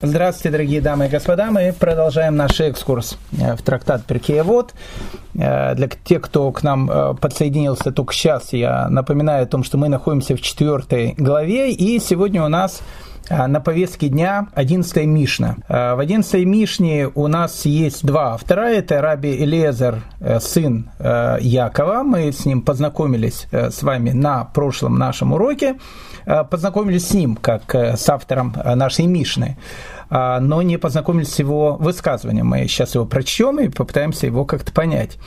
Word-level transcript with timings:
Здравствуйте, 0.00 0.50
дорогие 0.50 0.80
дамы 0.80 1.06
и 1.06 1.08
господа. 1.08 1.50
Мы 1.50 1.74
продолжаем 1.76 2.36
наш 2.36 2.60
экскурс 2.60 3.18
э, 3.32 3.56
в 3.56 3.62
трактат 3.62 4.04
Перкеевод. 4.04 4.72
Э, 5.34 5.74
для 5.74 5.88
тех, 5.88 6.22
кто 6.22 6.52
к 6.52 6.62
нам 6.62 6.88
э, 6.88 7.14
подсоединился 7.20 7.90
только 7.90 8.14
сейчас, 8.14 8.52
я 8.52 8.88
напоминаю 8.88 9.42
о 9.42 9.46
том, 9.46 9.64
что 9.64 9.76
мы 9.76 9.88
находимся 9.88 10.36
в 10.36 10.40
четвертой 10.40 11.14
главе, 11.18 11.72
и 11.72 11.98
сегодня 11.98 12.44
у 12.44 12.48
нас 12.48 12.80
на 13.30 13.60
повестке 13.60 14.08
дня 14.08 14.48
11 14.54 15.06
Мишна. 15.06 15.56
В 15.68 15.98
11 15.98 16.44
Мишне 16.46 17.10
у 17.14 17.26
нас 17.26 17.64
есть 17.64 18.04
два 18.04 18.34
автора. 18.34 18.62
Это 18.62 19.00
Раби 19.00 19.36
Элезер, 19.36 20.02
сын 20.40 20.90
Якова. 20.98 22.02
Мы 22.02 22.32
с 22.32 22.44
ним 22.44 22.62
познакомились 22.62 23.46
с 23.50 23.82
вами 23.82 24.10
на 24.10 24.44
прошлом 24.44 24.98
нашем 24.98 25.32
уроке. 25.32 25.76
Э, 26.28 26.44
познакомились 26.44 27.08
с 27.08 27.14
ним, 27.14 27.36
как 27.36 27.74
э, 27.74 27.96
с 27.96 28.06
автором 28.08 28.54
э, 28.54 28.74
нашей 28.74 29.06
Мишны, 29.06 29.56
но 30.10 30.62
не 30.62 30.78
познакомились 30.78 31.34
с 31.34 31.38
его 31.38 31.76
высказыванием. 31.76 32.46
Мы 32.46 32.66
сейчас 32.66 32.94
его 32.94 33.04
прочтем 33.04 33.60
и 33.60 33.68
попытаемся 33.68 34.24
его 34.24 34.46
как-то 34.46 34.72
понять. 34.72 35.18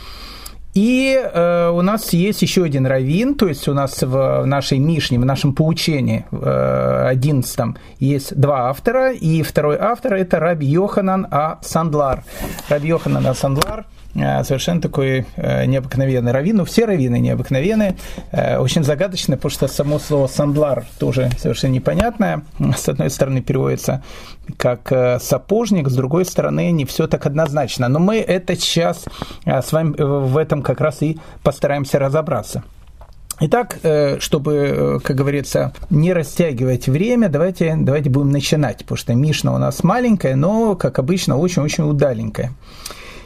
И 0.74 1.20
э, 1.22 1.70
у 1.70 1.82
нас 1.82 2.14
есть 2.14 2.42
еще 2.42 2.64
один 2.64 2.86
раввин, 2.86 3.36
то 3.36 3.48
есть 3.48 3.68
у 3.68 3.74
нас 3.74 4.02
в 4.02 4.46
нашей 4.46 4.80
Мишне, 4.80 5.20
в 5.20 5.26
нашем 5.26 5.54
поучении, 5.54 6.26
одиннадцатом, 6.32 7.78
есть 8.00 8.36
два 8.40 8.70
автора, 8.70 9.12
и 9.12 9.42
второй 9.42 9.78
автор– 9.78 10.14
это 10.16 10.40
Раби 10.40 10.68
Йоханан 10.68 11.28
А. 11.30 11.60
Сандлар. 11.62 12.24
Раби 12.70 12.88
Йоханан 12.90 13.28
А. 13.28 13.34
Сандлар– 13.34 13.86
Э, 14.01 14.01
совершенно 14.14 14.82
такой 14.82 15.26
э, 15.36 15.66
необыкновенный 15.66 16.32
раввин. 16.32 16.58
Ну, 16.58 16.66
все 16.66 16.86
раввины 16.86 17.20
необыкновенные, 17.20 17.96
э, 18.32 18.58
очень 18.58 18.84
загадочные, 18.84 19.38
потому 19.38 19.52
что 19.52 19.68
само 19.68 20.00
слово 20.00 20.28
«сандлар» 20.28 20.86
тоже 21.00 21.30
совершенно 21.38 21.72
непонятное. 21.72 22.44
С 22.76 22.90
одной 22.90 23.10
стороны 23.10 23.42
переводится 23.42 24.04
как 24.58 24.92
«сапожник», 25.22 25.88
с 25.90 25.96
другой 25.96 26.26
стороны 26.26 26.72
не 26.72 26.86
все 26.86 27.08
так 27.08 27.26
однозначно. 27.26 27.88
Но 27.88 28.00
мы 28.00 28.18
это 28.18 28.56
сейчас 28.56 29.06
с 29.46 29.72
вами 29.72 29.96
в 29.98 30.38
этом 30.38 30.62
как 30.62 30.82
раз 30.82 31.02
и 31.02 31.20
постараемся 31.44 32.00
разобраться. 32.00 32.64
Итак, 33.44 33.80
чтобы, 34.20 35.00
как 35.04 35.16
говорится, 35.16 35.74
не 35.90 36.14
растягивать 36.14 36.88
время, 36.88 37.28
давайте, 37.28 37.76
давайте 37.76 38.10
будем 38.12 38.32
начинать, 38.32 38.80
потому 38.80 38.98
что 38.98 39.16
Мишна 39.16 39.56
у 39.56 39.58
нас 39.58 39.84
маленькая, 39.84 40.36
но, 40.36 40.76
как 40.76 41.00
обычно, 41.00 41.38
очень-очень 41.38 41.86
удаленькая. 41.86 42.52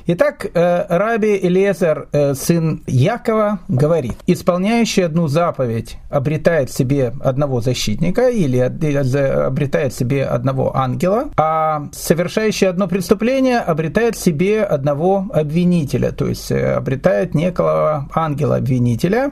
Итак, 0.07 0.45
э, 0.53 0.85
Раби 0.87 1.35
Элезер, 1.35 2.07
э, 2.11 2.35
сын 2.35 2.83
Якова, 2.85 3.57
говорит, 3.67 4.13
исполняющий 4.27 5.01
одну 5.01 5.27
заповедь 5.27 5.97
обретает 6.11 6.71
себе 6.71 7.11
одного 7.23 7.59
защитника 7.59 8.29
или 8.29 8.59
обретает 8.59 9.95
себе 9.95 10.25
одного 10.25 10.77
ангела, 10.77 11.29
а 11.37 11.87
совершающий 11.91 12.67
одно 12.67 12.87
преступление 12.87 13.57
обретает 13.57 14.15
себе 14.15 14.63
одного 14.63 15.25
обвинителя, 15.33 16.11
то 16.11 16.27
есть 16.27 16.51
э, 16.51 16.75
обретает 16.75 17.33
некого 17.33 18.07
ангела-обвинителя, 18.13 19.31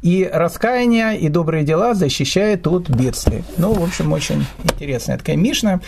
и 0.00 0.26
раскаяние 0.32 1.18
и 1.18 1.28
добрые 1.28 1.64
дела 1.64 1.92
защищает 1.92 2.66
от 2.66 2.88
бедствий. 2.88 3.44
Ну, 3.58 3.74
в 3.74 3.82
общем, 3.82 4.12
очень 4.12 4.46
интересная 4.64 5.18
такая 5.18 5.36
Мишна, 5.36 5.80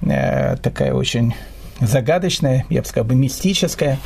такая 0.00 0.94
очень 0.94 1.34
загадочное, 1.80 2.66
я 2.68 2.82
бы 2.82 2.86
сказал, 2.86 3.10
мистическое, 3.10 3.98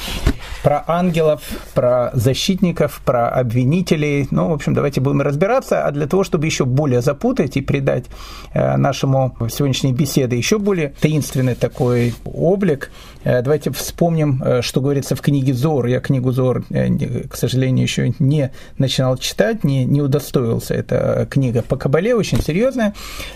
про 0.63 0.85
ангелов, 0.87 1.43
про 1.75 2.11
защитников, 2.15 3.01
про 3.05 3.29
обвинителей. 3.29 4.29
Ну, 4.31 4.49
в 4.49 4.53
общем, 4.53 4.75
давайте 4.75 5.01
будем 5.01 5.23
разбираться. 5.23 5.87
А 5.87 5.91
для 5.91 6.07
того, 6.07 6.25
чтобы 6.25 6.47
еще 6.47 6.65
более 6.65 7.01
запутать 7.01 7.57
и 7.57 7.61
придать 7.61 8.05
э, 8.53 8.77
нашему 8.77 9.37
сегодняшней 9.51 9.93
беседе 9.93 10.37
еще 10.37 10.59
более 10.59 10.93
таинственный 11.01 11.55
такой 11.55 12.15
облик, 12.25 12.91
э, 13.25 13.43
давайте 13.43 13.71
вспомним, 13.71 14.43
э, 14.43 14.63
что 14.63 14.81
говорится 14.81 15.17
в 15.17 15.21
книге 15.21 15.55
Зор. 15.55 15.87
Я 15.87 16.01
книгу 16.01 16.31
Зор, 16.33 16.65
к 16.65 17.37
сожалению, 17.37 17.83
еще 17.83 18.13
не 18.19 18.53
начинал 18.79 19.17
читать, 19.17 19.65
не, 19.65 19.85
не 19.85 20.01
удостоился. 20.01 20.75
Это 20.75 21.27
книга 21.31 21.63
по 21.63 21.77
Кабале, 21.77 22.15
очень 22.15 22.41
серьезная. 22.43 22.95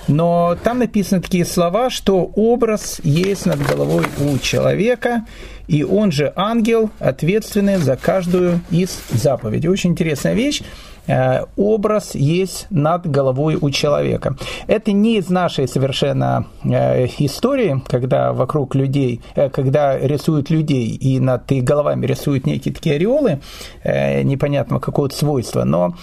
Но 0.09 0.57
там 0.63 0.79
написаны 0.79 1.21
такие 1.21 1.45
слова, 1.45 1.91
что 1.91 2.31
образ 2.35 3.01
есть 3.03 3.47
над 3.47 3.61
головой 3.67 4.05
у 4.21 4.26
человека, 4.39 5.25
и 5.67 5.83
он 5.83 6.13
же 6.13 6.33
ангел, 6.37 6.91
ответственный 7.01 7.77
за 7.77 7.97
каждую 7.97 8.61
из 8.71 9.01
заповедей. 9.11 9.69
Очень 9.69 9.91
интересная 9.91 10.35
вещь 10.35 10.63
э, 11.07 11.45
образ 11.57 12.15
есть 12.15 12.67
над 12.71 13.09
головой 13.09 13.59
у 13.61 13.71
человека. 13.71 14.37
Это 14.67 14.93
не 14.93 15.19
из 15.19 15.29
нашей 15.29 15.67
совершенно 15.67 16.47
э, 16.63 17.07
истории, 17.19 17.83
когда 17.89 18.33
вокруг 18.33 18.75
людей, 18.75 19.21
э, 19.35 19.49
когда 19.49 19.99
рисуют 19.99 20.51
людей 20.51 20.89
и 20.89 21.19
над 21.19 21.51
их 21.51 21.65
головами 21.65 22.07
рисуют 22.07 22.47
некие 22.47 22.75
такие 22.75 22.97
ореолы 22.97 23.41
непонятного 23.85 24.81
какого-то 24.81 25.17
свойства, 25.17 25.65
но 25.65 25.95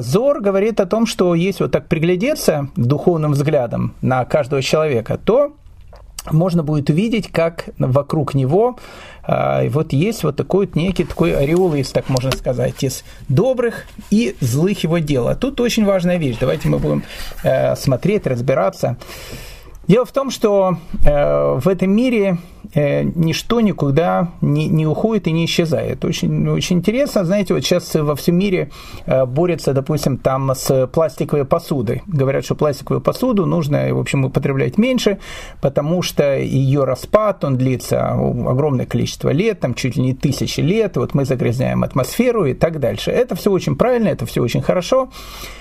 Зор 0.00 0.40
говорит 0.40 0.80
о 0.80 0.86
том, 0.86 1.06
что 1.06 1.34
если 1.34 1.64
вот 1.64 1.72
так 1.72 1.86
приглядеться 1.86 2.68
духовным 2.76 3.32
взглядом 3.32 3.94
на 4.00 4.24
каждого 4.24 4.62
человека, 4.62 5.18
то 5.22 5.52
можно 6.32 6.62
будет 6.62 6.90
увидеть, 6.90 7.28
как 7.28 7.70
вокруг 7.78 8.34
него 8.34 8.78
э, 9.26 9.68
вот 9.68 9.92
есть 9.92 10.24
вот 10.24 10.36
такой 10.36 10.66
вот 10.66 10.76
некий 10.76 11.04
такой 11.04 11.36
ореол, 11.36 11.74
если 11.74 11.92
так 11.92 12.08
можно 12.08 12.30
сказать, 12.30 12.82
из 12.82 13.04
добрых 13.28 13.86
и 14.10 14.36
злых 14.40 14.82
его 14.84 14.98
дел. 14.98 15.28
А 15.28 15.34
тут 15.34 15.60
очень 15.60 15.84
важная 15.84 16.18
вещь. 16.18 16.36
Давайте 16.40 16.68
мы 16.68 16.78
будем 16.78 17.02
э, 17.42 17.76
смотреть, 17.76 18.26
разбираться. 18.26 18.96
Дело 19.88 20.04
в 20.04 20.12
том, 20.12 20.30
что 20.30 20.76
э, 21.06 21.58
в 21.58 21.66
этом 21.66 21.90
мире 21.90 22.36
э, 22.74 23.04
ничто 23.04 23.62
никуда 23.62 24.28
не, 24.42 24.68
не 24.68 24.86
уходит 24.86 25.26
и 25.28 25.32
не 25.32 25.46
исчезает. 25.46 26.04
Очень, 26.04 26.46
очень 26.46 26.76
интересно, 26.76 27.24
знаете, 27.24 27.54
вот 27.54 27.64
сейчас 27.64 27.94
во 27.94 28.14
всем 28.14 28.36
мире 28.36 28.70
э, 29.06 29.24
борются, 29.24 29.72
допустим, 29.72 30.18
там 30.18 30.54
с 30.54 30.86
пластиковой 30.88 31.46
посудой. 31.46 32.02
Говорят, 32.06 32.44
что 32.44 32.54
пластиковую 32.54 33.00
посуду 33.00 33.46
нужно, 33.46 33.94
в 33.94 33.98
общем, 33.98 34.26
употреблять 34.26 34.76
меньше, 34.76 35.20
потому 35.62 36.02
что 36.02 36.36
ее 36.36 36.84
распад, 36.84 37.42
он 37.44 37.56
длится 37.56 38.10
огромное 38.10 38.84
количество 38.84 39.30
лет, 39.30 39.60
там 39.60 39.72
чуть 39.72 39.96
ли 39.96 40.02
не 40.02 40.14
тысячи 40.14 40.60
лет, 40.60 40.98
вот 40.98 41.14
мы 41.14 41.24
загрязняем 41.24 41.82
атмосферу 41.82 42.44
и 42.44 42.52
так 42.52 42.78
дальше. 42.78 43.10
Это 43.10 43.34
все 43.36 43.50
очень 43.50 43.74
правильно, 43.74 44.08
это 44.08 44.26
все 44.26 44.42
очень 44.42 44.60
хорошо. 44.60 45.08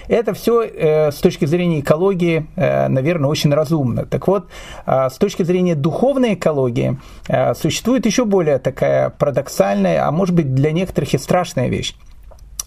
Это 0.10 0.34
все 0.34 0.64
э, 0.64 1.12
с 1.12 1.16
точки 1.16 1.46
зрения 1.46 1.80
экологии, 1.80 2.48
э, 2.56 2.88
наверное, 2.88 3.30
очень 3.30 3.54
разумно 3.54 4.06
так 4.18 4.28
вот, 4.28 4.48
а, 4.88 5.12
с 5.12 5.18
точки 5.18 5.44
зрения 5.44 5.76
духовной 5.76 6.34
экологии, 6.34 7.00
а, 7.30 7.54
существует 7.54 8.08
еще 8.08 8.26
более 8.26 8.58
такая 8.58 9.12
парадоксальная, 9.12 10.08
а 10.08 10.12
может 10.12 10.34
быть 10.34 10.56
для 10.56 10.72
некоторых 10.72 11.14
и 11.14 11.20
страшная 11.20 11.68
вещь. 11.68 11.94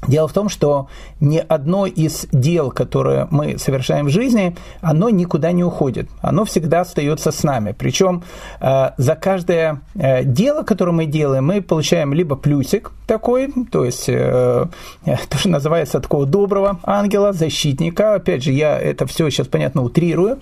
Дело 0.09 0.29
в 0.29 0.33
том, 0.33 0.49
что 0.49 0.89
ни 1.21 1.45
одно 1.47 1.87
из 1.87 2.27
дел, 2.33 2.71
которые 2.71 3.29
мы 3.31 3.59
совершаем 3.59 4.07
в 4.07 4.11
жизни, 4.11 4.57
оно 4.81 5.11
никуда 5.11 5.53
не 5.53 5.63
уходит. 5.63 6.09
Оно 6.23 6.45
всегда 6.45 6.81
остается 6.81 7.31
с 7.31 7.43
нами. 7.43 7.75
Причем 7.79 8.23
э, 8.61 8.91
за 8.97 9.15
каждое 9.15 9.83
э, 9.95 10.25
дело, 10.25 10.63
которое 10.63 10.93
мы 10.93 11.05
делаем, 11.05 11.47
мы 11.47 11.61
получаем 11.61 12.15
либо 12.15 12.37
плюсик 12.37 12.93
такой, 13.07 13.53
то 13.71 13.85
есть 13.85 14.09
э, 14.09 14.67
то, 15.05 15.39
что 15.39 15.49
называется 15.51 16.01
такого 16.01 16.25
доброго 16.25 16.81
ангела, 16.83 17.35
защитника. 17.35 18.15
Опять 18.15 18.43
же, 18.43 18.53
я 18.53 18.79
это 18.79 19.07
все 19.07 19.29
сейчас, 19.29 19.49
понятно, 19.49 19.83
утрирую. 19.83 20.39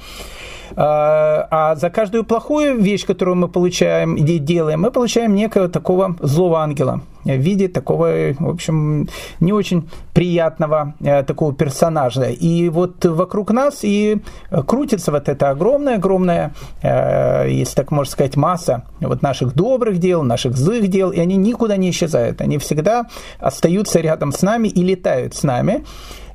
А, 0.76 1.46
а 1.50 1.76
за 1.76 1.90
каждую 1.90 2.24
плохую 2.24 2.80
вещь, 2.80 3.06
которую 3.06 3.36
мы 3.36 3.48
получаем 3.48 4.16
и 4.16 4.38
делаем, 4.38 4.82
мы 4.82 4.90
получаем 4.90 5.34
некого 5.34 5.68
такого 5.68 6.16
злого 6.20 6.60
ангела 6.60 7.02
в 7.24 7.40
виде 7.40 7.68
такого, 7.68 8.34
в 8.38 8.48
общем, 8.48 9.08
не 9.40 9.52
очень 9.52 9.88
приятного 10.14 10.94
э, 11.00 11.22
такого 11.22 11.52
персонажа. 11.52 12.30
И 12.30 12.68
вот 12.68 13.04
вокруг 13.04 13.50
нас 13.50 13.80
и 13.82 14.18
крутится 14.66 15.12
вот 15.12 15.28
эта 15.28 15.50
огромная-огромная, 15.50 16.54
э, 16.82 17.48
если 17.50 17.74
так 17.74 17.90
можно 17.90 18.10
сказать, 18.10 18.36
масса 18.36 18.84
вот 19.00 19.22
наших 19.22 19.54
добрых 19.54 19.98
дел, 19.98 20.22
наших 20.22 20.56
злых 20.56 20.88
дел, 20.88 21.10
и 21.10 21.20
они 21.20 21.36
никуда 21.36 21.76
не 21.76 21.90
исчезают. 21.90 22.40
Они 22.40 22.58
всегда 22.58 23.06
остаются 23.38 24.00
рядом 24.00 24.32
с 24.32 24.42
нами 24.42 24.68
и 24.68 24.82
летают 24.82 25.34
с 25.34 25.42
нами. 25.42 25.84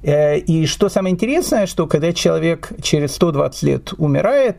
Э, 0.03 0.37
и 0.37 0.65
что 0.65 0.89
самое 0.89 1.13
интересное, 1.13 1.65
что 1.65 1.87
когда 1.87 2.13
человек 2.13 2.71
через 2.81 3.15
120 3.15 3.63
лет 3.63 3.93
умирает, 3.97 4.57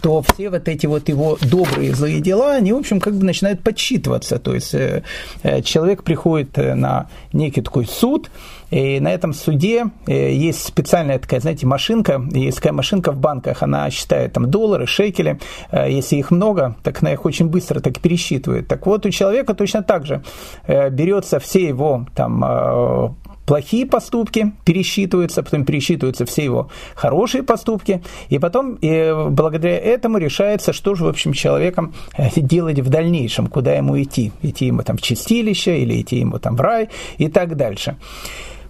то 0.00 0.22
все 0.22 0.48
вот 0.48 0.68
эти 0.68 0.86
вот 0.86 1.10
его 1.10 1.36
добрые 1.42 1.94
злые 1.94 2.20
дела, 2.20 2.54
они, 2.54 2.72
в 2.72 2.78
общем, 2.78 2.98
как 2.98 3.14
бы 3.14 3.24
начинают 3.24 3.62
подсчитываться. 3.62 4.38
То 4.38 4.54
есть 4.54 4.74
э, 4.74 5.02
э, 5.42 5.60
человек 5.62 6.02
приходит 6.02 6.56
на 6.56 7.08
некий 7.34 7.60
такой 7.60 7.86
суд, 7.86 8.30
и 8.70 9.00
на 9.00 9.12
этом 9.12 9.34
суде 9.34 9.84
есть 10.06 10.66
специальная 10.66 11.18
такая, 11.18 11.40
знаете, 11.40 11.66
машинка, 11.66 12.22
есть 12.32 12.56
такая 12.56 12.72
машинка 12.72 13.12
в 13.12 13.18
банках, 13.18 13.62
она 13.62 13.90
считает 13.90 14.32
там 14.32 14.50
доллары, 14.50 14.86
шекели, 14.86 15.38
если 15.70 16.16
их 16.16 16.30
много, 16.30 16.76
так 16.82 17.02
она 17.02 17.12
их 17.12 17.26
очень 17.26 17.48
быстро 17.48 17.80
так 17.80 18.00
пересчитывает. 18.00 18.68
Так 18.68 18.86
вот, 18.86 19.04
у 19.04 19.10
человека 19.10 19.52
точно 19.52 19.82
так 19.82 20.06
же 20.06 20.22
берется 20.66 21.38
все 21.38 21.66
его 21.68 22.06
там 22.14 23.14
плохие 23.46 23.86
поступки 23.86 24.52
пересчитываются, 24.64 25.42
потом 25.42 25.64
пересчитываются 25.64 26.26
все 26.26 26.44
его 26.44 26.68
хорошие 26.94 27.42
поступки, 27.42 28.02
и 28.28 28.38
потом 28.38 28.76
и 28.80 29.12
благодаря 29.30 29.78
этому 29.78 30.18
решается, 30.18 30.72
что 30.72 30.94
же, 30.94 31.04
в 31.04 31.08
общем, 31.08 31.32
человеком 31.32 31.94
э, 32.16 32.28
делать 32.36 32.78
в 32.80 32.88
дальнейшем, 32.88 33.46
куда 33.46 33.74
ему 33.74 34.00
идти. 34.00 34.32
Идти 34.42 34.66
ему 34.66 34.82
там 34.82 34.96
в 34.96 35.02
чистилище 35.02 35.78
или 35.78 36.00
идти 36.00 36.16
ему 36.16 36.38
там 36.38 36.56
в 36.56 36.60
рай 36.60 36.88
и 37.18 37.28
так 37.28 37.56
дальше. 37.56 37.96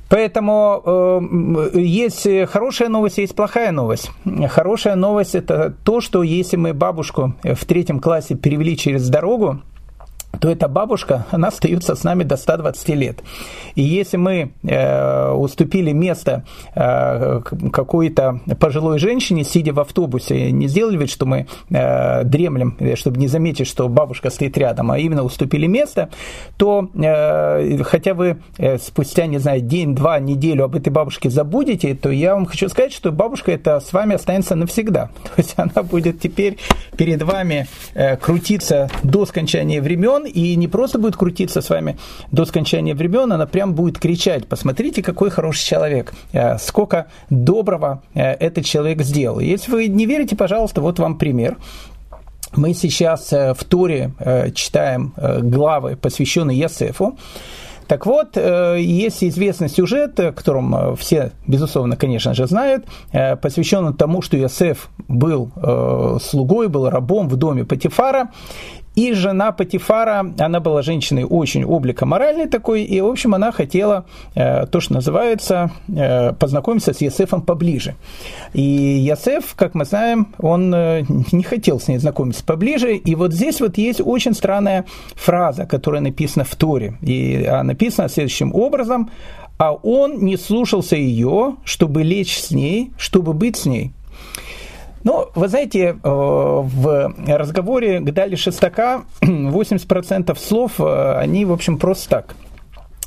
Поэтому 0.08 0.82
э, 0.84 1.78
есть 1.78 2.28
хорошая 2.50 2.90
новость, 2.90 3.16
есть 3.16 3.34
плохая 3.34 3.72
новость. 3.72 4.10
Хорошая 4.50 4.94
новость 4.94 5.34
это 5.34 5.74
то, 5.84 6.02
что 6.02 6.22
если 6.22 6.56
мы 6.56 6.74
бабушку 6.74 7.34
в 7.42 7.64
третьем 7.64 7.98
классе 7.98 8.34
перевели 8.34 8.76
через 8.76 9.08
дорогу, 9.08 9.62
то 10.42 10.50
эта 10.50 10.66
бабушка, 10.66 11.24
она 11.30 11.48
остается 11.48 11.94
с 11.94 12.02
нами 12.02 12.24
до 12.24 12.36
120 12.36 12.88
лет. 12.88 13.22
И 13.76 13.82
если 13.82 14.16
мы 14.16 14.50
э, 14.64 15.30
уступили 15.30 15.92
место 15.92 16.44
э, 16.74 17.40
какой-то 17.72 18.40
пожилой 18.58 18.98
женщине, 18.98 19.44
сидя 19.44 19.72
в 19.72 19.78
автобусе, 19.78 20.50
не 20.50 20.66
сделали 20.66 20.96
вид, 20.96 21.10
что 21.10 21.26
мы 21.26 21.46
э, 21.70 22.24
дремлем, 22.24 22.76
чтобы 22.96 23.20
не 23.20 23.28
заметить, 23.28 23.68
что 23.68 23.88
бабушка 23.88 24.30
стоит 24.30 24.58
рядом, 24.58 24.90
а 24.90 24.98
именно 24.98 25.22
уступили 25.22 25.68
место, 25.68 26.10
то 26.56 26.90
э, 26.92 27.78
хотя 27.84 28.12
вы 28.12 28.38
э, 28.58 28.78
спустя, 28.78 29.26
не 29.26 29.38
знаю, 29.38 29.60
день, 29.60 29.94
два, 29.94 30.18
неделю 30.18 30.64
об 30.64 30.74
этой 30.74 30.90
бабушке 30.90 31.30
забудете, 31.30 31.94
то 31.94 32.10
я 32.10 32.34
вам 32.34 32.46
хочу 32.46 32.68
сказать, 32.68 32.92
что 32.92 33.12
бабушка 33.12 33.52
это 33.52 33.78
с 33.78 33.92
вами 33.92 34.16
останется 34.16 34.56
навсегда. 34.56 35.10
То 35.22 35.30
есть 35.36 35.54
она 35.56 35.84
будет 35.84 36.18
теперь 36.18 36.58
перед 36.96 37.22
вами 37.22 37.68
э, 37.94 38.16
крутиться 38.16 38.90
до 39.04 39.24
скончания 39.24 39.80
времен, 39.80 40.31
и 40.32 40.56
не 40.56 40.68
просто 40.68 40.98
будет 40.98 41.16
крутиться 41.16 41.60
с 41.60 41.70
вами 41.70 41.96
до 42.30 42.44
скончания 42.44 42.94
времен, 42.94 43.32
она 43.32 43.46
прям 43.46 43.74
будет 43.74 43.98
кричать, 43.98 44.46
посмотрите, 44.46 45.02
какой 45.02 45.30
хороший 45.30 45.64
человек, 45.64 46.12
э, 46.32 46.58
сколько 46.58 47.06
доброго 47.30 48.02
э, 48.14 48.32
этот 48.32 48.64
человек 48.64 49.02
сделал. 49.02 49.40
Если 49.40 49.70
вы 49.70 49.88
не 49.88 50.06
верите, 50.06 50.36
пожалуйста, 50.36 50.80
вот 50.80 50.98
вам 50.98 51.18
пример. 51.18 51.58
Мы 52.54 52.74
сейчас 52.74 53.32
э, 53.32 53.54
в 53.54 53.64
Туре 53.64 54.12
читаем 54.54 55.14
главы, 55.16 55.96
посвященные 55.96 56.58
Ясефу. 56.58 57.16
Так 57.88 58.06
вот, 58.06 58.36
есть 58.36 59.22
известный 59.24 59.68
сюжет, 59.68 60.14
которым 60.14 60.96
все, 60.96 61.32
безусловно, 61.46 61.96
конечно 61.96 62.32
же, 62.32 62.46
знают, 62.46 62.86
посвященный 63.42 63.92
тому, 63.92 64.22
что 64.22 64.38
Иосиф 64.38 64.88
был 65.08 65.50
слугой, 66.22 66.68
был 66.68 66.88
рабом 66.88 67.28
в 67.28 67.36
доме 67.36 67.64
Патифара, 67.64 68.30
и 68.94 69.12
жена 69.12 69.52
Патифара, 69.52 70.32
она 70.38 70.60
была 70.60 70.82
женщиной 70.82 71.24
очень 71.24 71.64
облика 71.64 72.04
моральной 72.06 72.46
такой, 72.46 72.82
и, 72.82 73.00
в 73.00 73.06
общем, 73.06 73.34
она 73.34 73.52
хотела, 73.52 74.04
э, 74.34 74.66
то, 74.66 74.80
что 74.80 74.94
называется, 74.94 75.70
э, 75.88 76.32
познакомиться 76.32 76.92
с 76.92 77.00
Ясефом 77.00 77.42
поближе. 77.42 77.94
И 78.52 78.62
Ясеф, 78.62 79.54
как 79.54 79.74
мы 79.74 79.84
знаем, 79.84 80.34
он 80.38 80.74
э, 80.74 81.04
не 81.32 81.42
хотел 81.42 81.80
с 81.80 81.88
ней 81.88 81.98
знакомиться 81.98 82.44
поближе, 82.44 82.96
и 82.96 83.14
вот 83.14 83.32
здесь 83.32 83.60
вот 83.60 83.78
есть 83.78 84.00
очень 84.04 84.34
странная 84.34 84.84
фраза, 85.14 85.64
которая 85.64 86.02
написана 86.02 86.44
в 86.44 86.54
Торе, 86.56 86.98
и 87.00 87.48
написана 87.62 88.08
следующим 88.08 88.54
образом, 88.54 89.10
а 89.58 89.72
он 89.72 90.24
не 90.24 90.36
слушался 90.36 90.96
ее, 90.96 91.56
чтобы 91.64 92.02
лечь 92.02 92.40
с 92.40 92.50
ней, 92.50 92.92
чтобы 92.98 93.32
быть 93.32 93.56
с 93.56 93.66
ней. 93.66 93.92
Ну, 95.04 95.28
вы 95.34 95.48
знаете, 95.48 95.88
э, 95.88 95.94
в 96.02 97.14
разговоре 97.26 98.00
Гдали 98.00 98.36
Шестака 98.36 99.02
80% 99.20 100.38
слов, 100.38 100.72
э, 100.78 101.14
они, 101.18 101.44
в 101.44 101.52
общем, 101.52 101.78
просто 101.78 102.08
так 102.08 102.36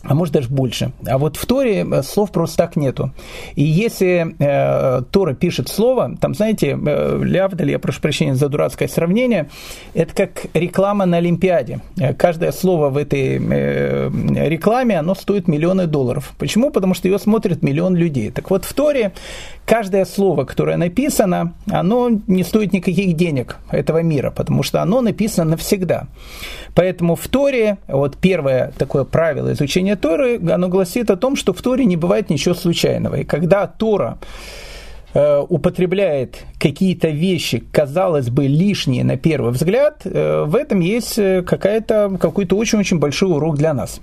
а 0.08 0.14
может 0.14 0.34
даже 0.34 0.50
больше. 0.50 0.92
А 1.08 1.18
вот 1.18 1.38
в 1.38 1.46
Торе 1.46 1.86
э, 1.86 2.04
слов 2.04 2.32
просто 2.32 2.58
так 2.58 2.76
нету. 2.76 3.12
И 3.56 3.64
если 3.64 4.36
э, 4.40 5.02
Тора 5.12 5.34
пишет 5.34 5.70
слово, 5.70 6.16
там, 6.20 6.36
знаете, 6.36 6.78
э, 6.86 7.22
Лявдаль, 7.24 7.72
я 7.72 7.80
прошу 7.80 8.02
прощения 8.02 8.36
за 8.36 8.50
дурацкое 8.50 8.88
сравнение, 8.88 9.50
это 9.94 10.14
как 10.14 10.46
реклама 10.54 11.06
на 11.06 11.18
Олимпиаде. 11.18 11.82
Э, 11.98 12.14
каждое 12.14 12.52
слово 12.52 12.90
в 12.90 12.98
этой 12.98 13.40
э, 13.40 14.10
рекламе, 14.48 15.00
оно 15.00 15.16
стоит 15.16 15.48
миллионы 15.48 15.88
долларов. 15.88 16.34
Почему? 16.38 16.72
Потому 16.72 16.94
что 16.94 17.08
ее 17.08 17.20
смотрит 17.20 17.64
миллион 17.64 17.96
людей. 17.96 18.32
Так 18.32 18.50
вот, 18.52 18.66
в 18.66 18.74
Торе 18.74 19.14
каждое 19.66 20.06
слово, 20.06 20.46
которое 20.46 20.78
написано, 20.78 21.54
оно 21.72 22.10
не 22.28 22.44
стоит 22.44 22.74
никаких 22.74 23.16
денег 23.16 23.58
этого 23.72 24.04
мира, 24.04 24.32
потому 24.32 24.64
что 24.64 24.82
оно 24.82 25.02
написано 25.02 25.52
навсегда. 25.52 26.08
Поэтому 26.76 27.16
в 27.16 27.28
Торе, 27.28 27.78
вот 27.88 28.18
первое 28.18 28.74
такое 28.78 29.06
правило 29.06 29.54
изучения 29.54 29.95
Торы, 29.96 30.40
оно 30.50 30.68
гласит 30.68 31.10
о 31.10 31.18
том, 31.18 31.36
что 31.36 31.54
в 31.54 31.62
Торе 31.62 31.86
не 31.86 31.98
бывает 31.98 32.30
ничего 32.30 32.56
случайного. 32.56 33.16
И 33.16 33.24
когда 33.24 33.68
Тора 33.68 34.18
э, 35.14 35.40
употребляет 35.48 36.44
какие-то 36.60 37.10
вещи, 37.10 37.64
казалось 37.72 38.30
бы, 38.30 38.48
лишние 38.48 39.04
на 39.04 39.18
первый 39.18 39.52
взгляд, 39.52 40.02
э, 40.06 40.44
в 40.46 40.56
этом 40.56 40.80
есть 40.80 41.18
э, 41.18 41.42
какая-то, 41.42 42.18
какой-то 42.20 42.58
очень-очень 42.58 43.00
большой 43.00 43.32
урок 43.32 43.58
для 43.58 43.74
нас. 43.74 44.00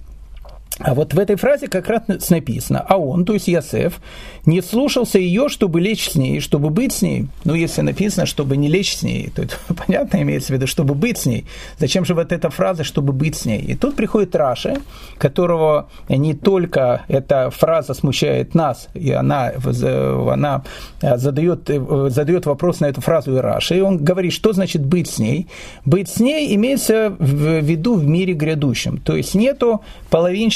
А 0.78 0.94
вот 0.94 1.12
в 1.12 1.18
этой 1.18 1.36
фразе 1.36 1.68
как 1.68 1.88
раз 1.88 2.30
написано, 2.30 2.84
а 2.88 2.96
он, 2.96 3.24
то 3.24 3.34
есть 3.34 3.48
Ясеф, 3.48 4.00
не 4.46 4.62
слушался 4.62 5.18
ее, 5.18 5.48
чтобы 5.48 5.80
лечь 5.80 6.10
с 6.10 6.14
ней, 6.14 6.40
чтобы 6.40 6.70
быть 6.70 6.92
с 6.92 7.02
ней. 7.02 7.28
Ну, 7.44 7.54
если 7.54 7.82
написано, 7.82 8.26
чтобы 8.26 8.56
не 8.56 8.68
лечь 8.68 8.96
с 8.96 9.02
ней, 9.02 9.30
то 9.34 9.42
это 9.42 9.56
понятно 9.86 10.22
имеется 10.22 10.48
в 10.48 10.56
виду, 10.56 10.66
чтобы 10.66 10.94
быть 10.94 11.18
с 11.18 11.26
ней. 11.26 11.44
Зачем 11.78 12.04
же 12.04 12.14
вот 12.14 12.32
эта 12.32 12.50
фраза, 12.50 12.84
чтобы 12.84 13.12
быть 13.12 13.36
с 13.36 13.44
ней? 13.44 13.60
И 13.60 13.76
тут 13.76 13.96
приходит 13.96 14.34
Раши, 14.34 14.76
которого 15.18 15.88
не 16.08 16.34
только 16.34 17.02
эта 17.08 17.50
фраза 17.50 17.94
смущает 17.94 18.54
нас, 18.54 18.88
и 18.94 19.12
она, 19.12 19.52
она 19.62 20.64
задает, 21.00 21.70
задает 22.08 22.46
вопрос 22.46 22.80
на 22.80 22.86
эту 22.86 23.00
фразу 23.00 23.36
и 23.36 23.40
Раши, 23.40 23.76
и 23.76 23.80
он 23.80 23.98
говорит, 23.98 24.32
что 24.32 24.52
значит 24.52 24.84
быть 24.84 25.08
с 25.08 25.18
ней? 25.18 25.48
Быть 25.84 26.08
с 26.08 26.18
ней 26.18 26.54
имеется 26.54 27.14
в 27.18 27.60
виду 27.60 27.94
в 27.94 28.06
мире 28.06 28.32
грядущем. 28.32 28.98
То 28.98 29.16
есть 29.16 29.34
нету 29.34 29.82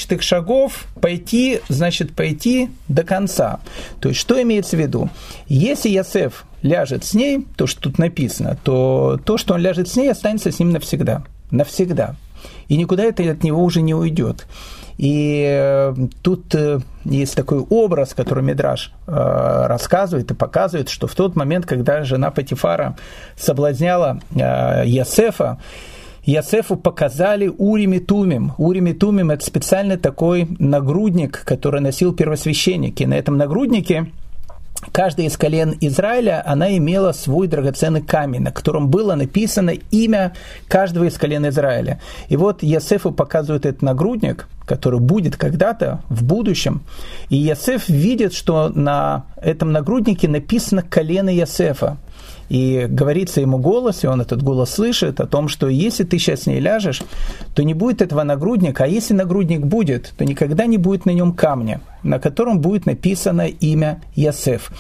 половинчатых 0.06 0.22
шагов, 0.22 0.86
пойти, 1.00 1.60
значит, 1.68 2.14
пойти 2.14 2.70
до 2.88 3.02
конца. 3.02 3.60
То 4.00 4.08
есть, 4.08 4.20
что 4.20 4.40
имеется 4.40 4.76
в 4.76 4.80
виду? 4.80 5.10
Если 5.48 5.88
Ясеф 5.88 6.44
ляжет 6.62 7.04
с 7.04 7.14
ней, 7.14 7.46
то, 7.56 7.66
что 7.66 7.82
тут 7.82 7.98
написано, 7.98 8.56
то 8.62 9.18
то, 9.24 9.36
что 9.36 9.54
он 9.54 9.60
ляжет 9.60 9.88
с 9.88 9.96
ней, 9.96 10.10
останется 10.10 10.50
с 10.50 10.58
ним 10.58 10.70
навсегда. 10.70 11.22
Навсегда. 11.50 12.16
И 12.68 12.76
никуда 12.76 13.04
это 13.04 13.22
от 13.30 13.44
него 13.44 13.62
уже 13.62 13.82
не 13.82 13.94
уйдет. 13.94 14.46
И 14.98 15.44
э, 15.46 15.94
тут 16.22 16.54
э, 16.54 16.80
есть 17.04 17.36
такой 17.36 17.58
образ, 17.58 18.14
который 18.14 18.42
Мидраш 18.42 18.92
э, 19.06 19.66
рассказывает 19.66 20.30
и 20.30 20.34
показывает, 20.34 20.88
что 20.88 21.06
в 21.06 21.14
тот 21.14 21.36
момент, 21.36 21.66
когда 21.66 22.02
жена 22.02 22.30
Патифара 22.30 22.96
соблазняла 23.36 24.20
Ясефа, 24.32 25.58
Ясефу 26.26 26.76
показали 26.76 27.46
Урим 27.56 27.94
и 27.94 28.00
Тумим. 28.00 28.52
Урим 28.58 28.88
и 28.88 28.92
Тумим– 28.92 29.30
это 29.32 29.46
специальный 29.46 29.96
такой 29.96 30.48
нагрудник, 30.58 31.44
который 31.44 31.80
носил 31.80 32.12
первосвященник. 32.12 33.00
И 33.00 33.06
на 33.06 33.14
этом 33.14 33.36
нагруднике 33.36 34.08
каждая 34.90 35.28
из 35.28 35.36
колен 35.36 35.76
Израиля, 35.80 36.42
она 36.44 36.76
имела 36.76 37.12
свой 37.12 37.46
драгоценный 37.46 38.02
камень, 38.02 38.42
на 38.42 38.50
котором 38.50 38.88
было 38.88 39.14
написано 39.14 39.70
имя 39.70 40.34
каждого 40.66 41.04
из 41.04 41.16
колен 41.16 41.48
Израиля. 41.48 42.00
И 42.28 42.36
вот 42.36 42.62
Ясефу 42.62 43.12
показывает 43.12 43.64
этот 43.64 43.82
нагрудник, 43.82 44.48
который 44.64 44.98
будет 44.98 45.36
когда-то 45.36 46.02
в 46.08 46.24
будущем. 46.24 46.82
И 47.28 47.36
Ясеф 47.36 47.88
видит, 47.88 48.34
что 48.34 48.68
на 48.68 49.26
этом 49.40 49.70
нагруднике 49.70 50.28
написано 50.28 50.82
колено 50.82 51.30
Ясефа. 51.30 51.98
И 52.48 52.86
говорится 52.88 53.40
ему 53.40 53.58
голос, 53.58 54.04
и 54.04 54.06
он 54.06 54.20
этот 54.20 54.42
голос 54.42 54.70
слышит 54.70 55.20
о 55.20 55.26
том, 55.26 55.48
что 55.48 55.68
если 55.68 56.04
ты 56.04 56.18
сейчас 56.18 56.42
с 56.42 56.46
ней 56.46 56.60
ляжешь, 56.60 57.02
то 57.54 57.62
не 57.62 57.74
будет 57.74 58.02
этого 58.02 58.22
нагрудника, 58.22 58.84
а 58.84 58.86
если 58.86 59.14
нагрудник 59.14 59.60
будет, 59.60 60.12
то 60.16 60.24
никогда 60.24 60.66
не 60.66 60.78
будет 60.78 61.06
на 61.06 61.10
нем 61.10 61.32
камня, 61.32 61.80
на 62.02 62.18
котором 62.18 62.60
будет 62.60 62.86
написано 62.86 63.46
имя 63.46 64.00
Ясеф. 64.14 64.70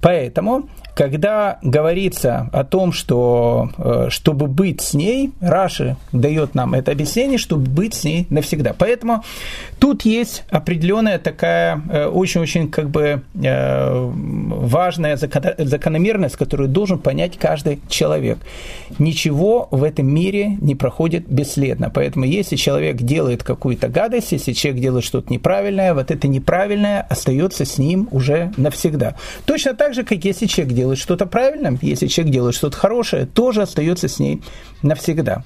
Поэтому 0.00 0.68
когда 0.96 1.58
говорится 1.60 2.48
о 2.54 2.64
том, 2.64 2.92
что 2.92 3.68
э, 3.76 4.06
чтобы 4.08 4.46
быть 4.46 4.80
с 4.80 4.94
ней, 4.94 5.30
Раши 5.42 5.96
дает 6.10 6.54
нам 6.54 6.72
это 6.72 6.90
объяснение, 6.90 7.36
чтобы 7.36 7.68
быть 7.68 7.92
с 7.92 8.04
ней 8.04 8.26
навсегда. 8.30 8.74
Поэтому 8.76 9.22
тут 9.78 10.06
есть 10.06 10.44
определенная 10.48 11.18
такая 11.18 11.82
э, 11.90 12.06
очень-очень 12.06 12.70
как 12.70 12.88
бы 12.88 13.20
э, 13.34 14.10
важная 14.10 15.18
закономерность, 15.18 16.36
которую 16.36 16.70
должен 16.70 16.98
понять 16.98 17.15
каждый 17.38 17.80
человек. 17.88 18.38
Ничего 18.98 19.68
в 19.70 19.82
этом 19.82 20.06
мире 20.06 20.56
не 20.60 20.74
проходит 20.74 21.28
бесследно. 21.28 21.90
Поэтому 21.90 22.24
если 22.24 22.56
человек 22.56 22.96
делает 22.96 23.42
какую-то 23.42 23.88
гадость, 23.88 24.32
если 24.32 24.52
человек 24.52 24.80
делает 24.80 25.04
что-то 25.04 25.32
неправильное, 25.32 25.94
вот 25.94 26.10
это 26.10 26.28
неправильное 26.28 27.02
остается 27.02 27.64
с 27.64 27.78
ним 27.78 28.08
уже 28.10 28.52
навсегда. 28.56 29.16
Точно 29.44 29.74
так 29.74 29.94
же, 29.94 30.04
как 30.04 30.24
если 30.24 30.46
человек 30.46 30.74
делает 30.74 30.98
что-то 30.98 31.26
правильно, 31.26 31.76
если 31.82 32.06
человек 32.06 32.32
делает 32.32 32.54
что-то 32.54 32.76
хорошее, 32.76 33.26
тоже 33.26 33.62
остается 33.62 34.08
с 34.08 34.18
ней 34.18 34.42
навсегда. 34.82 35.44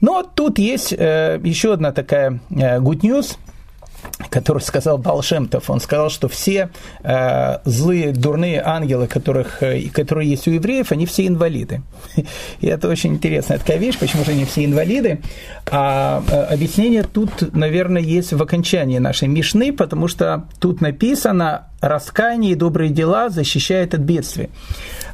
Но 0.00 0.22
тут 0.22 0.58
есть 0.58 0.92
э, 0.92 1.40
еще 1.42 1.72
одна 1.72 1.92
такая 1.92 2.40
э, 2.50 2.78
good 2.78 3.00
news. 3.00 3.36
Который 4.30 4.62
сказал 4.62 4.98
Балшемтов, 4.98 5.68
он 5.70 5.80
сказал, 5.80 6.10
что 6.10 6.28
все 6.28 6.70
э, 7.02 7.58
злые, 7.64 8.12
дурные 8.12 8.62
ангелы, 8.64 9.06
которых, 9.06 9.62
э, 9.62 9.88
которые 9.92 10.30
есть 10.30 10.48
у 10.48 10.50
евреев, 10.50 10.92
они 10.92 11.06
все 11.06 11.26
инвалиды. 11.26 11.82
И 12.60 12.66
это 12.66 12.88
очень 12.88 13.14
интересная 13.14 13.58
такая 13.58 13.78
вещь, 13.78 13.98
почему 13.98 14.24
же 14.24 14.32
они 14.32 14.44
все 14.44 14.64
инвалиды. 14.64 15.20
А 15.70 16.22
э, 16.28 16.54
объяснение 16.54 17.02
тут, 17.02 17.54
наверное, 17.54 18.02
есть 18.02 18.32
в 18.32 18.42
окончании 18.42 18.98
нашей 18.98 19.28
Мишны, 19.28 19.72
потому 19.72 20.08
что 20.08 20.48
тут 20.60 20.80
написано 20.80 21.68
«раскаяние 21.80 22.52
и 22.52 22.56
добрые 22.56 22.90
дела 22.90 23.28
защищают 23.28 23.94
от 23.94 24.00
бедствия». 24.00 24.50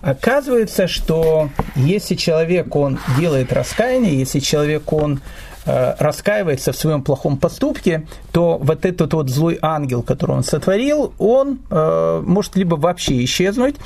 Оказывается, 0.00 0.88
что 0.88 1.50
если 1.76 2.14
человек, 2.14 2.74
он 2.74 2.98
делает 3.18 3.52
раскаяние, 3.52 4.18
если 4.18 4.40
человек, 4.40 4.92
он 4.92 5.20
раскаивается 5.64 6.72
в 6.72 6.76
своем 6.76 7.02
плохом 7.02 7.36
поступке, 7.36 8.06
то 8.32 8.58
вот 8.58 8.84
этот 8.84 9.14
вот 9.14 9.28
злой 9.28 9.58
ангел, 9.62 10.02
который 10.02 10.36
он 10.36 10.44
сотворил, 10.44 11.12
он 11.18 11.60
э, 11.70 12.22
может 12.24 12.56
либо 12.56 12.74
вообще 12.74 13.22
исчезнуть, 13.24 13.76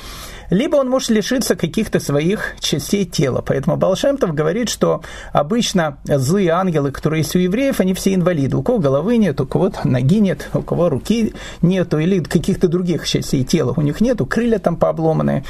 либо 0.49 0.77
он 0.77 0.89
может 0.89 1.09
лишиться 1.09 1.55
каких-то 1.55 1.99
своих 1.99 2.55
частей 2.59 3.05
тела. 3.05 3.43
Поэтому 3.45 3.77
Балшемтов 3.77 4.33
говорит, 4.33 4.69
что 4.69 5.01
обычно 5.33 5.97
злые 6.05 6.51
ангелы, 6.51 6.91
которые 6.91 7.21
есть 7.21 7.35
у 7.35 7.39
евреев, 7.39 7.79
они 7.79 7.93
все 7.93 8.13
инвалиды. 8.13 8.57
У 8.57 8.63
кого 8.63 8.79
головы 8.79 9.17
нет, 9.17 9.39
у 9.41 9.45
кого 9.45 9.71
ноги 9.83 10.19
нет, 10.19 10.49
у 10.53 10.61
кого 10.61 10.89
руки 10.89 11.33
нету, 11.61 11.99
или 11.99 12.19
каких-то 12.19 12.67
других 12.67 13.07
частей 13.07 13.43
тела 13.43 13.73
у 13.75 13.81
них 13.81 14.01
нету, 14.01 14.25
крылья 14.25 14.59
там 14.59 14.75
пообломанные. 14.75 15.43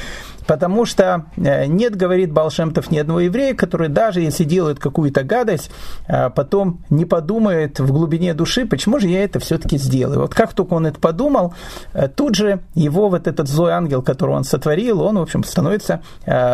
Потому 0.48 0.86
что 0.86 1.26
э, 1.36 1.66
нет, 1.66 1.94
говорит 1.94 2.32
Балшемтов, 2.32 2.90
ни 2.90 2.96
одного 2.96 3.20
еврея, 3.20 3.54
который 3.54 3.88
даже 3.88 4.22
если 4.22 4.44
делает 4.44 4.78
какую-то 4.78 5.22
гадость, 5.22 5.70
э, 6.08 6.30
потом 6.30 6.80
не 6.88 7.04
подумает 7.04 7.78
в 7.78 7.92
глубине 7.92 8.32
души, 8.32 8.64
почему 8.64 8.98
же 8.98 9.08
я 9.08 9.24
это 9.24 9.40
все-таки 9.40 9.76
сделаю. 9.76 10.20
Вот 10.20 10.34
как 10.34 10.54
только 10.54 10.72
он 10.72 10.86
это 10.86 10.98
подумал, 10.98 11.52
э, 11.92 12.08
тут 12.08 12.34
же 12.34 12.60
его 12.74 13.10
вот 13.10 13.26
этот 13.26 13.46
злой 13.46 13.72
ангел, 13.72 14.00
которого 14.00 14.36
он 14.36 14.44
сотворил, 14.44 14.87
он, 14.92 15.18
в 15.18 15.22
общем, 15.22 15.44
становится, 15.44 16.00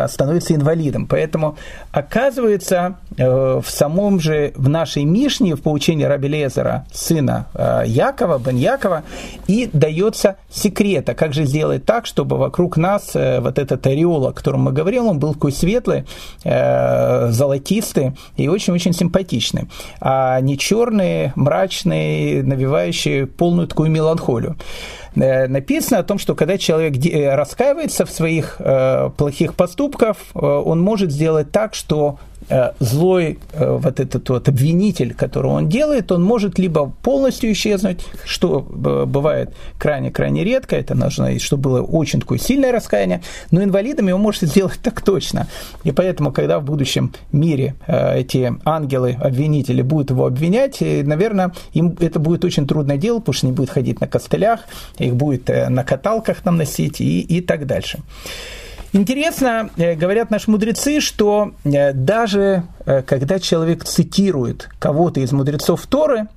становится 0.07 0.53
инвалидом. 0.53 1.07
Поэтому 1.07 1.57
оказывается 1.91 2.97
в 3.17 3.65
самом 3.65 4.19
же, 4.19 4.53
в 4.55 4.69
нашей 4.69 5.03
Мишне, 5.03 5.55
в 5.55 5.61
поучении 5.61 6.03
Раби 6.03 6.27
Лезера, 6.27 6.85
сына 6.91 7.47
Якова, 7.85 8.39
Бен 8.39 8.57
Якова, 8.57 9.03
и 9.47 9.69
дается 9.71 10.37
секрет, 10.49 11.09
а 11.09 11.15
как 11.15 11.33
же 11.33 11.45
сделать 11.45 11.85
так, 11.85 12.05
чтобы 12.05 12.37
вокруг 12.37 12.77
нас 12.77 13.11
вот 13.13 13.59
этот 13.59 13.85
ореол, 13.87 14.27
о 14.27 14.33
котором 14.33 14.61
мы 14.61 14.71
говорили, 14.71 14.99
он 14.99 15.19
был 15.19 15.33
такой 15.33 15.51
светлый, 15.51 16.05
э, 16.43 17.29
золотистый 17.31 18.13
и 18.37 18.47
очень-очень 18.47 18.93
симпатичный, 18.93 19.67
а 20.01 20.39
не 20.41 20.57
черный, 20.57 21.31
мрачный, 21.35 22.43
навевающий 22.43 23.25
полную 23.25 23.67
такую 23.67 23.91
меланхолию 23.91 24.55
э, 24.55 25.04
написано 25.15 25.99
о 25.99 26.03
том, 26.03 26.19
что 26.19 26.35
когда 26.35 26.57
человек 26.57 27.03
э, 27.05 27.33
раскаивается 27.35 28.05
в 28.05 28.11
своих 28.11 28.57
э, 28.59 29.09
плохих 29.17 29.55
поступках, 29.55 30.17
э, 30.33 30.39
он 30.39 30.81
может 30.81 31.11
сделать 31.11 31.51
так, 31.51 31.73
что 31.73 32.19
Э, 32.47 32.73
злой 32.79 33.39
э, 33.53 33.77
вот 33.81 33.99
этот 33.99 34.29
вот 34.29 34.47
обвинитель, 34.47 35.15
которого 35.15 35.53
он 35.53 35.67
делает, 35.67 36.11
он 36.11 36.21
может 36.21 36.59
либо 36.59 36.93
полностью 37.01 37.51
исчезнуть, 37.51 38.05
что 38.23 38.59
э, 38.59 39.05
бывает 39.05 39.55
крайне-крайне 39.79 40.43
редко, 40.43 40.75
это 40.75 40.93
нужно, 40.93 41.39
чтобы 41.39 41.63
было 41.63 41.81
очень 41.81 42.19
такое 42.19 42.37
сильное 42.37 42.71
раскаяние, 42.71 43.23
но 43.49 43.63
инвалидами 43.63 44.11
он 44.11 44.21
может 44.21 44.43
сделать 44.43 44.79
так 44.83 45.01
точно. 45.01 45.47
И 45.83 45.91
поэтому, 45.91 46.31
когда 46.31 46.59
в 46.59 46.65
будущем 46.65 47.13
мире 47.31 47.75
эти 47.87 48.53
ангелы, 48.63 49.17
обвинители 49.19 49.81
будут 49.81 50.11
его 50.11 50.27
обвинять, 50.27 50.81
наверное, 50.81 51.51
им 51.73 51.97
это 51.99 52.19
будет 52.19 52.45
очень 52.45 52.67
трудное 52.67 52.97
дело, 52.97 53.19
потому 53.19 53.33
что 53.33 53.47
не 53.47 53.53
будет 53.53 53.71
ходить 53.71 54.01
на 54.01 54.07
костылях, 54.07 54.61
их 55.05 55.15
будет 55.15 55.49
на 55.69 55.83
каталках 55.83 56.41
там 56.41 56.57
носить 56.57 57.01
и, 57.01 57.21
и 57.21 57.41
так 57.41 57.65
дальше. 57.65 57.99
Интересно, 58.95 59.69
э, 59.75 59.95
говорят 59.95 60.31
наши 60.31 60.49
мудрецы, 60.49 61.01
что 61.01 61.51
э, 61.65 61.91
даже 61.91 62.63
э, 62.85 63.01
когда 63.01 63.39
человек 63.39 63.83
цитирует 63.83 64.69
кого-то 64.79 65.19
из 65.19 65.33
мудрецов 65.33 65.85
Торы, 65.85 66.27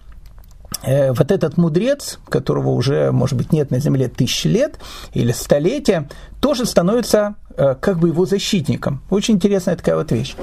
вот 0.85 1.33
этот 1.33 1.57
мудрец, 1.57 2.21
которого 2.29 2.71
уже, 2.71 3.11
может 3.11 3.37
быть, 3.37 3.53
нет 3.53 3.71
на 3.71 3.81
земле 3.81 4.09
тысячи 4.09 4.47
лет 4.47 4.79
или 5.13 5.33
столетия, 5.33 6.09
тоже 6.41 6.67
становится 6.67 7.35
как 7.57 7.99
бы 7.99 8.09
его 8.09 8.27
защитником. 8.27 9.03
Очень 9.11 9.37
интересная 9.37 9.75
такая 9.75 9.97
вот 9.97 10.13
вещь. 10.13 10.37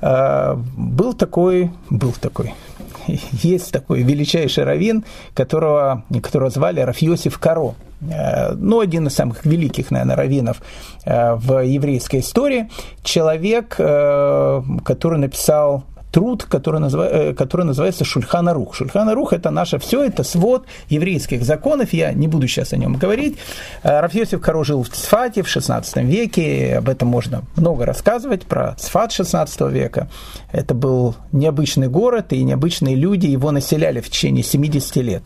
Был 0.00 1.12
такой, 1.14 1.72
был 1.90 2.12
такой, 2.12 2.54
есть 3.42 3.72
такой 3.72 4.02
величайший 4.02 4.64
раввин, 4.64 5.04
которого, 5.34 6.04
которого 6.22 6.50
звали 6.50 6.80
Рафьосиф 6.80 7.38
Каро. 7.38 7.74
Э, 8.00 8.52
ну, 8.54 8.80
один 8.80 9.06
из 9.06 9.14
самых 9.14 9.44
великих, 9.44 9.90
наверное, 9.90 10.16
раввинов 10.16 10.62
э, 11.04 11.34
в 11.34 11.64
еврейской 11.64 12.20
истории. 12.20 12.70
Человек, 13.02 13.76
э, 13.78 14.62
который 14.84 15.18
написал 15.18 15.84
труд, 16.10 16.44
который, 16.44 16.80
называ, 16.80 17.34
который 17.36 17.66
называется 17.66 18.04
Шульхана 18.04 18.54
Рух. 18.54 18.74
Шульхана 18.74 19.14
Рух– 19.14 19.32
это 19.34 19.50
наше 19.50 19.78
все, 19.78 20.04
это 20.04 20.22
свод 20.22 20.66
еврейских 20.88 21.44
законов, 21.44 21.92
я 21.92 22.12
не 22.12 22.28
буду 22.28 22.48
сейчас 22.48 22.72
о 22.72 22.76
нем 22.76 22.94
говорить. 22.94 23.38
Рафьосиф 23.82 24.40
Каро 24.40 24.64
жил 24.64 24.82
в 24.82 24.88
Цфате 24.88 25.42
в 25.42 25.46
XVI 25.46 26.04
веке, 26.04 26.76
об 26.78 26.88
этом 26.88 27.08
можно 27.08 27.42
много 27.56 27.84
рассказывать, 27.84 28.44
про 28.44 28.74
Цфат 28.78 29.10
XVI 29.10 29.70
века. 29.70 30.08
Это 30.52 30.74
был 30.74 31.14
необычный 31.32 31.88
город, 31.88 32.32
и 32.32 32.42
необычные 32.42 32.94
люди 32.94 33.26
его 33.26 33.50
населяли 33.50 34.00
в 34.00 34.08
течение 34.08 34.42
70 34.42 34.96
лет. 34.96 35.22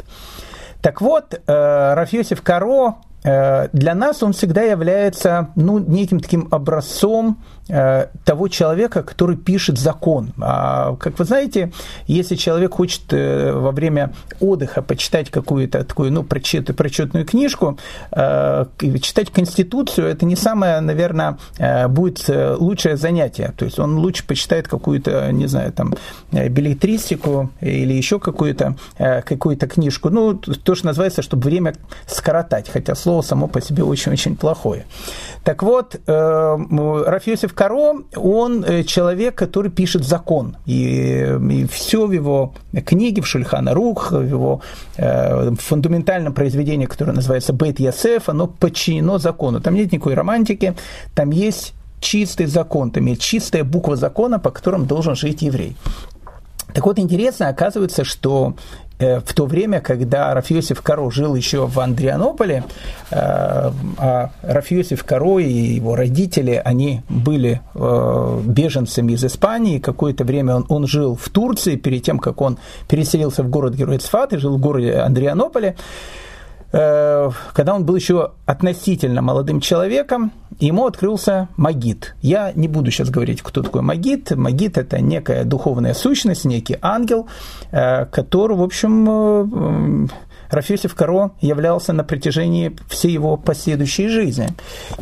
Так 0.80 1.00
вот, 1.00 1.34
э, 1.34 1.94
Рафьосиф 1.94 2.42
Каро 2.42 2.96
э, 3.22 3.68
для 3.72 3.94
нас 3.94 4.22
он 4.22 4.32
всегда 4.32 4.62
является 4.62 5.50
ну, 5.54 5.78
неким 5.78 6.18
таким 6.18 6.48
образцом 6.50 7.38
Э, 7.61 7.61
того 7.68 8.48
человека, 8.48 9.02
который 9.02 9.36
пишет 9.36 9.78
закон. 9.78 10.32
А, 10.40 10.96
как 10.96 11.18
вы 11.18 11.24
знаете, 11.24 11.72
если 12.06 12.34
человек 12.34 12.74
хочет 12.74 13.02
э, 13.12 13.52
во 13.52 13.70
время 13.70 14.12
отдыха 14.40 14.82
почитать 14.82 15.30
какую-то 15.30 15.84
такую, 15.84 16.12
ну, 16.12 16.24
прочет, 16.24 16.74
прочетную 16.76 17.24
книжку, 17.24 17.78
э, 18.10 18.66
читать 19.00 19.30
Конституцию, 19.30 20.08
это 20.08 20.26
не 20.26 20.36
самое, 20.36 20.80
наверное, 20.80 21.38
будет 21.88 22.28
лучшее 22.28 22.96
занятие. 22.96 23.54
То 23.56 23.64
есть 23.64 23.78
он 23.78 23.98
лучше 23.98 24.26
почитает 24.26 24.66
какую-то, 24.66 25.30
не 25.32 25.46
знаю, 25.46 25.72
там, 25.72 25.94
билетристику 26.32 27.50
или 27.60 27.92
еще 27.92 28.18
какую-то 28.18 28.76
какую 28.98 29.56
книжку. 29.56 30.10
Ну, 30.10 30.34
то, 30.34 30.74
что 30.74 30.86
называется, 30.86 31.22
чтобы 31.22 31.44
время 31.44 31.74
скоротать, 32.06 32.68
хотя 32.68 32.94
слово 32.94 33.22
само 33.22 33.46
по 33.46 33.60
себе 33.60 33.84
очень-очень 33.84 34.36
плохое. 34.36 34.84
Так 35.44 35.62
вот, 35.62 36.00
Рафиосиф 36.06 37.51
Иосиф 37.52 37.54
Каро, 37.54 38.02
он 38.16 38.64
э, 38.64 38.84
человек, 38.84 39.34
который 39.34 39.70
пишет 39.70 40.04
закон. 40.04 40.56
И, 40.66 41.38
и 41.50 41.66
все 41.66 42.06
в 42.06 42.12
его 42.12 42.54
книге, 42.86 43.22
в 43.22 43.26
Шульхана 43.26 43.74
Рух, 43.74 44.12
в 44.12 44.22
его 44.22 44.60
э, 44.96 45.50
фундаментальном 45.58 46.32
произведении, 46.32 46.86
которое 46.86 47.12
называется 47.12 47.52
Бет 47.52 47.80
Ясеф, 47.80 48.28
оно 48.28 48.46
подчинено 48.46 49.18
закону. 49.18 49.60
Там 49.60 49.74
нет 49.74 49.92
никакой 49.92 50.14
романтики, 50.14 50.74
там 51.14 51.30
есть 51.30 51.74
чистый 52.00 52.46
закон, 52.46 52.90
там 52.90 53.06
есть 53.06 53.22
чистая 53.22 53.64
буква 53.64 53.96
закона, 53.96 54.38
по 54.38 54.50
которым 54.50 54.86
должен 54.86 55.14
жить 55.14 55.42
еврей. 55.42 55.76
Так 56.74 56.86
вот, 56.86 56.98
интересно, 56.98 57.48
оказывается, 57.48 58.04
что 58.04 58.54
Э, 58.91 58.91
в 59.24 59.34
то 59.34 59.46
время, 59.46 59.80
когда 59.80 60.32
Рафиосиф 60.34 60.82
Каро 60.82 61.10
жил 61.10 61.34
еще 61.34 61.66
в 61.66 61.78
Андрианополе, 61.80 62.64
э, 63.10 63.14
а 63.16 64.30
Рафиосиф 64.42 65.04
Каро 65.04 65.38
и 65.38 65.52
его 65.52 65.96
родители, 65.96 66.60
они 66.64 67.02
были 67.08 67.60
э, 67.74 68.40
беженцами 68.44 69.12
из 69.12 69.24
Испании, 69.24 69.78
какое-то 69.78 70.24
время 70.24 70.56
он, 70.56 70.66
он 70.68 70.86
жил 70.86 71.16
в 71.16 71.28
Турции, 71.28 71.76
перед 71.76 72.02
тем, 72.02 72.18
как 72.18 72.40
он 72.40 72.58
переселился 72.88 73.42
в 73.42 73.48
город 73.48 73.74
Герой 73.74 73.98
Цфат 73.98 74.32
и 74.32 74.38
жил 74.38 74.56
в 74.56 74.60
городе 74.60 74.94
Андрианополе, 74.94 75.74
Э, 75.74 75.76
когда 76.72 77.74
он 77.74 77.84
был 77.84 77.94
еще 77.96 78.32
относительно 78.46 79.20
молодым 79.20 79.60
человеком, 79.60 80.32
ему 80.58 80.86
открылся 80.86 81.48
Магит. 81.56 82.14
Я 82.22 82.52
не 82.54 82.68
буду 82.68 82.90
сейчас 82.90 83.10
говорить, 83.10 83.42
кто 83.42 83.62
такой 83.62 83.82
Магит. 83.82 84.30
Магит– 84.30 84.76
это 84.78 85.00
некая 85.00 85.44
духовная 85.44 85.94
сущность, 85.94 86.44
некий 86.44 86.78
ангел, 86.80 87.26
э, 87.72 88.06
который, 88.06 88.56
в 88.56 88.62
общем, 88.62 90.06
э, 90.06 90.08
Рафиосиф 90.52 90.94
Каро 90.94 91.32
являлся 91.40 91.92
на 91.94 92.04
протяжении 92.04 92.76
всей 92.88 93.10
его 93.10 93.38
последующей 93.38 94.08
жизни. 94.08 94.48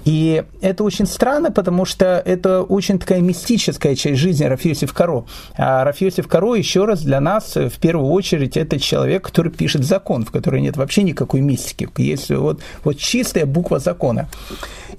И 0.04 0.44
это 0.60 0.84
очень 0.84 1.06
странно, 1.06 1.50
потому 1.50 1.84
что 1.84 2.22
это 2.24 2.62
очень 2.62 3.00
такая 3.00 3.20
мистическая 3.20 3.96
часть 3.96 4.20
жизни 4.20 4.44
Рафиосиф 4.44 4.92
Каро. 4.94 5.24
А 5.58 5.84
Рафиосиф 5.84 6.28
Каро, 6.28 6.54
еще 6.54 6.84
раз, 6.84 7.02
для 7.02 7.20
нас 7.20 7.56
в 7.56 7.80
первую 7.80 8.12
очередь 8.12 8.56
это 8.56 8.78
человек, 8.78 9.24
который 9.24 9.50
пишет 9.50 9.84
закон, 9.84 10.24
в 10.24 10.30
котором 10.30 10.62
нет 10.62 10.76
вообще 10.76 11.02
никакой 11.02 11.40
мистики. 11.40 11.88
Есть 11.96 12.30
вот, 12.30 12.60
вот 12.84 12.96
чистая 12.98 13.44
буква 13.44 13.80
закона. 13.80 14.28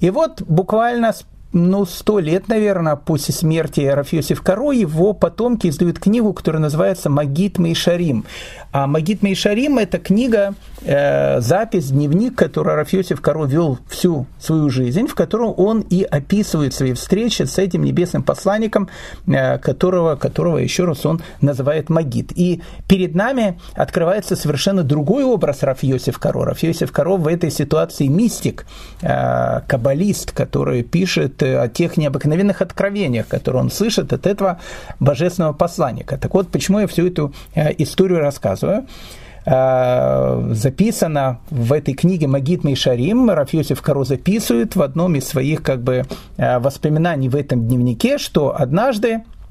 И 0.00 0.10
вот 0.10 0.42
буквально 0.42 1.14
ну, 1.52 1.84
сто 1.84 2.18
лет, 2.18 2.48
наверное, 2.48 2.96
после 2.96 3.34
смерти 3.34 3.80
Рафиосиф 3.80 4.40
Каро, 4.40 4.72
его 4.72 5.12
потомки 5.12 5.68
издают 5.68 5.98
книгу, 5.98 6.32
которая 6.32 6.62
называется 6.62 7.10
«Магит 7.10 7.58
Мейшарим». 7.58 8.24
А 8.72 8.86
«Магит 8.86 9.22
Мейшарим»– 9.22 9.78
это 9.78 9.98
книга, 9.98 10.54
э, 10.82 11.40
запись, 11.40 11.90
дневник, 11.90 12.36
который 12.36 12.74
Рафиосиф 12.74 13.20
Каро 13.20 13.44
вел 13.44 13.78
всю 13.86 14.26
свою 14.40 14.70
жизнь, 14.70 15.06
в 15.06 15.14
котором 15.14 15.52
он 15.58 15.80
и 15.80 16.02
описывает 16.02 16.72
свои 16.72 16.94
встречи 16.94 17.42
с 17.42 17.58
этим 17.58 17.84
небесным 17.84 18.22
посланником, 18.22 18.88
э, 19.26 19.58
которого, 19.58 20.16
которого 20.16 20.56
еще 20.56 20.86
раз 20.86 21.04
он 21.04 21.20
называет 21.42 21.90
Магит. 21.90 22.32
И 22.34 22.62
перед 22.88 23.14
нами 23.14 23.60
открывается 23.74 24.36
совершенно 24.36 24.82
другой 24.82 25.24
образ 25.24 25.62
Рафиосиф 25.62 26.18
Каро. 26.18 26.46
Рафиосиф 26.46 26.92
Каро 26.92 27.16
в 27.16 27.26
этой 27.26 27.50
ситуации 27.50 28.06
мистик, 28.06 28.66
э, 29.02 29.60
каббалист, 29.66 30.32
который 30.32 30.82
пишет 30.82 31.41
о 31.44 31.68
тех 31.68 31.96
необыкновенных 31.96 32.62
откровениях, 32.62 33.28
которые 33.28 33.62
он 33.62 33.70
слышит 33.70 34.12
от 34.12 34.26
этого 34.26 34.60
божественного 35.00 35.52
посланника. 35.52 36.16
Так 36.18 36.34
вот, 36.34 36.48
почему 36.48 36.80
я 36.80 36.86
всю 36.86 37.06
эту 37.06 37.34
э, 37.54 37.72
историю 37.78 38.20
рассказываю? 38.20 38.86
Э, 39.44 40.50
записано 40.52 41.40
в 41.50 41.72
этой 41.72 41.94
книге 41.94 42.28
Магит 42.28 42.64
Мейшарим, 42.64 43.30
Рафьосиф 43.30 43.82
Каро 43.82 44.04
записывает 44.04 44.76
в 44.76 44.82
одном 44.82 45.16
из 45.16 45.26
своих 45.26 45.62
как 45.62 45.82
бы, 45.82 46.04
э, 46.36 46.58
воспоминаний 46.58 47.28
в 47.28 47.36
этом 47.36 47.66
дневнике, 47.66 48.18
что 48.18 48.54
однажды 48.56 49.22
Э, 49.22 49.41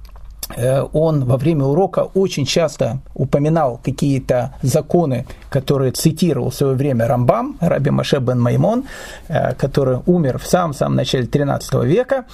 он 0.94 1.26
во 1.26 1.38
время 1.38 1.66
урока 1.66 2.00
очень 2.14 2.46
часто 2.46 3.00
упоминал 3.14 3.80
какие-то 3.84 4.56
законы, 4.62 5.26
которые 5.50 5.92
цитировал 5.92 6.50
в 6.50 6.56
свое 6.56 6.76
время 6.76 7.08
Рамбам, 7.08 7.58
Раби 7.60 7.90
Маше 7.90 8.20
бен 8.20 8.40
Маймон, 8.40 8.86
э, 9.28 9.54
который 9.56 10.00
умер 10.06 10.40
в 10.40 10.48
самом-самом 10.48 10.96
начале 10.96 11.26
13 11.26 11.84
века. 11.86 12.26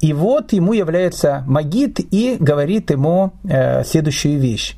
И 0.00 0.12
вот 0.12 0.52
ему 0.52 0.72
является 0.72 1.42
Магид 1.46 2.00
и 2.00 2.36
говорит 2.38 2.90
ему 2.90 3.32
э, 3.44 3.84
следующую 3.84 4.38
вещь. 4.38 4.76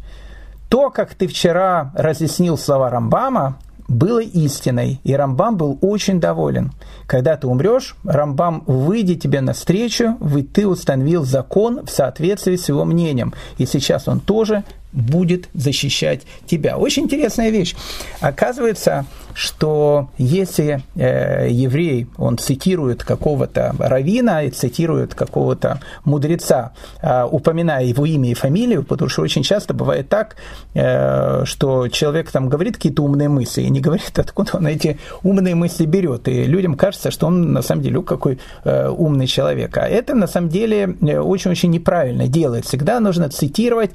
То, 0.69 0.91
как 0.91 1.15
ты 1.15 1.29
вчера 1.29 1.93
разъяснил 1.95 2.59
слова 2.59 2.91
Рамбама, 2.91 3.59
было 3.89 4.21
истиной, 4.21 5.01
и 5.05 5.15
Рамбам 5.15 5.57
был 5.57 5.79
очень 5.81 6.21
доволен. 6.21 6.73
Когда 7.07 7.37
ты 7.37 7.47
умрешь, 7.47 7.97
Рамбам 8.05 8.65
выйдет 8.67 9.23
тебе 9.23 9.41
навстречу, 9.41 10.17
ведь 10.21 10.53
ты 10.53 10.67
установил 10.67 11.25
закон 11.25 11.85
в 11.85 11.91
соответствии 11.91 12.57
с 12.57 12.69
его 12.69 12.85
мнением, 12.85 13.35
и 13.59 13.67
сейчас 13.67 14.09
он 14.09 14.21
тоже 14.21 14.65
будет 14.93 15.49
защищать 15.53 16.23
тебя. 16.47 16.79
Очень 16.79 17.05
интересная 17.05 17.51
вещь. 17.51 17.77
Оказывается, 18.21 19.05
что 19.37 20.09
если 20.17 20.83
э, 20.95 21.49
еврей, 21.51 22.07
он 22.17 22.39
цитирует 22.39 23.05
какого-то 23.05 23.75
равина, 23.79 24.51
цитирует 24.51 25.15
какого-то 25.15 25.81
мудреца, 26.05 26.73
э, 27.03 27.25
упоминая 27.31 27.85
его 27.85 28.07
имя 28.07 28.31
и 28.31 28.35
фамилию, 28.35 28.83
потому 28.83 29.11
что 29.11 29.21
очень 29.21 29.43
часто 29.43 29.75
бывает 29.75 30.09
так, 30.09 30.37
э, 30.73 31.45
что 31.45 31.89
человек 31.89 32.31
там 32.31 32.49
говорит 32.49 32.77
какие-то 32.77 33.03
умные 33.03 33.29
мысли 33.29 33.61
и 33.61 33.69
не 33.69 33.81
говорит, 33.81 34.19
откуда 34.19 34.57
он 34.57 34.69
эти 34.69 34.99
умные 35.23 35.55
мысли 35.55 35.85
берет. 35.85 36.29
И 36.29 36.45
людям 36.45 36.75
кажется, 36.75 37.11
что 37.11 37.27
он 37.27 37.53
на 37.53 37.61
самом 37.61 37.83
деле 37.83 38.01
какой 38.03 38.39
э, 38.65 38.89
умный 38.89 39.27
человек. 39.27 39.77
А 39.77 39.87
это 39.87 40.15
на 40.15 40.29
самом 40.29 40.49
деле 40.49 40.97
э, 41.03 41.19
очень-очень 41.19 41.71
неправильно 41.71 42.27
делает. 42.27 42.65
Всегда 42.65 43.01
нужно 43.01 43.29
цитировать, 43.29 43.91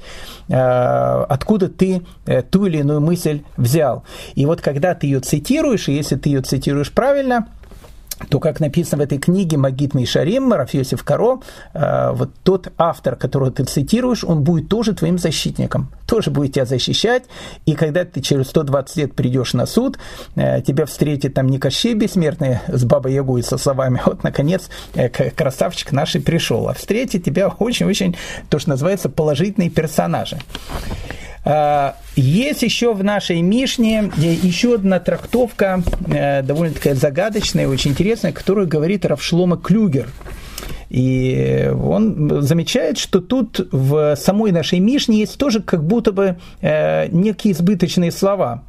э, 0.48 0.54
откуда 0.54 1.68
ты 1.68 2.02
э, 2.26 2.42
ту 2.42 2.66
или 2.66 2.78
иную 2.78 3.00
мысль 3.00 3.42
взял. 3.56 4.04
И 4.36 4.46
вот 4.46 4.60
когда 4.60 4.94
ты 4.94 5.08
ее 5.08 5.18
цитируешь, 5.18 5.31
и 5.88 5.92
если 5.92 6.16
ты 6.16 6.28
ее 6.28 6.42
цитируешь 6.42 6.92
правильно, 6.92 7.48
то, 8.28 8.40
как 8.40 8.60
написано 8.60 9.02
в 9.02 9.04
этой 9.04 9.18
книге 9.18 9.56
Магит 9.56 9.94
Мишарим, 9.94 10.52
Рафьосиф 10.52 11.02
Каро, 11.04 11.40
э, 11.74 12.10
вот 12.12 12.30
тот 12.42 12.72
автор, 12.78 13.16
которого 13.16 13.50
ты 13.50 13.64
цитируешь, 13.64 14.24
он 14.24 14.42
будет 14.42 14.68
тоже 14.68 14.94
твоим 14.94 15.18
защитником, 15.18 15.90
тоже 16.06 16.30
будет 16.30 16.54
тебя 16.54 16.64
защищать, 16.64 17.24
и 17.66 17.74
когда 17.74 18.04
ты 18.04 18.20
через 18.20 18.48
120 18.48 18.96
лет 18.96 19.14
придешь 19.14 19.54
на 19.54 19.66
суд, 19.66 19.98
э, 20.34 20.62
тебя 20.62 20.86
встретит 20.86 21.34
там 21.34 21.48
не 21.48 21.58
Кощей 21.58 21.94
Бессмертный 21.94 22.60
с 22.68 22.84
Бабой 22.84 23.14
Ягой 23.14 23.42
со 23.42 23.58
словами, 23.58 24.00
вот, 24.04 24.22
наконец, 24.24 24.68
э, 24.94 25.08
красавчик 25.08 25.92
наш 25.92 26.14
и 26.14 26.18
пришел, 26.20 26.68
а 26.68 26.74
встретит 26.74 27.24
тебя 27.24 27.48
очень-очень, 27.48 28.16
то, 28.48 28.58
что 28.58 28.70
называется, 28.70 29.08
положительные 29.08 29.70
персонажи. 29.70 30.38
А, 31.44 31.96
есть 32.14 32.62
еще 32.62 32.94
в 32.94 33.02
нашей 33.02 33.40
Мишне 33.40 34.10
еще 34.16 34.74
одна 34.74 35.00
трактовка, 35.00 35.82
э, 36.06 36.42
довольно-таки 36.42 36.92
загадочная, 36.92 37.66
очень 37.66 37.92
интересная, 37.92 38.32
которая 38.32 38.66
говорит 38.66 39.04
Равшлома 39.04 39.56
Клюгер. 39.56 40.08
И 40.88 41.72
он 41.82 42.42
замечает, 42.42 42.98
что 42.98 43.20
тут 43.20 43.66
в 43.72 44.14
самой 44.16 44.52
нашей 44.52 44.78
Мишне 44.78 45.20
есть 45.20 45.38
тоже 45.38 45.60
как 45.60 45.82
будто 45.84 46.12
бы 46.12 46.36
э, 46.60 47.08
некие 47.08 47.54
избыточные 47.54 48.12
слова. 48.12 48.62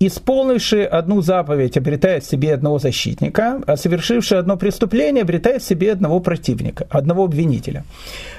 Исполнивший 0.00 0.86
одну 0.86 1.22
заповедь 1.22 1.76
обретает 1.76 2.24
себе 2.24 2.54
одного 2.54 2.78
защитника, 2.78 3.60
а 3.66 3.76
совершивший 3.76 4.38
одно 4.38 4.56
преступление 4.56 5.22
обретает 5.22 5.62
себе 5.62 5.92
одного 5.92 6.20
противника, 6.20 6.86
одного 6.90 7.24
обвинителя. 7.24 7.84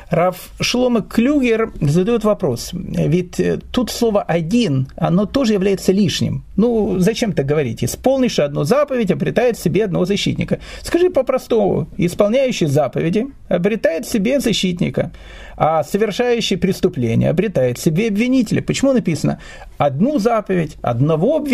Раф 0.10 0.50
Шлома 0.60 1.02
Клюгер 1.02 1.72
задает 1.82 2.24
вопрос, 2.24 2.72
ведь 2.74 3.39
э, 3.39 3.60
тут 3.72 3.91
слово 3.91 4.24
«один», 4.24 4.88
оно 4.95 5.28
тоже 5.28 5.54
является 5.54 5.91
лишним. 5.91 6.43
Ну, 6.56 6.98
зачем 6.98 7.34
так 7.34 7.45
говорить? 7.45 7.84
Исполнивший 7.84 8.45
одну 8.45 8.63
заповедь 8.63 9.12
обретает 9.12 9.60
себе 9.60 9.86
одного 9.86 10.06
защитника. 10.06 10.60
Скажи 10.82 11.12
по-простому, 11.12 11.88
исполняющий 11.98 12.65
заповеди 12.65 13.28
обретает 13.50 14.08
себе 14.08 14.39
защитника, 14.39 15.12
а 15.56 15.84
совершающий 15.84 16.58
преступление 16.58 17.30
обретает 17.30 17.78
себе 17.78 18.08
обвинителя. 18.08 18.63
Почему 18.63 18.93
написано 18.93 19.39
одну 19.78 20.17
заповедь, 20.17 20.78
одного 20.82 21.36
обвинителя? 21.36 21.49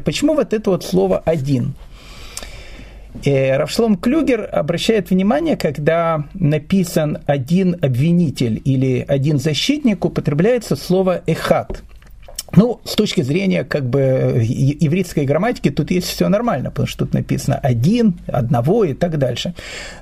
Почему 0.00 0.34
вот 0.34 0.52
это 0.52 0.70
вот 0.70 0.84
слово 0.84 1.18
«один»? 1.24 1.74
И 3.22 3.54
Равшлом 3.56 3.96
Клюгер 3.96 4.48
обращает 4.52 5.10
внимание, 5.10 5.56
когда 5.56 6.24
написан 6.34 7.18
один 7.26 7.76
обвинитель 7.82 8.60
или 8.64 9.04
один 9.08 9.38
защитник, 9.38 10.04
употребляется 10.04 10.76
слово 10.76 11.22
«эхат». 11.26 11.82
Ну, 12.54 12.80
с 12.84 12.94
точки 12.94 13.20
зрения 13.20 13.64
как 13.64 13.84
бы 13.84 14.40
еврейской 14.42 15.26
грамматики 15.26 15.70
тут 15.70 15.90
есть 15.90 16.08
все 16.08 16.28
нормально, 16.28 16.70
потому 16.70 16.86
что 16.86 17.04
тут 17.04 17.12
написано 17.12 17.56
один, 17.56 18.14
одного 18.26 18.84
и 18.84 18.94
так 18.94 19.18
дальше. 19.18 19.54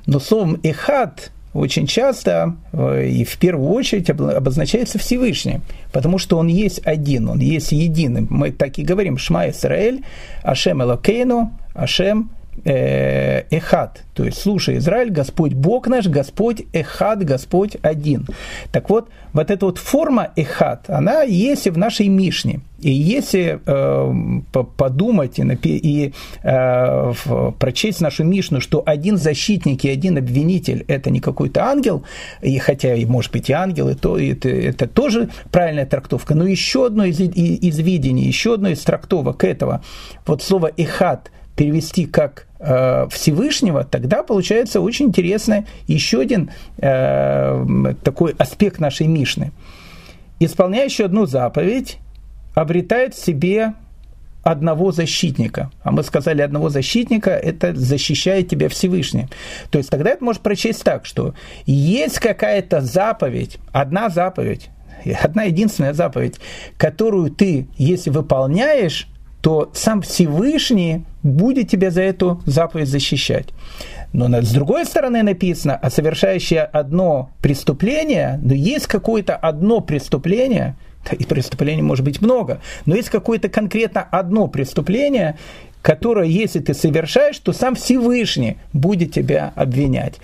Но 0.07 0.21
словом 0.21 0.61
«эхат» 0.63 1.33
очень 1.55 1.87
часто 1.87 2.57
э, 2.73 3.07
и 3.09 3.25
в 3.25 3.39
первую 3.39 3.71
очередь 3.71 4.11
обозначается 4.11 4.99
Всевышний, 4.99 5.61
потому 5.93 6.19
что 6.19 6.39
он 6.39 6.49
есть 6.49 6.81
один, 6.85 7.29
он 7.29 7.39
есть 7.39 7.73
единый. 7.73 8.27
Мы 8.29 8.51
так 8.53 8.79
и 8.79 8.85
говорим 8.85 9.19
«Шма 9.19 9.49
Исраэль», 9.49 10.05
«Ашем 10.43 10.83
Элокейну», 10.83 11.53
«Ашем 11.75 12.31
эхад, 12.65 14.05
то 14.17 14.25
есть 14.25 14.41
слушай, 14.41 14.79
Израиль, 14.79 15.11
Господь 15.11 15.53
Бог 15.53 15.89
наш, 15.89 16.07
Господь 16.09 16.63
Эхад, 16.73 17.23
Господь 17.23 17.77
один. 17.83 18.27
Так 18.73 18.89
вот, 18.89 19.11
вот 19.35 19.51
эта 19.51 19.67
вот 19.67 19.77
форма 19.77 20.31
Эхад, 20.37 20.89
она 20.89 21.23
есть 21.23 21.67
и 21.67 21.71
в 21.71 21.77
нашей 21.77 22.09
Мишне. 22.09 22.61
И 22.81 22.91
если 22.91 23.61
э, 23.65 24.41
подумать 24.77 25.39
и, 25.39 25.43
и 25.63 26.15
э, 26.43 27.13
прочесть 27.59 28.01
нашу 28.01 28.25
Мишну, 28.25 28.61
что 28.61 28.83
один 28.87 29.19
защитник 29.19 29.85
и 29.85 29.91
один 29.91 30.17
обвинитель– 30.17 30.85
это 30.89 31.11
не 31.11 31.21
какой-то 31.21 31.65
ангел, 31.65 32.03
и 32.41 32.59
хотя, 32.59 32.95
и 32.95 33.05
может 33.05 33.33
быть, 33.33 33.51
и 33.51 33.53
ангел, 33.53 33.89
и 33.89 33.95
то, 33.95 34.19
это, 34.19 34.49
это 34.49 34.87
тоже 34.87 35.29
правильная 35.51 35.87
трактовка, 35.87 36.35
но 36.35 36.47
еще 36.47 36.87
одно 36.87 37.05
из, 37.05 37.21
из 37.21 37.79
видений, 37.79 38.25
еще 38.25 38.55
одно 38.55 38.69
из 38.71 38.81
трактовок 38.81 39.45
этого, 39.45 39.83
вот 40.27 40.43
слово 40.43 40.71
«эхад», 40.77 41.31
перевести 41.57 42.07
как 42.07 42.47
э, 42.61 43.09
Всевышнего, 43.11 43.85
тогда 43.85 44.23
получается 44.23 44.81
очень 44.81 45.07
интересный 45.07 45.65
еще 45.87 46.21
один 46.21 46.51
э, 46.79 47.95
такой 48.05 48.35
аспект 48.39 48.79
нашей 48.79 49.07
Мишны. 49.07 49.53
Исполняющий 50.39 51.03
одну 51.03 51.27
заповедь 51.27 51.99
обретает 52.55 53.15
в 53.15 53.25
себе 53.25 53.73
одного 54.43 54.93
защитника. 54.93 55.73
А 55.83 55.91
мы 55.91 56.03
сказали, 56.05 56.41
одного 56.41 56.69
защитника 56.69 57.31
это 57.31 57.75
защищает 57.75 58.49
тебя 58.49 58.69
Всевышний. 58.69 59.27
То 59.71 59.79
есть 59.79 59.91
тогда 59.91 60.11
это 60.11 60.23
может 60.23 60.43
прочесть 60.43 60.85
так, 60.85 61.05
что 61.05 61.35
есть 61.65 62.21
какая-то 62.21 62.81
заповедь, 62.81 63.59
одна 63.73 64.09
заповедь, 64.09 64.71
одна 65.23 65.45
единственная 65.45 65.95
заповедь, 65.95 66.37
которую 66.77 67.31
ты, 67.31 67.67
если 67.77 68.11
выполняешь, 68.11 69.09
то 69.47 69.71
сам 69.75 70.03
Всевышний 70.03 71.05
будет 71.23 71.71
тебя 71.71 71.93
за 71.93 72.03
эту 72.03 72.43
заповедь 72.47 72.89
защищать. 72.89 73.51
Но 74.13 74.43
с 74.43 74.51
другой 74.51 74.85
стороны 74.87 75.23
написано, 75.23 75.77
а 75.77 75.89
совершающее 75.89 76.63
одно 76.63 77.31
преступление, 77.41 78.41
но 78.43 78.55
есть 78.55 78.89
какое-то 78.89 79.37
одно 79.37 79.81
преступление, 79.81 80.75
и 81.13 81.23
преступлений 81.23 81.83
может 81.83 82.05
быть 82.05 82.21
много, 82.21 82.61
но 82.87 82.97
есть 82.97 83.09
какое-то 83.09 83.49
конкретно 83.49 84.03
одно 84.03 84.49
преступление, 84.49 85.39
которое, 85.87 86.27
если 86.27 86.59
ты 86.59 86.75
совершаешь, 86.75 87.39
то 87.39 87.53
сам 87.53 87.77
Всевышний 87.77 88.57
будет 88.73 89.13
тебя 89.13 89.53
обвинять. 89.55 90.15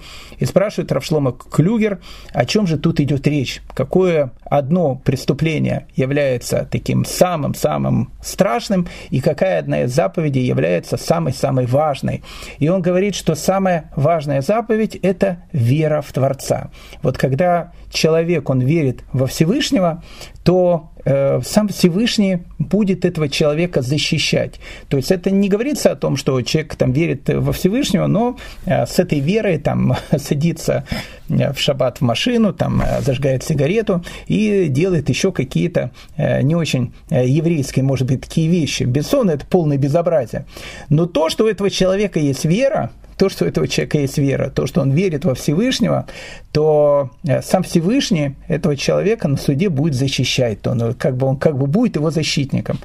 И 0.41 0.45
спрашивает 0.45 0.91
Равшлома 0.91 1.31
Клюгер, 1.31 2.01
о 2.33 2.45
чем 2.47 2.67
же 2.67 2.79
тут 2.79 2.99
идет 2.99 3.29
речь? 3.29 3.63
Какое 3.73 4.33
одно 4.45 4.97
преступление 4.97 5.87
является 5.95 6.67
таким 6.69 7.05
самым-самым 7.05 8.11
страшным, 8.21 8.89
и 9.11 9.21
какая 9.21 9.61
одна 9.61 9.83
из 9.83 9.95
заповедей 9.95 10.45
является 10.45 10.97
самой-самой 10.97 11.67
важной? 11.67 12.25
И 12.59 12.69
он 12.69 12.83
говорит, 12.83 13.15
что 13.15 13.37
самая 13.37 13.89
важная 13.95 14.43
заповедь– 14.43 14.97
это 15.03 15.45
вера 15.53 16.03
в 16.03 16.13
Творца. 16.13 16.73
Вот 17.03 17.19
когда 17.19 17.71
человек, 17.89 18.51
он 18.51 18.59
верит 18.59 19.05
во 19.13 19.29
Всевышнего, 19.29 20.03
то 20.43 20.91
сам 21.05 21.69
Всевышний 21.69 22.39
будет 22.59 23.05
этого 23.05 23.29
человека 23.29 23.83
защищать. 23.83 24.61
То 24.89 24.97
есть 24.97 25.11
это 25.11 25.31
не 25.31 25.49
говорится 25.49 25.93
о 25.93 25.97
том, 25.97 26.17
что 26.17 26.41
человек 26.43 26.77
там 26.77 26.93
верит 26.93 27.29
во 27.29 27.53
Всевышнего, 27.53 28.07
но 28.07 28.37
э, 28.65 28.87
с 28.87 28.99
этой 28.99 29.21
верой 29.21 29.59
там 29.59 29.97
садится 30.17 30.85
э, 31.29 31.53
в 31.53 31.59
шаббат 31.59 31.99
в 31.99 32.01
машину, 32.03 32.53
там 32.53 32.83
э, 32.83 33.01
зажигает 33.03 33.45
сигарету 33.45 34.05
и 34.27 34.69
делает 34.69 35.09
еще 35.09 35.33
какие-то 35.33 35.91
э, 36.17 36.43
не 36.43 36.55
очень 36.55 36.93
э, 37.11 37.27
еврейские, 37.27 37.85
может 37.85 38.07
быть, 38.07 38.23
такие 38.23 38.49
вещи. 38.49 38.85
Бессон– 38.85 39.31
это 39.31 39.47
полное 39.47 39.77
безобразие. 39.77 40.47
Но 40.89 41.07
то, 41.07 41.29
что 41.29 41.45
у 41.45 41.49
этого 41.49 41.71
человека 41.71 42.19
есть 42.19 42.45
вера, 42.45 42.91
то, 43.23 43.29
что 43.29 43.45
у 43.45 43.49
этого 43.49 43.69
человека 43.69 43.99
есть 43.99 44.19
вера, 44.19 44.51
то, 44.51 44.67
что 44.67 44.81
он 44.81 44.91
верит 44.91 45.25
во 45.25 45.37
Всевышнего, 45.37 46.07
то 46.51 47.11
э, 47.23 47.41
сам 47.41 47.63
Всевышний 47.63 48.35
этого 48.49 48.77
человека 48.77 49.29
на 49.29 49.37
суде 49.37 49.69
будет 49.69 49.95
защищать, 49.95 50.67
он 50.67 50.95
как 50.95 51.17
бы, 51.17 51.29
он 51.29 51.37
как 51.37 51.57
бы 51.57 51.69
будет 51.69 51.95
его 51.95 52.11
защитником. 52.11 52.81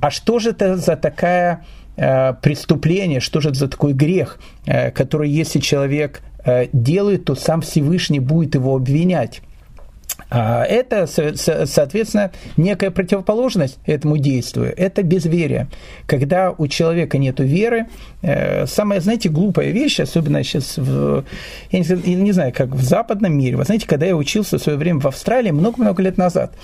А 0.00 0.12
что 0.12 0.38
же 0.38 0.50
это 0.50 0.76
за 0.76 0.94
такая 0.94 1.64
э, 1.96 2.32
преступление, 2.34 3.18
что 3.18 3.40
же 3.40 3.48
это 3.48 3.58
за 3.58 3.66
такой 3.66 3.92
грех, 3.92 4.38
э, 4.66 4.92
который 4.92 5.28
если 5.28 5.58
человек 5.58 6.22
э, 6.44 6.68
делает, 6.72 7.24
то 7.24 7.34
сам 7.34 7.60
Всевышний 7.60 8.20
будет 8.20 8.54
его 8.54 8.76
обвинять. 8.76 9.42
А 10.34 10.64
это, 10.64 11.06
соответственно, 11.06 12.32
некая 12.56 12.90
противоположность 12.90 13.78
этому 13.84 14.16
действию. 14.16 14.72
Это 14.74 15.02
безверие. 15.02 15.68
Когда 16.06 16.52
у 16.56 16.68
человека 16.68 17.18
нет 17.18 17.38
веры, 17.38 17.88
э, 18.22 18.66
самая, 18.66 19.00
знаете, 19.00 19.28
глупая 19.28 19.72
вещь, 19.72 20.00
особенно 20.00 20.42
сейчас, 20.42 20.78
в, 20.78 21.24
я 21.70 21.78
не, 21.78 22.14
не 22.14 22.32
знаю, 22.32 22.54
как 22.56 22.70
в 22.70 22.82
западном 22.82 23.36
мире. 23.36 23.58
Вы 23.58 23.64
знаете, 23.64 23.86
когда 23.86 24.06
я 24.06 24.16
учился 24.16 24.56
в 24.56 24.62
свое 24.62 24.78
время 24.78 25.00
в 25.00 25.06
Австралии, 25.06 25.50
много-много 25.50 26.02
лет 26.02 26.16
назад, 26.16 26.54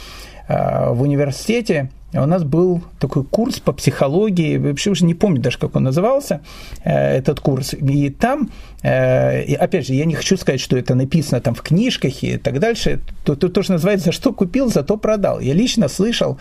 а, 0.48 0.92
в 0.92 1.02
университете 1.02 1.90
у 2.14 2.26
нас 2.26 2.42
был 2.42 2.82
такой 2.98 3.24
курс 3.24 3.60
по 3.60 3.72
психологии, 3.72 4.56
вообще 4.56 4.90
уже 4.90 5.04
не 5.04 5.14
помню 5.14 5.40
даже, 5.40 5.58
как 5.58 5.76
он 5.76 5.84
назывался, 5.84 6.40
э, 6.84 7.18
этот 7.18 7.40
курс. 7.40 7.74
И 7.74 8.10
там, 8.10 8.50
э, 8.82 9.54
опять 9.54 9.86
же, 9.86 9.94
я 9.94 10.04
не 10.06 10.14
хочу 10.14 10.36
сказать, 10.36 10.60
что 10.60 10.76
это 10.76 10.94
написано 10.94 11.40
там 11.40 11.54
в 11.54 11.62
книжках 11.62 12.22
и 12.22 12.38
так 12.38 12.58
дальше. 12.58 13.00
То, 13.24 13.36
то, 13.36 13.48
то 13.48 13.62
называется, 13.68 14.06
за 14.06 14.12
что 14.12 14.32
купил, 14.32 14.68
зато 14.68 14.96
продал. 14.96 15.40
Я 15.40 15.54
лично 15.54 15.88
слышал 15.88 16.38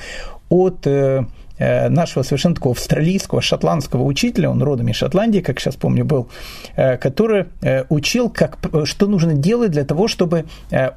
от 0.49 0.87
Э, 0.87 1.25
нашего 1.59 2.23
совершенно 2.23 2.55
такого 2.55 2.73
австралийского, 2.73 3.41
шотландского 3.41 4.03
учителя, 4.03 4.49
он 4.49 4.61
родом 4.61 4.89
из 4.89 4.95
Шотландии, 4.95 5.39
как 5.39 5.59
сейчас 5.59 5.75
помню, 5.75 6.05
был, 6.05 6.29
э, 6.75 6.97
который 6.97 7.45
э, 7.61 7.83
учил, 7.89 8.29
как, 8.29 8.57
что 8.85 9.07
нужно 9.07 9.33
делать 9.33 9.71
для 9.71 9.83
того, 9.83 10.07
чтобы 10.07 10.45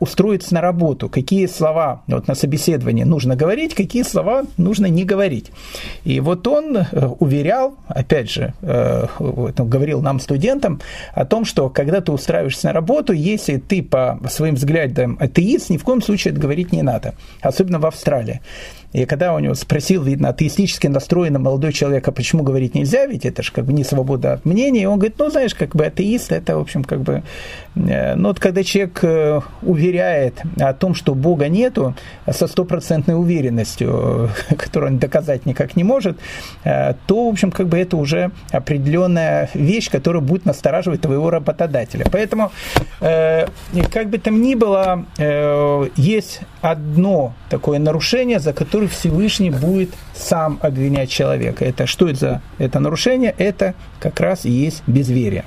устроиться 0.01 0.55
на 0.55 0.61
работу, 0.61 1.09
какие 1.09 1.46
слова 1.46 2.03
вот, 2.07 2.29
на 2.29 2.35
собеседовании 2.35 3.05
нужно 3.05 3.37
говорить, 3.37 3.75
какие 3.75 4.03
слова 4.03 4.44
нужно 4.57 4.87
не 4.87 5.05
говорить. 5.05 5.51
И 6.05 6.20
вот 6.20 6.46
он 6.46 6.79
уверял, 7.18 7.77
опять 7.88 8.31
же, 8.31 8.55
говорил 8.61 10.01
нам, 10.03 10.20
студентам, 10.20 10.81
о 11.14 11.25
том, 11.25 11.44
что 11.44 11.68
когда 11.68 12.01
ты 12.01 12.12
устраиваешься 12.12 12.68
на 12.68 12.73
работу, 12.73 13.12
если 13.12 13.57
ты 13.57 13.83
по 13.83 14.20
своим 14.29 14.55
взглядам 14.55 15.16
атеист, 15.20 15.70
ни 15.70 15.77
в 15.77 15.85
коем 15.85 16.03
случае 16.03 16.33
это 16.33 16.40
говорить 16.40 16.73
не 16.73 16.83
надо, 16.83 17.14
особенно 17.40 17.79
в 17.79 17.87
Австралии. 17.87 18.40
И 18.92 19.05
когда 19.05 19.35
у 19.35 19.38
него 19.38 19.55
спросил, 19.55 20.03
видно, 20.03 20.31
атеистически 20.51 20.89
настроенный 20.89 21.41
молодой 21.41 21.73
человек, 21.73 22.07
а 22.09 22.13
почему 22.13 22.43
говорить 22.43 22.75
нельзя, 22.75 23.07
ведь 23.07 23.25
это 23.25 23.43
же 23.43 23.53
как 23.53 23.65
бы 23.65 23.73
не 23.73 23.85
свобода 23.85 24.33
от 24.33 24.45
мнения, 24.45 24.83
и 24.83 24.87
он 24.87 24.99
говорит, 24.99 25.17
ну, 25.19 25.31
знаешь, 25.31 25.55
как 25.55 25.77
бы 25.77 25.87
атеист, 25.87 26.33
это, 26.33 26.57
в 26.57 26.61
общем, 26.61 26.85
как 26.85 27.01
бы... 27.01 27.23
Э, 27.77 28.15
ну, 28.17 28.29
вот 28.29 28.41
когда 28.41 28.65
человек 28.65 28.99
э, 29.03 29.41
уверяет 29.63 30.43
о 30.59 30.73
том, 30.75 30.95
что 30.95 31.15
Бога 31.15 31.49
нету, 31.49 31.95
со 32.31 32.47
стопроцентной 32.47 33.15
уверенностью, 33.15 34.31
которую 34.59 34.93
он 34.93 34.99
доказать 34.99 35.47
никак 35.47 35.77
не 35.77 35.85
может, 35.85 36.19
э, 36.65 36.95
то, 37.07 37.27
в 37.27 37.33
общем, 37.33 37.51
как 37.51 37.69
бы 37.69 37.79
это 37.79 37.97
уже 37.97 38.31
определенная 38.51 39.49
вещь, 39.55 39.91
которая 39.91 40.23
будет 40.23 40.47
настораживать 40.47 41.01
твоего 41.01 41.31
работодателя. 41.31 42.07
Поэтому, 42.11 42.51
как 42.99 44.11
бы 44.11 44.19
там 44.19 44.43
ни 44.43 44.55
было, 44.55 45.05
есть 45.97 46.41
одно 46.61 47.35
такое 47.49 47.79
нарушение, 47.79 48.41
за 48.41 48.53
которое 48.53 48.89
Всевышний 48.89 49.51
будет 49.51 49.91
сам 50.15 50.39
обвинять 50.46 51.11
человека. 51.11 51.64
Это 51.64 51.87
что 51.87 52.09
это 52.09 52.18
за 52.18 52.42
это 52.59 52.81
нарушение? 52.81 53.35
Это 53.38 53.74
как 54.00 54.20
раз 54.20 54.44
и 54.44 54.50
есть 54.50 54.83
безверие. 54.87 55.44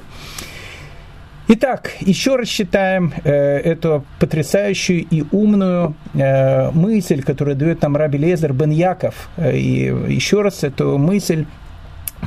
Итак, 1.49 1.91
еще 1.99 2.38
раз 2.38 2.47
считаем 2.47 3.13
э, 3.25 3.32
эту 3.32 4.06
потрясающую 4.17 5.06
и 5.12 5.25
умную 5.32 5.93
э, 6.13 6.71
мысль, 6.71 7.21
которую 7.21 7.58
дает 7.58 7.82
нам 7.82 7.97
Раби 7.97 8.17
Лезер 8.17 8.53
Бен 8.53 8.71
Яков. 8.71 9.29
Э, 9.36 9.56
и 9.56 9.93
еще 10.13 10.41
раз 10.41 10.63
эту 10.63 10.97
мысль 10.97 11.45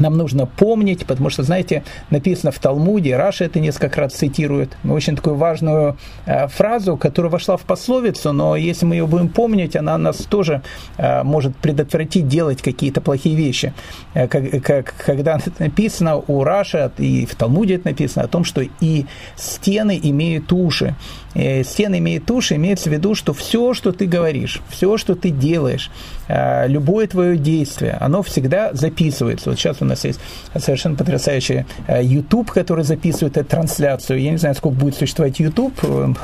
нам 0.01 0.17
нужно 0.17 0.47
помнить, 0.47 1.07
потому 1.07 1.31
что, 1.31 1.43
знаете, 1.43 1.83
написано 2.11 2.53
в 2.53 2.59
Талмуде, 2.59 3.17
Раша 3.17 3.45
это 3.45 3.61
несколько 3.61 4.01
раз 4.01 4.13
цитирует, 4.15 4.77
очень 4.89 5.17
такую 5.17 5.37
важную 5.37 5.97
э, 6.27 6.49
фразу, 6.49 6.97
которая 6.97 7.31
вошла 7.31 7.57
в 7.57 7.63
пословицу, 7.63 8.33
но 8.33 8.57
если 8.57 8.87
мы 8.87 8.97
ее 8.97 9.07
будем 9.07 9.29
помнить, 9.29 9.77
она 9.77 9.99
нас 9.99 10.19
тоже 10.19 10.63
э, 10.99 11.23
может 11.23 11.57
предотвратить 11.57 12.29
делать 12.29 12.63
какие-то 12.63 13.01
плохие 13.01 13.37
вещи. 13.37 13.73
Э, 14.15 14.29
как, 14.29 14.63
как, 14.63 14.95
когда 15.05 15.39
написано 15.59 16.17
у 16.17 16.45
Раша, 16.45 16.93
и 16.99 17.27
в 17.27 17.35
Талмуде 17.35 17.77
это 17.77 17.89
написано 17.89 18.25
о 18.25 18.29
том, 18.29 18.45
что 18.45 18.63
и 18.81 19.07
стены 19.37 19.99
имеют 20.03 20.53
уши. 20.53 20.95
Э, 21.37 21.63
стены 21.65 21.99
имеют 21.99 22.31
уши, 22.31 22.55
имеется 22.55 22.89
в 22.89 22.93
виду, 22.93 23.15
что 23.15 23.35
все, 23.35 23.75
что 23.75 23.93
ты 23.93 24.07
говоришь, 24.07 24.63
все, 24.71 24.97
что 24.97 25.15
ты 25.15 25.29
делаешь, 25.29 25.91
э, 26.29 26.67
любое 26.67 27.07
твое 27.07 27.37
действие, 27.37 27.99
оно 28.01 28.23
всегда 28.23 28.73
записывается. 28.73 29.51
Вот 29.51 29.59
сейчас 29.59 29.77
у 29.81 29.85
нас 29.85 30.05
есть 30.05 30.19
совершенно 30.57 30.97
потрясающий 30.97 31.67
э, 31.89 32.03
YouTube, 32.03 32.51
который 32.51 32.85
записывает 32.85 33.37
эту 33.37 33.51
трансляцию. 33.51 34.21
Я 34.21 34.31
не 34.31 34.39
знаю, 34.39 34.55
сколько 34.55 34.77
будет 34.77 34.97
существовать 34.97 35.39
YouTube, 35.39 35.75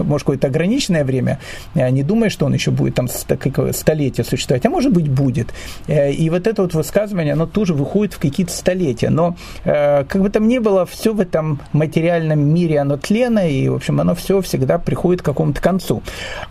может, 0.00 0.24
какое-то 0.24 0.46
ограниченное 0.46 1.04
время. 1.04 1.38
Не 1.74 2.02
думаю, 2.02 2.30
что 2.30 2.46
он 2.46 2.54
еще 2.54 2.70
будет 2.70 2.94
там 2.94 3.08
столетия 3.08 4.24
существовать, 4.24 4.64
а 4.64 4.70
может 4.70 4.92
быть 4.92 5.08
будет. 5.08 5.52
И 5.88 6.28
вот 6.30 6.46
это 6.46 6.62
вот 6.62 6.74
высказывание, 6.74 7.34
оно 7.34 7.46
тоже 7.46 7.74
выходит 7.74 8.14
в 8.14 8.18
какие-то 8.18 8.52
столетия. 8.52 9.10
Но 9.10 9.36
как 9.64 10.20
бы 10.20 10.30
там 10.30 10.48
ни 10.48 10.58
было, 10.58 10.86
все 10.86 11.12
в 11.12 11.20
этом 11.20 11.60
материальном 11.72 12.40
мире, 12.40 12.78
оно 12.78 12.96
тлено, 12.96 13.42
и, 13.42 13.68
в 13.68 13.74
общем, 13.74 14.00
оно 14.00 14.14
все 14.14 14.40
всегда 14.40 14.78
приходит 14.78 15.01
приходит 15.02 15.22
к 15.22 15.24
какому-то 15.24 15.60
концу. 15.60 16.00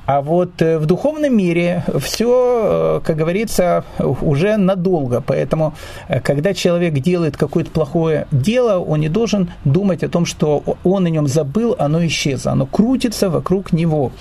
А 0.06 0.22
вот 0.22 0.62
э, 0.62 0.78
в 0.78 0.86
духовном 0.86 1.38
мире 1.38 1.86
все, 2.00 3.00
э, 3.00 3.02
как 3.06 3.16
говорится, 3.16 3.86
уже 4.00 4.58
надолго. 4.58 5.24
Поэтому, 5.26 5.74
э, 6.10 6.20
когда 6.20 6.54
человек 6.54 6.94
делает 6.96 7.38
какое-то 7.38 7.72
плохое 7.72 8.28
дело, 8.32 8.80
он 8.80 9.00
не 9.00 9.08
должен 9.10 9.52
думать 9.64 10.04
о 10.04 10.10
том, 10.10 10.26
что 10.26 10.64
он 10.84 11.06
о 11.06 11.10
нем 11.10 11.28
забыл, 11.28 11.78
оно 11.80 12.06
исчезло. 12.06 12.52
Оно 12.52 12.66
крутится 12.66 13.30
вокруг 13.30 13.72
него. 13.72 14.12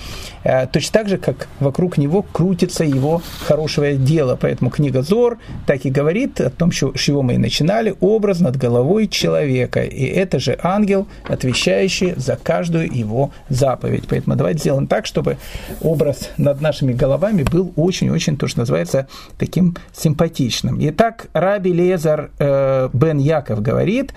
Точно 0.71 0.93
так 0.93 1.09
же, 1.09 1.17
как 1.17 1.47
вокруг 1.59 1.97
него 1.97 2.21
крутится 2.21 2.83
его 2.83 3.21
хорошее 3.47 3.97
дело. 3.97 4.37
Поэтому 4.41 4.71
книга 4.71 5.01
Зор 5.01 5.37
так 5.65 5.85
и 5.85 5.91
говорит 5.91 6.39
о 6.39 6.49
том, 6.49 6.71
с 6.71 6.77
чего 6.95 7.21
мы 7.21 7.33
и 7.33 7.37
начинали, 7.37 7.95
образ 7.99 8.39
над 8.39 8.55
головой 8.55 9.07
человека. 9.07 9.83
И 9.83 10.05
это 10.05 10.39
же 10.39 10.57
ангел, 10.63 11.07
отвечающий 11.27 12.13
за 12.15 12.35
каждую 12.35 12.97
его 12.97 13.31
заповедь. 13.49 14.07
Поэтому 14.21 14.35
давайте 14.35 14.59
сделаем 14.59 14.85
так, 14.85 15.07
чтобы 15.07 15.37
образ 15.81 16.29
над 16.37 16.61
нашими 16.61 16.93
головами 16.93 17.43
был 17.43 17.73
очень-очень, 17.75 18.37
то, 18.37 18.47
что 18.47 18.59
называется, 18.59 19.07
таким 19.39 19.75
симпатичным. 19.93 20.77
Итак, 20.79 21.27
Раби 21.33 21.73
Лезар 21.73 22.29
э, 22.37 22.89
бен 22.93 23.17
Яков 23.17 23.61
говорит, 23.63 24.13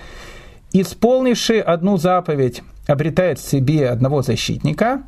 исполнивший 0.73 1.59
одну 1.59 1.97
заповедь 1.97 2.61
обретает 2.85 3.39
себе 3.39 3.89
одного 3.89 4.21
защитника, 4.21 5.01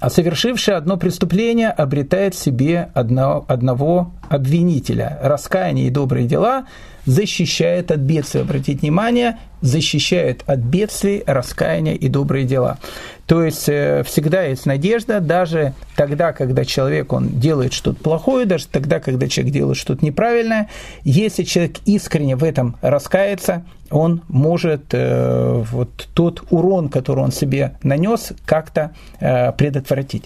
а 0.00 0.10
совершивший 0.10 0.76
одно 0.76 0.96
преступление 0.96 1.70
обретает 1.70 2.34
себе 2.34 2.90
одно, 2.94 3.44
одного 3.48 4.12
обвинителя. 4.28 5.18
Раскаяние 5.22 5.86
и 5.86 5.90
добрые 5.90 6.26
дела 6.26 6.66
защищает 7.06 7.90
от 7.90 8.00
бедствия. 8.00 8.42
Обратите 8.42 8.80
внимание, 8.80 9.38
защищает 9.60 10.42
от 10.46 10.58
бедствий, 10.58 11.22
раскаяния 11.26 11.94
и 11.94 12.08
добрые 12.08 12.44
дела. 12.44 12.78
То 13.26 13.42
есть 13.42 13.68
э, 13.68 14.02
всегда 14.04 14.42
есть 14.42 14.66
надежда, 14.66 15.20
даже 15.20 15.72
тогда, 15.96 16.32
когда 16.32 16.64
человек 16.64 17.12
он 17.12 17.28
делает 17.28 17.72
что-то 17.72 18.02
плохое, 18.02 18.44
даже 18.44 18.66
тогда, 18.68 19.00
когда 19.00 19.28
человек 19.28 19.52
делает 19.52 19.76
что-то 19.78 20.04
неправильное, 20.04 20.68
если 21.04 21.44
человек 21.44 21.76
искренне 21.86 22.36
в 22.36 22.44
этом 22.44 22.76
раскается, 22.82 23.64
он 23.90 24.22
может 24.28 24.92
э, 24.92 25.62
вот 25.70 26.08
тот 26.14 26.42
урон, 26.50 26.88
который 26.88 27.24
он 27.24 27.32
себе 27.32 27.76
нанес, 27.82 28.32
как-то 28.44 28.92
э, 29.20 29.52
предотвратить. 29.52 30.24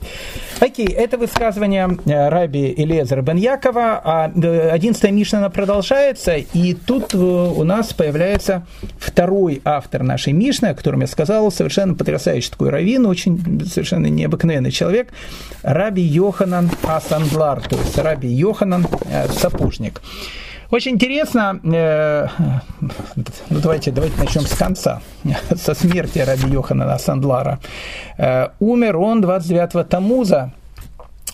Окей, 0.60 0.86
это 0.86 1.18
высказывание 1.18 1.88
э, 2.06 2.28
раби 2.28 2.72
Элезера 2.76 3.22
бен 3.22 3.36
Якова, 3.36 4.00
а 4.02 4.24
11 4.24 5.04
э, 5.04 5.10
Мишна 5.10 5.48
продолжается, 5.50 6.36
и 6.36 6.74
тут 6.74 7.14
у 7.14 7.64
нас 7.64 7.92
появляется 7.92 8.66
второй 8.98 9.60
автор 9.64 10.02
нашей 10.02 10.32
Мишны, 10.32 10.66
о 10.66 10.74
котором 10.74 11.00
я 11.00 11.06
сказал, 11.06 11.50
совершенно 11.50 11.94
потрясающий 11.94 12.50
такой 12.50 12.70
раввин, 12.70 13.06
очень 13.06 13.64
совершенно 13.66 14.06
необыкновенный 14.06 14.70
человек, 14.70 15.08
раби 15.62 16.02
Йоханан 16.02 16.70
Асандлар, 16.84 17.60
то 17.62 17.76
есть 17.76 17.98
раби 17.98 18.28
Йоханан 18.28 18.86
Сапожник. 19.32 20.00
Очень 20.70 20.92
интересно, 20.92 21.60
э, 21.64 22.26
ну 23.50 23.60
давайте, 23.60 23.90
давайте 23.90 24.16
начнем 24.18 24.42
с 24.42 24.56
конца, 24.56 25.02
со 25.56 25.74
смерти 25.74 26.20
Раби 26.20 26.48
Йоханана 26.52 26.96
Сандлара. 26.98 27.58
Э, 28.18 28.50
умер 28.60 28.96
он 28.98 29.20
29 29.20 29.88
Тамуза, 29.88 30.52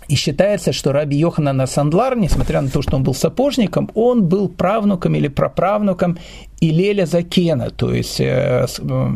и 0.08 0.14
считается, 0.14 0.72
что 0.72 0.92
Раби 0.92 1.18
Йоханан 1.18 1.66
Сандлар, 1.66 2.16
несмотря 2.16 2.62
на 2.62 2.70
то, 2.70 2.80
что 2.80 2.96
он 2.96 3.02
был 3.02 3.12
сапожником, 3.12 3.90
он 3.94 4.24
был 4.24 4.48
правнуком 4.48 5.14
или 5.14 5.28
праправнуком 5.28 6.16
Илеля 6.60 7.04
Закена, 7.04 7.68
то 7.70 7.92
есть, 7.92 8.20
э, 8.20 8.66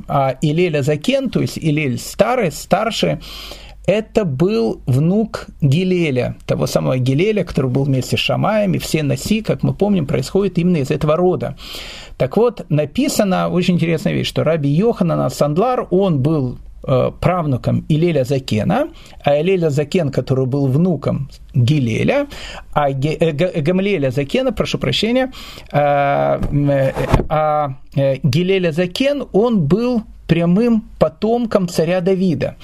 а 0.06 0.36
Илеля 0.42 0.82
Закен, 0.82 1.30
то 1.30 1.40
есть 1.40 1.56
Илель 1.56 1.98
старый, 1.98 2.52
старший, 2.52 3.20
это 3.90 4.24
был 4.24 4.80
внук 4.86 5.46
Гилеля, 5.60 6.36
того 6.46 6.66
самого 6.66 6.98
Гилеля, 6.98 7.42
который 7.42 7.70
был 7.70 7.84
вместе 7.84 8.16
с 8.16 8.20
Шамаями. 8.20 8.78
Все 8.78 9.02
Наси, 9.02 9.42
как 9.42 9.64
мы 9.64 9.74
помним, 9.74 10.06
происходит 10.06 10.58
именно 10.58 10.76
из 10.76 10.90
этого 10.92 11.16
рода. 11.16 11.56
Так 12.16 12.36
вот, 12.36 12.64
написано 12.68 13.48
очень 13.48 13.74
интересная 13.74 14.12
вещь, 14.12 14.28
что 14.28 14.44
Раби 14.44 14.68
Йоханан 14.70 15.28
Сандлар, 15.30 15.88
он 15.90 16.20
был 16.20 16.58
э, 16.86 17.10
правнуком 17.20 17.84
Илеля 17.88 18.22
Закена, 18.24 18.90
а 19.24 19.40
Илеля 19.40 19.70
Закен, 19.70 20.10
который 20.10 20.46
был 20.46 20.68
внуком 20.68 21.28
Гилеля, 21.54 22.26
а 22.72 22.90
э, 22.90 23.32
Гамлеля 23.32 24.10
Закена, 24.10 24.52
прошу 24.52 24.78
прощения, 24.78 25.32
э, 25.72 25.78
а 27.28 27.74
Гилеля 28.22 28.72
Закен, 28.72 29.24
он 29.32 29.66
был 29.66 30.04
прямым 30.30 30.84
потомком 31.00 31.68
царя 31.68 32.00
Давида. 32.00 32.54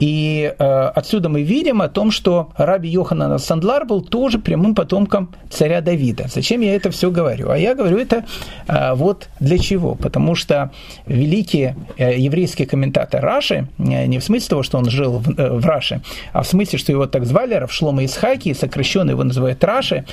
И 0.00 0.52
э, 0.58 0.64
отсюда 0.64 1.28
мы 1.28 1.42
видим 1.42 1.80
о 1.80 1.88
том, 1.88 2.10
что 2.10 2.50
Раби 2.56 2.88
Йоханан 2.88 3.38
Сандлар 3.38 3.84
был 3.84 4.00
тоже 4.00 4.40
прямым 4.40 4.74
потомком 4.74 5.32
царя 5.48 5.80
Давида. 5.82 6.26
Зачем 6.34 6.62
я 6.62 6.74
это 6.74 6.90
все 6.90 7.12
говорю? 7.12 7.50
А 7.50 7.56
я 7.56 7.76
говорю 7.76 7.98
это 7.98 8.24
э, 8.66 8.94
вот 8.94 9.28
для 9.38 9.58
чего. 9.58 9.94
Потому 9.94 10.34
что 10.34 10.72
великий 11.06 11.74
э, 11.96 12.18
еврейский 12.18 12.64
комментатор 12.64 13.22
Раши, 13.22 13.68
э, 13.78 14.06
не 14.06 14.18
в 14.18 14.24
смысле 14.24 14.48
того, 14.48 14.62
что 14.64 14.78
он 14.78 14.90
жил 14.90 15.18
в, 15.18 15.38
э, 15.38 15.52
в 15.52 15.64
Раше, 15.64 16.00
а 16.32 16.42
в 16.42 16.48
смысле, 16.48 16.76
что 16.76 16.90
его 16.90 17.06
так 17.06 17.24
звали, 17.24 17.54
Равшлома 17.54 18.04
Исхаки, 18.04 18.31
и 18.34 18.54
сокращенно 18.54 19.10
его 19.10 19.24
называют 19.24 19.64
Раши, 19.64 20.04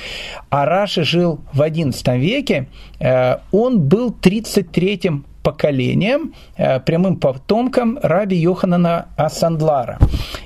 а 0.50 0.64
Раши 0.66 1.04
жил 1.04 1.40
в 1.52 1.60
XI 1.60 2.18
веке, 2.18 2.66
э, 2.98 3.36
он 3.52 3.80
был 3.80 4.10
33-м 4.10 5.24
поколением, 5.42 6.32
э, 6.56 6.80
прямым 6.80 7.16
потомком 7.16 7.98
раби 8.02 8.36
Йоханана 8.36 9.06
Асандлара. 9.16 9.98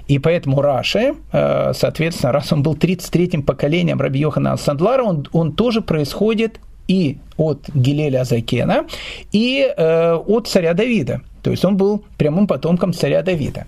И 0.09 0.19
поэтому 0.19 0.61
Раши, 0.63 1.15
э, 1.33 1.73
соответственно, 1.75 2.33
раз 2.33 2.53
он 2.53 2.63
был 2.63 2.75
33-м 2.75 3.43
поколением 3.43 4.01
раби 4.01 4.21
Йоханана 4.21 4.55
Асандлара, 4.55 5.03
он, 5.03 5.27
он 5.33 5.53
тоже 5.53 5.81
происходит 5.81 6.61
и 6.89 7.19
от 7.37 7.69
Гилеля 7.75 8.21
Азакена, 8.21 8.85
и 9.33 9.73
э, 9.77 10.15
от 10.15 10.49
царя 10.49 10.75
Давида. 10.75 11.21
То 11.45 11.51
есть 11.51 11.65
он 11.65 11.77
был 11.77 12.03
прямым 12.17 12.47
потомком 12.47 12.95
царя 12.95 13.23
Давида. 13.23 13.67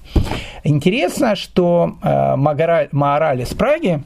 Интересно, 0.65 1.37
что 1.37 1.97
э, 2.03 2.37
Маораль 2.37 3.43
из 3.43 3.55
Праги, 3.55 4.03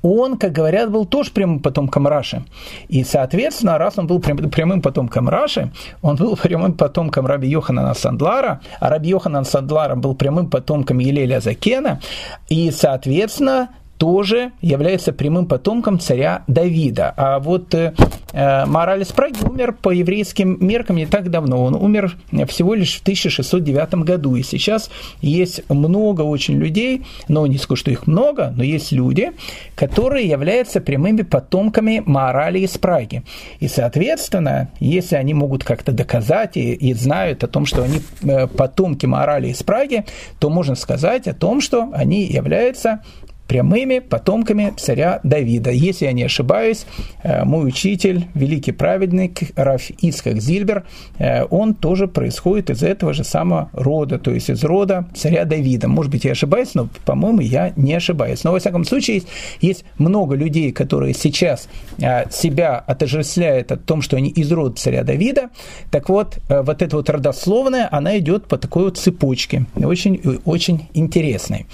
он, 0.00 0.38
как 0.38 0.52
говорят, 0.52 0.90
был 0.90 1.04
тоже 1.04 1.32
прямым 1.32 1.58
потомком 1.58 2.06
Раши. 2.06 2.44
И, 2.88 3.02
соответственно, 3.02 3.78
раз 3.78 3.98
он 3.98 4.06
был 4.06 4.20
прямым 4.20 4.80
потомком 4.80 5.28
Раши, 5.28 5.72
он 6.02 6.14
был 6.14 6.36
прямым 6.42 6.74
потомком 6.74 7.26
Раби 7.26 7.48
Йоханана 7.48 7.94
Сандлара, 7.94 8.60
а 8.78 8.90
Раби 8.90 9.10
Йоханан 9.10 9.44
Сандлара 9.44 9.96
был 9.96 10.14
прямым 10.14 10.48
потомком 10.48 11.00
Елеля 11.00 11.40
Закена, 11.40 12.00
и, 12.48 12.70
соответственно, 12.70 13.70
тоже 13.98 14.52
является 14.62 15.12
прямым 15.12 15.46
потомком 15.46 15.98
царя 15.98 16.44
Давида. 16.46 17.12
А 17.16 17.38
вот 17.40 17.74
э, 17.74 17.94
э 18.32 18.64
Моралес 18.66 19.08
Праги 19.08 19.44
умер 19.44 19.76
по 19.82 19.90
еврейским 19.90 20.56
меркам 20.60 20.96
не 20.96 21.06
так 21.06 21.30
давно. 21.30 21.64
Он 21.64 21.74
умер 21.74 22.16
всего 22.46 22.74
лишь 22.74 22.96
в 22.96 23.02
1609 23.02 23.94
году. 24.04 24.36
И 24.36 24.42
сейчас 24.42 24.90
есть 25.20 25.68
много 25.68 26.22
очень 26.22 26.58
людей, 26.58 27.04
но 27.26 27.46
не 27.46 27.58
скажу, 27.58 27.76
что 27.76 27.90
их 27.90 28.06
много, 28.06 28.52
но 28.56 28.62
есть 28.62 28.92
люди, 28.92 29.32
которые 29.74 30.28
являются 30.28 30.80
прямыми 30.80 31.22
потомками 31.22 32.02
Морали 32.06 32.60
из 32.60 32.78
Праги. 32.78 33.24
И, 33.58 33.68
соответственно, 33.68 34.70
если 34.78 35.16
они 35.16 35.34
могут 35.34 35.64
как-то 35.64 35.92
доказать 35.92 36.56
и, 36.56 36.72
и 36.72 36.94
знают 36.94 37.42
о 37.42 37.48
том, 37.48 37.66
что 37.66 37.82
они 37.82 38.00
э, 38.22 38.46
потомки 38.46 39.06
Морали 39.06 39.48
из 39.48 39.62
Праги, 39.62 40.04
то 40.38 40.50
можно 40.50 40.76
сказать 40.76 41.26
о 41.26 41.34
том, 41.34 41.60
что 41.60 41.90
они 41.92 42.24
являются 42.24 43.00
прямыми 43.48 43.98
потомками 43.98 44.74
царя 44.76 45.20
Давида. 45.24 45.70
Если 45.70 46.04
я 46.04 46.12
не 46.12 46.22
ошибаюсь, 46.22 46.86
э, 47.22 47.44
мой 47.44 47.66
учитель, 47.66 48.26
великий 48.34 48.72
праведник 48.72 49.56
Раф 49.56 49.90
Ицхак 49.90 50.40
Зильбер, 50.40 50.84
э, 51.18 51.44
он 51.44 51.74
тоже 51.74 52.06
происходит 52.06 52.70
из 52.70 52.82
этого 52.82 53.14
же 53.14 53.24
самого 53.24 53.70
рода, 53.72 54.18
то 54.18 54.30
есть 54.30 54.50
из 54.50 54.62
рода 54.62 55.08
царя 55.16 55.46
Давида. 55.46 55.88
Может 55.88 56.12
быть, 56.12 56.24
я 56.24 56.32
ошибаюсь, 56.32 56.74
но, 56.74 56.88
по-моему, 57.06 57.40
я 57.40 57.72
не 57.74 57.94
ошибаюсь. 57.94 58.44
Но, 58.44 58.52
во 58.52 58.58
всяком 58.58 58.84
случае, 58.84 59.16
есть, 59.16 59.28
есть 59.62 59.84
много 59.96 60.36
людей, 60.36 60.70
которые 60.70 61.14
сейчас 61.14 61.68
э, 61.98 62.30
себя 62.30 62.76
отождествляют 62.76 63.72
о 63.72 63.78
том, 63.78 64.02
что 64.02 64.18
они 64.18 64.28
из 64.28 64.52
рода 64.52 64.76
царя 64.76 65.04
Давида. 65.04 65.48
Так 65.90 66.10
вот, 66.10 66.38
вот 66.48 66.82
эта 66.82 66.96
вот 66.96 67.08
родословная, 67.08 67.88
она 67.90 68.18
идет 68.18 68.46
по 68.46 68.58
такой 68.58 68.84
вот 68.84 68.98
цепочке, 68.98 69.64
очень, 69.74 70.20
очень 70.44 70.86
интересной. 70.92 71.66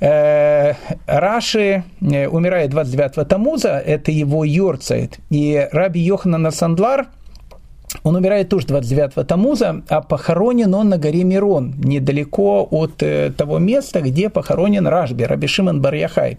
Э, 0.00 0.74
Раши 1.06 1.84
э, 2.00 2.26
умирает 2.26 2.70
29 2.70 3.28
Тамуза, 3.28 3.78
это 3.78 4.10
его 4.10 4.44
Йорцайт, 4.44 5.18
и 5.28 5.68
Раби 5.72 6.00
Йоханан 6.00 6.50
Сандлар, 6.50 7.08
он 8.02 8.16
умирает 8.16 8.48
тоже 8.48 8.66
29 8.66 9.26
Тамуза, 9.26 9.82
а 9.88 10.00
похоронен 10.00 10.74
он 10.74 10.88
на 10.88 10.96
горе 10.96 11.22
Мирон, 11.24 11.74
недалеко 11.78 12.66
от 12.70 13.02
э, 13.02 13.30
того 13.36 13.58
места, 13.58 14.00
где 14.00 14.30
похоронен 14.30 14.86
Рашби, 14.86 15.24
Раби 15.24 15.46
Шимон 15.46 15.82
Барьяхай. 15.82 16.38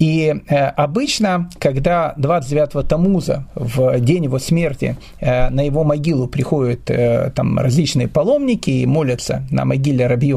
И 0.00 0.34
э, 0.48 0.56
обычно, 0.56 1.50
когда 1.58 2.14
29-го 2.16 2.82
Тамуза, 2.82 3.44
в 3.54 4.00
день 4.00 4.24
его 4.24 4.38
смерти, 4.38 4.96
э, 5.20 5.50
на 5.50 5.60
его 5.60 5.84
могилу 5.84 6.26
приходят 6.26 6.90
э, 6.90 7.30
там 7.36 7.58
различные 7.58 8.08
паломники 8.08 8.70
и 8.70 8.86
молятся 8.86 9.46
на 9.50 9.66
могиле 9.66 10.06
Раби 10.06 10.34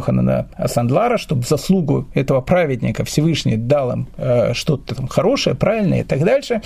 Асандлара, 0.57 1.17
чтобы 1.17 1.43
заслугу 1.43 2.09
этого 2.13 2.41
праведника 2.41 3.05
Всевышний 3.05 3.55
дал 3.55 3.91
им 3.91 4.07
что-то 4.53 4.95
там 4.95 5.07
хорошее, 5.07 5.55
правильное 5.55 6.01
и 6.01 6.03
так 6.03 6.23
дальше, 6.23 6.61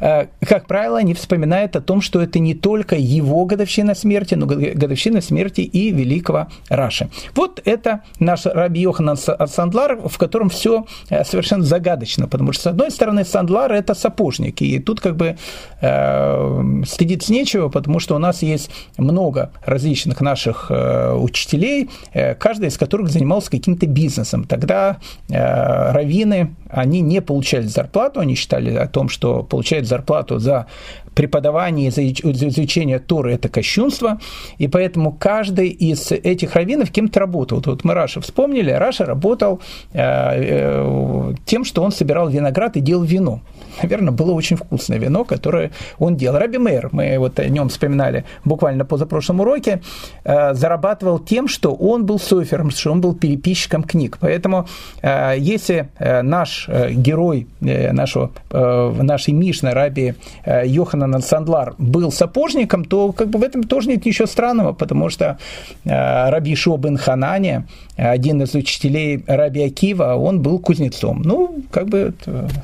как 0.00 0.66
правило, 0.66 0.98
они 0.98 1.14
вспоминают 1.14 1.76
о 1.76 1.80
том, 1.80 2.00
что 2.00 2.20
это 2.20 2.40
не 2.40 2.54
только 2.54 2.96
его 2.96 3.44
годовщина 3.44 3.94
смерти, 3.94 4.34
но 4.34 4.46
годовщина 4.46 5.20
смерти 5.20 5.60
и 5.60 5.92
великого 5.92 6.48
Раши. 6.68 7.08
Вот 7.36 7.62
это 7.64 8.00
наш 8.18 8.46
Раби 8.46 8.84
Асандлар, 8.86 9.96
в 10.08 10.18
котором 10.18 10.48
все 10.48 10.86
совершенно 11.08 11.64
загадочно, 11.64 12.26
Потому 12.41 12.41
что, 12.50 12.62
с 12.62 12.66
одной 12.66 12.90
стороны, 12.90 13.24
Сандлар– 13.24 13.72
это 13.72 13.94
сапожник, 13.94 14.60
и 14.62 14.80
тут 14.80 15.00
как 15.00 15.16
бы 15.16 15.36
э, 15.80 16.82
стыдиться 16.84 17.32
нечего, 17.32 17.68
потому 17.68 18.00
что 18.00 18.16
у 18.16 18.18
нас 18.18 18.42
есть 18.42 18.70
много 18.98 19.52
различных 19.64 20.20
наших 20.20 20.66
э, 20.70 21.14
учителей, 21.14 21.90
э, 22.12 22.34
каждый 22.34 22.68
из 22.68 22.76
которых 22.76 23.10
занимался 23.10 23.50
каким-то 23.50 23.86
бизнесом. 23.86 24.44
Тогда 24.44 24.96
э, 25.28 25.92
раввины 25.92 26.56
они 26.68 27.00
не 27.00 27.20
получали 27.20 27.66
зарплату, 27.66 28.20
они 28.20 28.34
считали 28.34 28.74
о 28.74 28.88
том, 28.88 29.08
что 29.08 29.42
получают 29.42 29.86
зарплату 29.86 30.38
за 30.38 30.66
преподавание, 31.14 31.90
за 31.90 32.02
изучение 32.10 32.98
Торы– 32.98 33.32
это 33.34 33.48
кощунство, 33.48 34.18
и 34.58 34.68
поэтому 34.68 35.12
каждый 35.12 35.68
из 35.68 36.10
этих 36.10 36.54
раввинов 36.54 36.90
кем-то 36.90 37.20
работал. 37.20 37.62
Вот, 37.64 37.84
мы 37.84 37.94
Раши 37.94 38.20
вспомнили, 38.20 38.70
Раши 38.70 39.04
работал 39.04 39.60
э, 39.92 40.00
э, 40.00 41.34
тем, 41.44 41.64
что 41.64 41.82
он 41.82 41.92
собирал 41.92 42.28
виноград 42.28 42.76
и 42.76 42.80
делал 42.80 43.04
вино. 43.04 43.40
Наверное, 43.82 44.12
было 44.12 44.32
очень 44.32 44.56
вкусное 44.56 44.98
вино, 44.98 45.24
которое 45.24 45.70
он 45.98 46.16
делал. 46.16 46.38
Раби 46.38 46.58
Мейер, 46.58 46.88
мы 46.92 47.18
вот 47.18 47.38
о 47.38 47.48
нем 47.48 47.68
вспоминали 47.68 48.24
буквально 48.44 48.84
позапрошлом 48.84 49.40
уроке, 49.40 49.82
э, 50.24 50.54
зарабатывал 50.54 51.18
тем, 51.18 51.48
что 51.48 51.74
он 51.74 52.06
был 52.06 52.18
софером, 52.18 52.70
что 52.70 52.92
он 52.92 53.00
был 53.00 53.14
переписчиком 53.14 53.82
книг. 53.82 54.18
Поэтому 54.20 54.66
если 55.02 55.88
наш 55.98 56.68
герой 56.68 57.46
нашего, 57.60 58.30
нашей 58.50 59.32
Мишны, 59.34 59.72
Раби 59.72 60.14
Йохан 60.46 61.01
Йоханан 61.02 61.22
Сандлар 61.22 61.74
был 61.78 62.12
сапожником, 62.12 62.84
то 62.84 63.12
как 63.12 63.28
бы 63.28 63.38
в 63.38 63.42
этом 63.42 63.62
тоже 63.64 63.88
нет 63.88 64.04
ничего 64.04 64.26
странного, 64.26 64.72
потому 64.72 65.10
что 65.10 65.38
э, 65.84 66.30
Раби 66.30 66.54
Шо 66.54 66.76
бен 66.76 66.96
Ханане, 66.96 67.66
один 67.96 68.42
из 68.42 68.54
учителей 68.54 69.24
Раби 69.26 69.62
Акива, 69.64 70.14
он 70.14 70.40
был 70.40 70.58
кузнецом. 70.58 71.22
Ну, 71.22 71.62
как 71.70 71.88
бы 71.88 72.14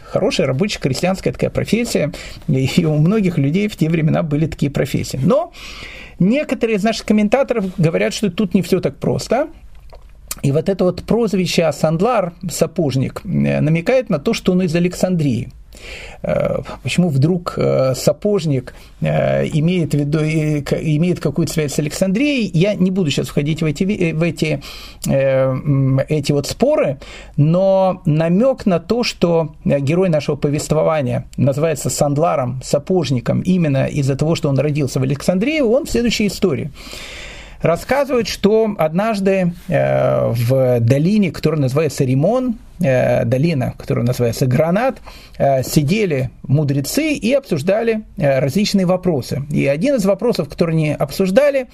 хорошая 0.05 0.47
рабочая 0.47 0.81
крестьянская 0.81 1.33
такая 1.33 1.51
профессия, 1.51 2.13
и 2.49 2.85
у 2.85 2.95
многих 2.99 3.39
людей 3.39 3.69
в 3.69 3.77
те 3.77 3.89
времена 3.89 4.23
были 4.23 4.47
такие 4.47 4.71
профессии. 4.71 5.21
Но 5.23 5.53
некоторые 6.19 6.77
из 6.77 6.85
наших 6.85 7.07
комментаторов 7.07 7.67
говорят, 7.77 8.15
что 8.15 8.31
тут 8.31 8.55
не 8.55 8.63
все 8.63 8.81
так 8.81 8.97
просто, 8.97 9.49
и 10.43 10.53
вот 10.53 10.69
это 10.69 10.85
вот 10.85 11.03
прозвище 11.03 11.73
Сандлар, 11.73 12.33
сапожник, 12.49 13.23
э, 13.25 13.61
намекает 13.61 14.09
на 14.09 14.19
то, 14.19 14.33
что 14.35 14.53
он 14.53 14.63
из 14.63 14.75
Александрии. 14.75 15.51
Э, 16.23 16.59
почему 16.83 17.09
вдруг 17.11 17.55
э, 17.57 17.95
сапожник 17.95 18.75
э, 19.01 19.47
имеет, 19.47 19.93
в 19.93 19.99
виду, 19.99 20.19
имеет 20.19 21.21
какую-то 21.21 21.53
связь 21.53 21.75
с 21.75 21.79
Александрией, 21.79 22.51
я 22.53 22.75
не 22.75 22.91
буду 22.91 23.11
сейчас 23.11 23.29
входить 23.29 23.63
в 23.63 23.65
эти, 23.65 24.13
в 24.13 24.23
эти, 24.23 24.61
эти 25.07 26.33
вот 26.33 26.47
споры, 26.47 26.99
но 27.37 28.03
намек 28.05 28.67
на 28.67 28.81
то, 28.81 29.05
что 29.05 29.55
герой 29.65 30.09
нашего 30.09 30.37
повествования 30.37 31.27
называется 31.37 31.91
Сандларом, 31.91 32.61
сапожником, 32.65 33.41
именно 33.41 33.87
из-за 33.87 34.17
того, 34.17 34.35
что 34.35 34.49
он 34.49 34.59
родился 34.59 34.99
в 35.01 35.03
Александрии, 35.03 35.61
он 35.61 35.87
в 35.87 35.91
следующей 35.91 36.27
истории 36.27 36.71
рассказывают, 37.61 38.29
что 38.29 38.75
однажды 38.79 39.53
э, 39.69 40.31
в 40.31 40.81
долине, 40.81 41.31
которая 41.31 41.61
называется 41.61 42.05
Римон, 42.05 42.57
э, 42.81 43.25
долина, 43.25 43.75
которая 43.77 44.05
называется 44.05 44.47
Гранат, 44.47 44.99
э, 45.39 45.63
сидели 45.63 46.31
мудрецы 46.43 47.13
и 47.13 47.33
обсуждали 47.33 48.05
различные 48.17 48.87
вопросы. 48.87 49.43
И 49.51 49.67
один 49.67 49.97
из 49.97 50.05
вопросов, 50.05 50.49
который 50.49 50.75
они 50.75 50.93
обсуждали, 50.93 51.69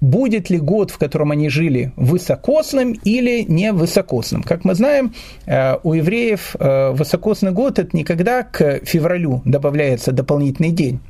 будет 0.00 0.50
ли 0.50 0.58
год, 0.58 0.90
в 0.90 0.98
котором 0.98 1.30
они 1.30 1.48
жили, 1.48 1.92
высокосным 1.94 2.92
или 3.04 3.42
не 3.42 3.72
высокосным. 3.72 4.42
Как 4.42 4.64
мы 4.64 4.74
знаем, 4.74 5.14
у 5.46 5.92
евреев 5.92 6.56
высокосный 6.58 7.52
год– 7.52 7.78
это 7.80 7.96
никогда 7.96 8.42
к 8.42 8.80
февралю 8.84 9.42
добавляется 9.44 10.10
дополнительный 10.10 10.72
день 10.72 11.00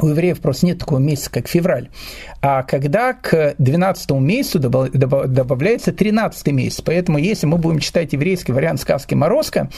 у 0.00 0.08
евреев 0.08 0.40
просто 0.40 0.66
нет 0.66 0.78
такого 0.78 0.98
месяца, 0.98 1.30
как 1.30 1.48
февраль. 1.48 1.88
А 2.40 2.62
когда 2.62 3.12
к 3.12 3.54
12 3.58 4.10
месяцу 4.12 4.58
добавляется 4.58 5.92
13 5.92 6.46
месяц. 6.48 6.80
Поэтому 6.80 7.18
если 7.18 7.46
мы 7.46 7.58
будем 7.58 7.78
читать 7.78 8.12
еврейский 8.12 8.52
вариант 8.52 8.80
сказки 8.80 9.14
«Морозко», 9.14 9.68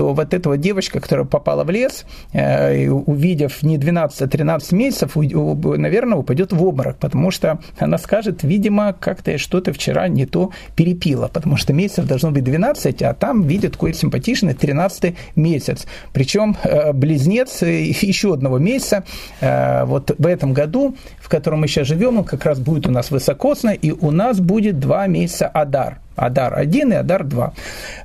то 0.00 0.14
вот 0.14 0.32
эта 0.32 0.48
вот 0.48 0.56
девочка, 0.56 0.98
которая 0.98 1.26
попала 1.26 1.62
в 1.62 1.68
лес, 1.68 2.06
э, 2.32 2.88
увидев 2.88 3.62
не 3.62 3.76
12, 3.76 4.22
а 4.22 4.26
13 4.28 4.72
месяцев, 4.72 5.14
наверное, 5.14 6.16
упадет 6.16 6.54
в 6.54 6.64
обморок, 6.64 6.96
потому 6.96 7.30
что 7.30 7.58
она 7.78 7.98
скажет, 7.98 8.42
видимо, 8.42 8.94
как-то 8.94 9.32
я 9.32 9.36
что-то 9.36 9.74
вчера 9.74 10.08
не 10.08 10.24
то 10.24 10.52
перепила, 10.74 11.28
потому 11.28 11.58
что 11.58 11.74
месяцев 11.74 12.06
должно 12.06 12.30
быть 12.30 12.44
12, 12.44 13.02
а 13.02 13.12
там 13.12 13.42
видят 13.42 13.72
какой-то 13.72 13.98
симпатичный 13.98 14.54
13 14.54 15.14
месяц. 15.36 15.86
Причем 16.14 16.56
э, 16.64 16.94
близнец 16.94 17.60
еще 17.60 18.32
одного 18.32 18.56
месяца 18.56 19.04
Э, 19.40 19.84
вот 19.84 20.12
в 20.16 20.26
этом 20.26 20.52
году, 20.52 20.96
в 21.20 21.28
котором 21.28 21.60
мы 21.60 21.68
сейчас 21.68 21.86
живем, 21.86 22.18
он 22.18 22.24
как 22.24 22.44
раз 22.44 22.58
будет 22.58 22.86
у 22.86 22.90
нас 22.90 23.10
высокосно, 23.10 23.70
и 23.70 23.90
у 23.90 24.10
нас 24.10 24.40
будет 24.40 24.78
два 24.78 25.06
месяца 25.06 25.46
Адар– 25.46 25.98
Адар 26.20 26.58
1 26.58 26.92
и 26.92 26.96
Адар 26.96 27.24
2. 27.24 27.52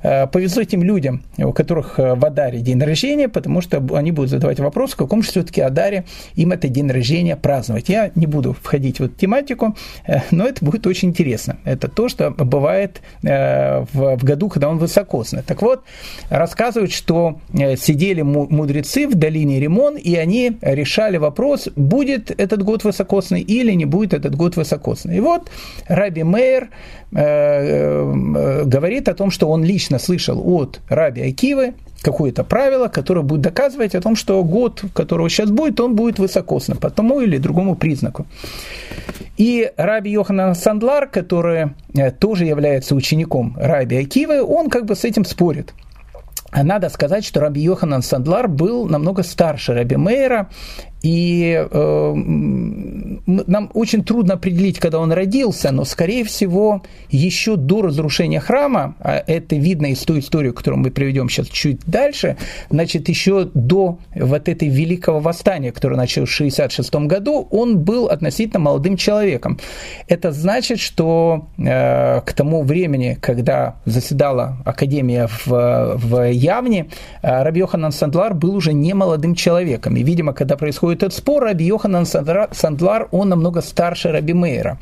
Э, 0.02 0.26
повезло 0.26 0.64
тем 0.64 0.82
людям, 0.82 1.22
у 1.36 1.52
которых 1.52 1.98
э, 1.98 2.14
в 2.14 2.24
Адаре 2.24 2.60
день 2.60 2.82
рождения, 2.82 3.28
потому 3.28 3.60
что 3.60 3.84
они 3.94 4.10
будут 4.10 4.30
задавать 4.30 4.58
вопрос, 4.58 4.92
в 4.92 4.96
каком 4.96 5.22
же 5.22 5.30
все-таки 5.30 5.60
Адаре 5.60 6.04
им 6.34 6.52
это 6.52 6.68
день 6.68 6.90
рождения 6.90 7.36
праздновать. 7.36 7.88
Я 7.88 8.10
не 8.14 8.26
буду 8.26 8.54
входить 8.54 9.00
в 9.00 9.04
эту 9.04 9.14
тематику, 9.14 9.76
э, 10.06 10.20
но 10.30 10.46
это 10.46 10.64
будет 10.64 10.86
очень 10.86 11.10
интересно. 11.10 11.58
Это 11.64 11.88
то, 11.88 12.08
что 12.08 12.30
бывает 12.30 13.00
в 13.22 14.18
году, 14.22 14.48
когда 14.48 14.68
он 14.68 14.78
высокосный. 14.78 15.42
Так 15.42 15.62
вот, 15.62 15.82
рассказывают, 16.30 16.92
что 16.92 17.40
сидели 17.76 18.22
мудрецы 18.22 19.06
в 19.06 19.14
долине 19.14 19.60
Римон, 19.60 19.96
и 19.96 20.14
они 20.14 20.56
решали 20.60 21.16
вопрос, 21.16 21.68
будет 21.76 22.30
этот 22.30 22.62
год 22.62 22.84
высокосный 22.84 23.40
или 23.40 23.72
не 23.72 23.84
будет 23.84 24.14
этот 24.14 24.34
год 24.36 24.56
высокосный. 24.56 25.16
И 25.16 25.20
вот 25.20 25.50
Раби 25.88 26.22
Мейер 26.22 26.68
говорит 28.64 29.08
о 29.08 29.14
том, 29.14 29.30
что 29.30 29.48
он 29.48 29.64
лично 29.64 29.98
слышал 29.98 30.40
от 30.44 30.80
Раби 30.88 31.22
Акивы 31.22 31.74
какое-то 32.02 32.44
правило, 32.44 32.88
которое 32.88 33.22
будет 33.22 33.40
доказывать 33.40 33.94
о 33.94 34.00
том, 34.00 34.16
что 34.16 34.42
год, 34.44 34.84
которого 34.94 35.28
сейчас 35.28 35.50
будет, 35.50 35.80
он 35.80 35.96
будет 35.96 36.18
высокосным 36.18 36.78
по 36.78 36.90
тому 36.90 37.20
или 37.20 37.38
другому 37.38 37.74
признаку. 37.74 38.26
И 39.36 39.70
Раби 39.76 40.10
Йоханан 40.10 40.54
Сандлар, 40.54 41.08
который 41.08 41.72
э, 41.94 42.10
тоже 42.10 42.44
является 42.44 42.94
учеником 42.94 43.54
Раби 43.56 43.96
Акивы, 43.96 44.42
он 44.42 44.70
как 44.70 44.86
бы 44.86 44.94
с 44.94 45.04
этим 45.04 45.24
спорит. 45.24 45.74
Надо 46.52 46.88
сказать, 46.88 47.24
что 47.24 47.40
Раби 47.40 47.60
Йоханан 47.60 48.02
Сандлар 48.02 48.48
был 48.48 48.86
намного 48.86 49.22
старше 49.22 49.74
Раби 49.74 49.96
Мейера, 49.96 50.48
и 51.06 51.64
э, 51.70 52.14
нам 53.26 53.70
очень 53.74 54.02
трудно 54.02 54.34
определить, 54.34 54.80
когда 54.80 54.98
он 54.98 55.12
родился, 55.12 55.70
но, 55.70 55.84
скорее 55.84 56.24
всего, 56.24 56.82
еще 57.10 57.54
до 57.54 57.82
разрушения 57.82 58.40
храма, 58.40 58.96
а 58.98 59.22
это 59.24 59.54
видно 59.54 59.86
из 59.86 60.00
той 60.00 60.18
истории, 60.18 60.50
которую 60.50 60.82
мы 60.82 60.90
приведем 60.90 61.28
сейчас 61.28 61.46
чуть 61.46 61.78
дальше, 61.86 62.36
значит, 62.70 63.08
еще 63.08 63.48
до 63.54 64.00
вот 64.16 64.48
этой 64.48 64.68
великого 64.68 65.20
восстания, 65.20 65.70
которое 65.70 65.94
началось 65.94 66.28
в 66.28 66.32
66 66.32 66.92
году, 67.06 67.46
он 67.52 67.78
был 67.78 68.06
относительно 68.06 68.58
молодым 68.58 68.96
человеком. 68.96 69.60
Это 70.08 70.32
значит, 70.32 70.80
что 70.80 71.46
э, 71.56 72.20
к 72.22 72.32
тому 72.32 72.64
времени, 72.64 73.16
когда 73.20 73.76
заседала 73.84 74.56
Академия 74.64 75.28
в, 75.28 75.94
в 75.94 76.32
Явне, 76.32 76.86
э, 77.22 77.42
Раби 77.44 77.64
Сандлар 77.92 78.34
был 78.34 78.56
уже 78.56 78.72
не 78.72 78.92
молодым 78.92 79.36
человеком. 79.36 79.94
И, 79.96 80.02
видимо, 80.02 80.32
когда 80.32 80.56
происходит 80.56 80.95
этот 80.96 81.14
спор, 81.14 81.44
Раби 81.44 81.64
Йоханан 81.64 82.06
Сандлар, 82.06 83.08
он 83.10 83.28
намного 83.28 83.62
старше 83.62 84.12
Раби 84.12 84.32
Мейра. 84.32 84.78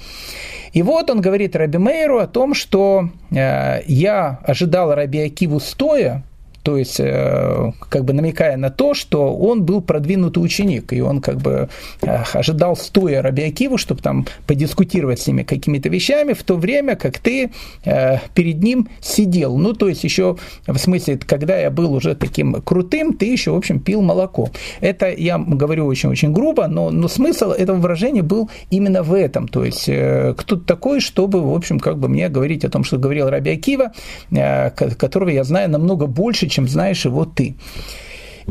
И 0.72 0.82
вот 0.82 1.10
он 1.10 1.20
говорит 1.20 1.56
Раби 1.56 1.78
Мейру 1.78 2.18
о 2.18 2.26
том, 2.26 2.54
что 2.54 3.08
э, 3.30 3.82
я 3.86 4.38
ожидал 4.42 4.94
Раби 4.94 5.20
Акиву 5.20 5.60
стоя, 5.60 6.24
то 6.64 6.78
есть 6.78 6.98
э, 6.98 7.72
как 7.90 8.04
бы 8.04 8.14
намекая 8.14 8.56
на 8.56 8.70
то, 8.70 8.94
что 8.94 9.36
он 9.36 9.64
был 9.64 9.82
продвинутый 9.82 10.42
ученик, 10.42 10.94
и 10.94 11.02
он 11.02 11.20
как 11.20 11.36
бы 11.36 11.68
э, 12.00 12.22
ожидал 12.32 12.74
стоя 12.74 13.20
Раби 13.20 13.54
чтобы 13.76 14.00
там 14.00 14.26
подискутировать 14.46 15.20
с 15.20 15.26
ними 15.26 15.42
какими-то 15.42 15.90
вещами, 15.90 16.32
в 16.32 16.42
то 16.42 16.56
время 16.56 16.96
как 16.96 17.18
ты 17.18 17.50
э, 17.84 18.18
перед 18.34 18.62
ним 18.62 18.88
сидел. 19.02 19.58
Ну, 19.58 19.74
то 19.74 19.88
есть 19.90 20.04
еще 20.04 20.38
в 20.66 20.78
смысле, 20.78 21.18
когда 21.18 21.58
я 21.58 21.70
был 21.70 21.92
уже 21.92 22.14
таким 22.14 22.54
крутым, 22.62 23.12
ты 23.12 23.26
еще, 23.26 23.50
в 23.50 23.56
общем, 23.56 23.78
пил 23.78 24.00
молоко. 24.00 24.48
Это 24.80 25.12
я 25.12 25.36
говорю 25.36 25.84
очень-очень 25.84 26.32
грубо, 26.32 26.66
но, 26.66 26.90
но 26.90 27.08
смысл 27.08 27.50
этого 27.50 27.76
выражения 27.76 28.22
был 28.22 28.48
именно 28.70 29.02
в 29.02 29.12
этом. 29.12 29.48
То 29.48 29.66
есть 29.66 29.84
кто 29.84 30.56
то 30.56 30.64
такой, 30.64 31.00
чтобы, 31.00 31.42
в 31.42 31.54
общем, 31.54 31.78
как 31.78 31.98
бы 31.98 32.08
мне 32.08 32.30
говорить 32.30 32.64
о 32.64 32.70
том, 32.70 32.84
что 32.84 32.96
говорил 32.96 33.28
Раби 33.28 33.50
Акива, 33.50 33.92
которого 34.30 35.28
я 35.28 35.44
знаю 35.44 35.68
намного 35.68 36.06
больше, 36.06 36.48
чем 36.54 36.68
знаешь 36.68 37.04
его 37.04 37.24
ты. 37.24 37.56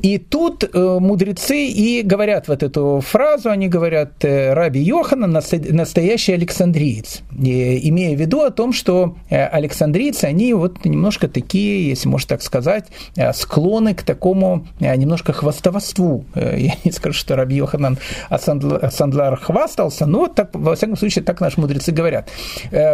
И 0.01 0.17
тут 0.17 0.63
э, 0.63 0.97
мудрецы 0.99 1.67
и 1.67 2.01
говорят 2.01 2.47
вот 2.47 2.63
эту 2.63 3.01
фразу, 3.01 3.49
они 3.49 3.67
говорят, 3.67 4.25
э, 4.25 4.53
Раби 4.53 4.81
Йохана 4.81 5.27
настоящий 5.27 6.33
александриец, 6.33 7.21
имея 7.31 8.15
в 8.15 8.19
виду 8.19 8.41
о 8.41 8.49
том, 8.49 8.73
что 8.73 9.15
э, 9.29 9.45
александрийцы, 9.45 10.25
они 10.25 10.53
вот 10.53 10.83
немножко 10.85 11.27
такие, 11.27 11.89
если 11.89 12.07
можно 12.07 12.29
так 12.29 12.41
сказать, 12.41 12.85
склонны 13.33 13.93
к 13.93 14.03
такому 14.03 14.65
немножко 14.79 15.33
хвастовству. 15.33 16.25
Я 16.35 16.73
не 16.83 16.91
скажу, 16.91 17.17
что 17.17 17.35
Раби 17.35 17.57
Йоханан 17.57 17.97
Асандлар 18.29 19.35
хвастался, 19.35 20.05
но 20.05 20.27
так, 20.27 20.49
во 20.53 20.75
всяком 20.75 20.95
случае 20.95 21.23
так 21.23 21.41
наши 21.41 21.59
мудрецы 21.59 21.91
говорят. 21.91 22.29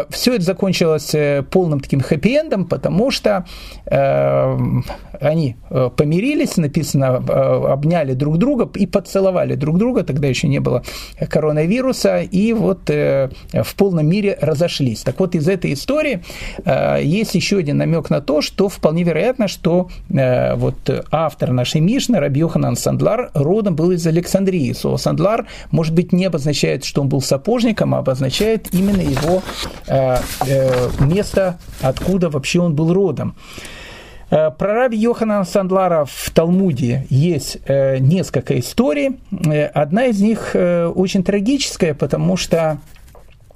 Все 0.09 0.35
это 0.35 0.43
закончилось 0.43 1.15
полным 1.51 1.79
таким 1.79 1.99
хэппи-эндом, 1.99 2.65
потому 2.65 3.11
что 3.11 3.45
они 3.85 5.55
помирились, 5.97 6.57
написано, 6.93 7.23
э, 7.27 7.71
обняли 7.71 8.13
друг 8.13 8.37
друга 8.37 8.69
и 8.75 8.85
поцеловали 8.85 9.55
друг 9.55 9.77
друга, 9.77 10.03
тогда 10.03 10.27
еще 10.27 10.47
не 10.47 10.59
было 10.59 10.83
коронавируса, 11.29 12.21
и 12.21 12.53
вот 12.53 12.89
э, 12.89 13.29
в 13.53 13.75
полном 13.75 14.07
мире 14.07 14.37
разошлись. 14.41 15.01
Так 15.01 15.19
вот, 15.19 15.35
из 15.35 15.47
этой 15.47 15.73
истории 15.73 16.23
э, 16.65 16.99
есть 17.03 17.35
еще 17.35 17.57
один 17.57 17.77
намек 17.77 18.09
на 18.09 18.21
то, 18.21 18.41
что 18.41 18.69
вполне 18.69 19.03
вероятно, 19.03 19.47
что 19.47 19.89
вот 20.09 21.05
автор 21.11 21.51
нашей 21.51 21.81
Мишны, 21.81 22.19
Раби 22.19 22.39
Йоханан 22.39 22.75
Сандлар, 22.75 23.31
родом 23.33 23.75
был 23.75 23.91
из 23.91 24.05
Александрии. 24.05 24.73
Слово 24.73 24.97
Сандлар, 24.97 25.47
может 25.71 25.93
быть, 25.93 26.13
не 26.13 26.25
обозначает, 26.25 26.83
что 26.83 27.01
он 27.01 27.09
был 27.09 27.21
сапожником, 27.21 27.95
а 27.95 27.99
обозначает 27.99 28.73
именно 28.73 29.01
его 29.01 29.41
место, 30.99 31.59
откуда 31.81 32.29
вообще 32.29 32.59
он 32.59 32.75
был 32.75 32.93
родом. 32.93 33.35
Э, 34.31 34.51
про 34.51 34.73
раби 34.73 34.97
Йоханана 34.97 35.43
Сандлара 35.43 36.05
в 36.05 36.29
Талмуде 36.31 37.05
есть 37.09 37.57
э, 37.65 37.97
несколько 37.97 38.59
историй. 38.59 39.19
Э, 39.31 39.65
одна 39.65 40.05
из 40.05 40.21
них 40.21 40.55
очень 40.55 41.23
трагическая, 41.23 41.93
потому 41.93 42.37
что 42.37 42.79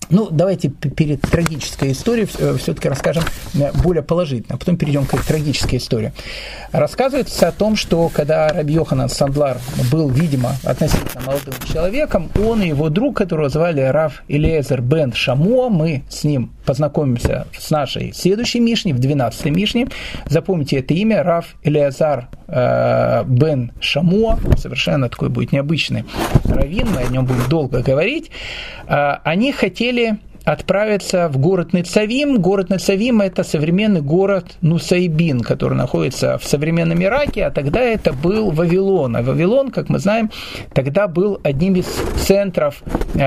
ну, 0.09 0.29
давайте 0.29 0.69
перед 0.69 1.21
трагической 1.21 1.91
историей 1.91 2.25
все-таки 2.57 2.89
расскажем 2.89 3.23
более 3.83 4.03
положительно, 4.03 4.55
а 4.55 4.57
потом 4.57 4.77
перейдем 4.77 5.05
к 5.05 5.23
трагической 5.23 5.79
истории. 5.79 6.13
Рассказывается 6.71 7.47
о 7.47 7.51
том, 7.51 7.75
что 7.75 8.09
когда 8.09 8.49
Раби 8.49 8.73
Йоханан 8.73 9.09
Сандлар 9.09 9.57
был, 9.91 10.09
видимо, 10.09 10.53
относительно 10.63 11.21
молодым 11.25 11.53
человеком, 11.71 12.29
он 12.35 12.61
и 12.61 12.67
его 12.69 12.89
друг, 12.89 13.17
которого 13.17 13.49
звали 13.49 13.81
Раф 13.81 14.23
Илиезер 14.27 14.81
Бен 14.81 15.13
Шамо, 15.13 15.69
мы 15.69 16.03
с 16.09 16.23
ним 16.23 16.51
познакомимся 16.65 17.47
с 17.57 17.69
нашей 17.69 18.13
следующей 18.13 18.59
Мишней, 18.59 18.93
в 18.93 18.99
12-й 18.99 19.51
Мишне. 19.51 19.87
Запомните 20.25 20.77
это 20.77 20.93
имя, 20.93 21.23
Раф 21.23 21.55
Илиазар 21.63 22.29
э, 22.47 23.23
Бен 23.25 23.71
Шамо, 23.79 24.39
совершенно 24.57 25.09
такой 25.09 25.29
будет 25.29 25.51
необычный 25.51 26.05
раввин, 26.45 26.87
мы 26.91 27.01
о 27.01 27.07
нем 27.07 27.25
будем 27.25 27.47
долго 27.49 27.81
говорить. 27.81 28.31
Э, 28.87 29.17
они 29.23 29.51
хотели 29.51 29.92
деле 29.95 30.19
отправиться 30.43 31.29
в 31.29 31.37
город 31.37 31.73
Нецавим. 31.73 32.41
Город 32.41 32.69
Нецавим– 32.69 33.21
это 33.21 33.43
современный 33.43 34.01
город 34.01 34.57
Нусайбин, 34.61 35.41
который 35.41 35.75
находится 35.77 36.37
в 36.37 36.45
современном 36.45 37.01
Ираке, 37.01 37.45
а 37.45 37.51
тогда 37.51 37.81
это 37.81 38.13
был 38.13 38.51
Вавилон. 38.51 39.15
А 39.15 39.21
Вавилон, 39.21 39.71
как 39.71 39.89
мы 39.89 39.99
знаем, 39.99 40.31
тогда 40.73 41.07
был 41.07 41.39
одним 41.43 41.75
из 41.75 41.85
центров 42.17 42.83
э, 43.15 43.19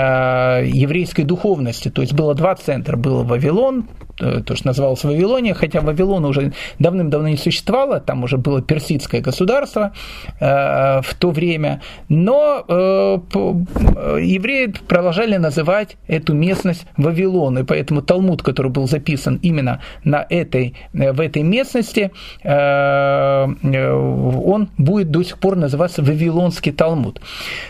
еврейской 0.67 1.23
духовности. 1.23 1.91
То 1.91 2.03
есть 2.03 2.13
было 2.13 2.35
два 2.35 2.55
центра. 2.55 2.97
Был 2.97 3.25
Вавилон, 3.25 3.87
Э, 4.19 4.41
то, 4.41 4.57
что 4.57 4.69
называлось 4.69 5.05
Вавилония, 5.05 5.53
хотя 5.53 5.81
Вавилон 5.81 6.25
уже 6.25 6.53
давным-давно 6.79 7.29
не 7.29 7.37
существовало, 7.37 8.01
там 8.01 8.25
уже 8.25 8.39
было 8.39 8.63
персидское 8.63 9.21
государство 9.21 9.93
э, 10.41 11.03
в 11.03 11.15
то 11.19 11.31
время, 11.31 11.83
но 12.09 12.65
э, 12.67 12.73
э, 12.75 14.19
евреи 14.23 14.73
продолжали 14.89 15.37
называть 15.37 15.99
эту 16.07 16.33
местность 16.33 16.87
Вавилон, 17.07 17.59
и 17.59 17.63
поэтому 17.63 18.03
Талмуд, 18.03 18.43
который 18.43 18.71
был 18.71 18.89
записан 18.89 19.39
именно 19.43 19.81
на 20.05 20.27
этой, 20.29 20.75
э, 20.93 21.13
в 21.13 21.21
этой 21.21 21.43
местности, 21.43 22.11
э, 22.43 23.45
он 23.45 24.69
будет 24.79 25.11
до 25.11 25.23
сих 25.23 25.39
пор 25.39 25.57
называться 25.57 26.03
Вавилонский 26.03 26.73
Талмуд. 26.73 27.21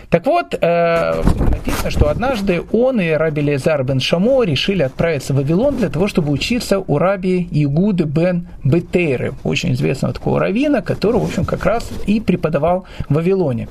Так 0.09 0.25
вот, 0.25 0.55
э, 0.59 1.23
написано, 1.51 1.91
что 1.91 2.09
однажды 2.09 2.61
он 2.71 2.99
и 3.01 3.11
Раби 3.11 3.41
Лезар 3.41 3.83
бен 3.83 3.99
Шамо 3.99 4.43
решили 4.43 4.83
отправиться 4.83 5.33
в 5.33 5.37
Вавилон 5.37 5.77
для 5.77 5.89
того, 5.89 6.07
чтобы 6.07 6.31
учиться 6.31 6.79
у 6.79 6.97
раби 6.97 7.47
Игуды 7.51 8.05
бен 8.05 8.47
Бетейры, 8.63 9.33
очень 9.43 9.73
известного 9.73 10.13
такого 10.13 10.39
равина, 10.39 10.81
который, 10.81 11.19
в 11.19 11.25
общем, 11.25 11.45
как 11.45 11.65
раз 11.65 11.89
и 12.07 12.19
преподавал 12.19 12.85
в 13.09 13.15
Вавилоне. 13.15 13.67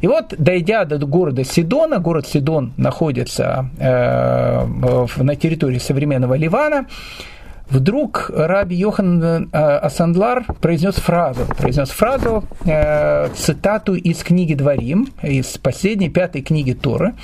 И 0.00 0.06
вот, 0.06 0.34
дойдя 0.38 0.84
до 0.84 0.98
города 1.06 1.44
Сидона, 1.44 1.98
город 1.98 2.26
Сидон 2.26 2.72
находится 2.76 3.70
э, 3.78 5.06
на 5.16 5.36
территории 5.36 5.78
современного 5.78 6.34
Ливана, 6.34 6.86
Вдруг 7.70 8.30
Раби 8.34 8.76
Йохан 8.76 9.22
э, 9.22 9.58
Асандлар 9.58 10.44
произнес 10.60 10.94
фразу, 10.94 11.42
произнес 11.58 11.90
фразу, 11.90 12.44
э, 12.64 13.28
цитату 13.36 13.94
из 13.94 14.22
книги 14.22 14.54
Дворим, 14.54 15.08
из 15.22 15.58
последней 15.58 16.08
пятой 16.08 16.40
книги 16.40 16.72
Торы, 16.72 17.14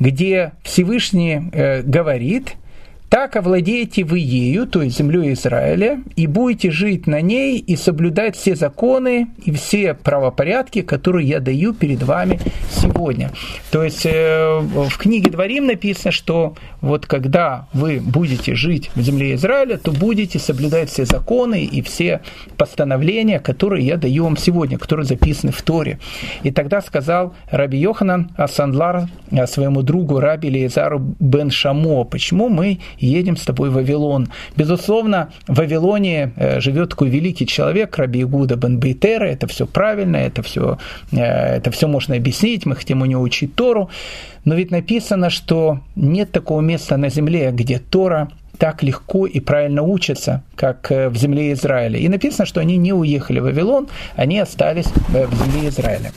где 0.00 0.52
Всевышний 0.62 1.50
э, 1.52 1.82
говорит, 1.82 2.54
так 3.12 3.36
овладеете 3.36 4.04
вы 4.04 4.20
ею, 4.20 4.66
то 4.66 4.80
есть 4.80 4.96
землей 4.96 5.34
Израиля, 5.34 6.00
и 6.16 6.26
будете 6.26 6.70
жить 6.70 7.06
на 7.06 7.20
ней 7.20 7.58
и 7.58 7.76
соблюдать 7.76 8.36
все 8.36 8.56
законы 8.56 9.28
и 9.44 9.52
все 9.52 9.92
правопорядки, 9.92 10.80
которые 10.80 11.28
я 11.28 11.40
даю 11.40 11.74
перед 11.74 12.02
вами 12.02 12.40
сегодня. 12.70 13.30
То 13.70 13.84
есть 13.84 14.06
э, 14.06 14.60
в 14.60 14.96
книге 14.96 15.30
Дворим 15.30 15.66
написано, 15.66 16.10
что 16.10 16.54
вот 16.80 17.04
когда 17.04 17.68
вы 17.74 18.00
будете 18.00 18.54
жить 18.54 18.90
в 18.94 19.02
земле 19.02 19.34
Израиля, 19.34 19.76
то 19.76 19.92
будете 19.92 20.38
соблюдать 20.38 20.88
все 20.88 21.04
законы 21.04 21.64
и 21.64 21.82
все 21.82 22.22
постановления, 22.56 23.40
которые 23.40 23.86
я 23.86 23.98
даю 23.98 24.24
вам 24.24 24.38
сегодня, 24.38 24.78
которые 24.78 25.04
записаны 25.04 25.52
в 25.52 25.60
Торе. 25.60 25.98
И 26.44 26.50
тогда 26.50 26.80
сказал 26.80 27.34
Раби 27.50 27.76
Йоханан 27.76 28.30
Асанлар 28.38 29.10
э, 29.30 29.46
своему 29.46 29.82
другу 29.82 30.18
Раби 30.18 30.48
Лезару 30.48 31.14
бен 31.20 31.50
Шамо, 31.50 32.04
почему 32.04 32.48
мы 32.48 32.78
едем 33.06 33.36
с 33.36 33.44
тобой 33.44 33.70
в 33.70 33.74
Вавилон. 33.74 34.28
Безусловно, 34.56 35.30
в 35.46 35.56
Вавилоне 35.56 36.32
э, 36.36 36.60
живет 36.60 36.90
такой 36.90 37.08
великий 37.08 37.46
человек, 37.46 37.96
Раби 37.98 38.22
Игуда 38.22 38.56
бен 38.56 38.78
Бейтера, 38.78 39.24
это 39.24 39.46
все 39.46 39.66
правильно, 39.66 40.16
это 40.16 40.42
все, 40.42 40.78
э, 41.12 41.18
это 41.20 41.70
все 41.70 41.88
можно 41.88 42.16
объяснить, 42.16 42.66
мы 42.66 42.76
хотим 42.76 43.02
у 43.02 43.06
него 43.06 43.22
учить 43.22 43.54
Тору, 43.54 43.90
но 44.44 44.54
ведь 44.54 44.70
написано, 44.70 45.30
что 45.30 45.80
нет 45.94 46.32
такого 46.32 46.60
места 46.60 46.96
на 46.96 47.08
земле, 47.08 47.50
где 47.52 47.78
Тора 47.78 48.28
так 48.62 48.84
легко 48.84 49.26
и 49.26 49.40
правильно 49.40 49.82
учатся, 49.82 50.44
как 50.54 50.92
э, 50.92 51.08
в 51.08 51.16
земле 51.16 51.52
Израиля. 51.52 51.98
И 51.98 52.08
написано, 52.08 52.46
что 52.46 52.60
они 52.60 52.76
не 52.76 52.92
уехали 52.92 53.40
в 53.40 53.42
Вавилон, 53.42 53.88
они 54.14 54.38
остались 54.38 54.86
э, 55.12 55.26
в 55.26 55.34
земле 55.34 55.68
Израиля. 55.68 56.12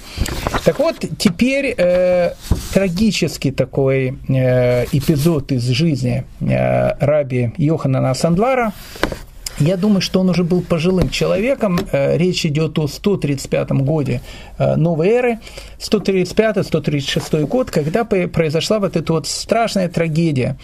Так 0.64 0.78
вот, 0.78 0.96
теперь 1.18 1.74
э, 1.76 2.34
трагический 2.72 3.52
такой 3.52 4.20
э, 4.30 4.86
эпизод 4.92 5.52
из 5.54 5.64
жизни 5.70 6.24
э, 6.40 6.94
раби 7.00 7.52
Йоханана 7.58 8.14
Сандлара, 8.14 8.74
я 9.58 9.76
думаю, 9.76 10.02
что 10.02 10.20
он 10.20 10.30
уже 10.30 10.44
был 10.44 10.62
пожилым 10.62 11.10
человеком. 11.10 11.80
Э, 11.92 12.16
речь 12.16 12.46
идет 12.46 12.78
о 12.78 12.88
135 12.88 13.72
годе 13.72 14.22
новой 14.60 15.08
эры. 15.08 15.40
135-136 15.80 17.48
год, 17.48 17.72
когда 17.72 18.04
произошла 18.04 18.78
вот 18.80 18.96
эта 18.96 19.14
вот 19.14 19.28
страшная 19.28 19.90
трагедия 19.90 20.58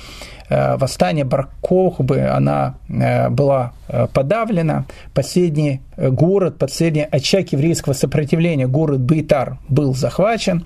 восстание 0.78 1.24
Баркохбы, 1.26 2.22
она 2.22 2.76
э, 2.89 3.30
была 3.30 3.74
э, 3.88 4.08
подавлена. 4.14 4.86
Последний 5.14 5.82
город, 5.97 6.58
последний 6.58 7.04
очаг 7.04 7.52
еврейского 7.52 7.93
сопротивления, 7.93 8.68
город 8.68 8.99
Бейтар, 8.99 9.58
был 9.70 9.93
захвачен 9.93 10.66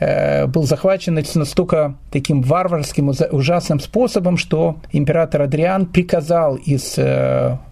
был 0.00 0.62
захвачен 0.62 1.14
настолько 1.34 1.96
таким 2.12 2.42
варварским, 2.42 3.08
ужасным 3.32 3.80
способом, 3.80 4.36
что 4.36 4.76
император 4.92 5.42
Адриан 5.42 5.86
приказал 5.86 6.54
из 6.54 6.96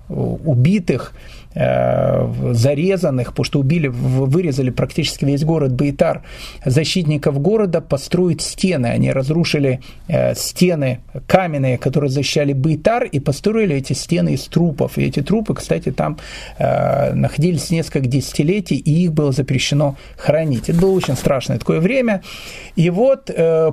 убитых 0.08 1.12
Э, 1.12 1.35
зарезанных, 1.56 3.28
потому 3.28 3.44
что 3.44 3.60
убили, 3.60 3.88
вырезали 3.88 4.70
практически 4.70 5.24
весь 5.24 5.42
город 5.42 5.72
Бейтар, 5.72 6.22
защитников 6.64 7.40
города 7.40 7.80
построить 7.80 8.42
стены. 8.42 8.88
Они 8.88 9.10
разрушили 9.10 9.80
э, 10.08 10.34
стены 10.34 11.00
каменные, 11.26 11.78
которые 11.78 12.10
защищали 12.10 12.52
Бейтар, 12.52 13.04
и 13.04 13.20
построили 13.20 13.76
эти 13.76 13.94
стены 13.94 14.34
из 14.34 14.44
трупов. 14.44 14.98
И 14.98 15.04
эти 15.04 15.22
трупы, 15.22 15.54
кстати, 15.54 15.92
там 15.92 16.18
э, 16.58 17.14
находились 17.14 17.70
несколько 17.70 18.06
десятилетий, 18.06 18.76
и 18.76 19.04
их 19.04 19.12
было 19.14 19.32
запрещено 19.32 19.96
хранить. 20.18 20.68
Это 20.68 20.78
было 20.78 20.92
очень 20.92 21.16
страшное 21.16 21.58
такое 21.58 21.80
время. 21.80 22.22
И 22.76 22.90
вот 22.90 23.30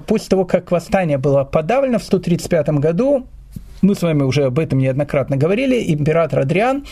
после 0.07 0.29
того, 0.29 0.45
как 0.45 0.71
восстание 0.71 1.17
было 1.17 1.43
подавлено 1.43 1.99
в 1.99 2.03
135 2.03 2.69
году, 2.69 3.27
мы 3.84 3.95
с 3.95 4.01
вами 4.01 4.23
уже 4.23 4.45
об 4.45 4.59
этом 4.59 4.79
неоднократно 4.79 5.38
говорили, 5.38 5.93
император 5.93 6.39
Адриан, 6.39 6.86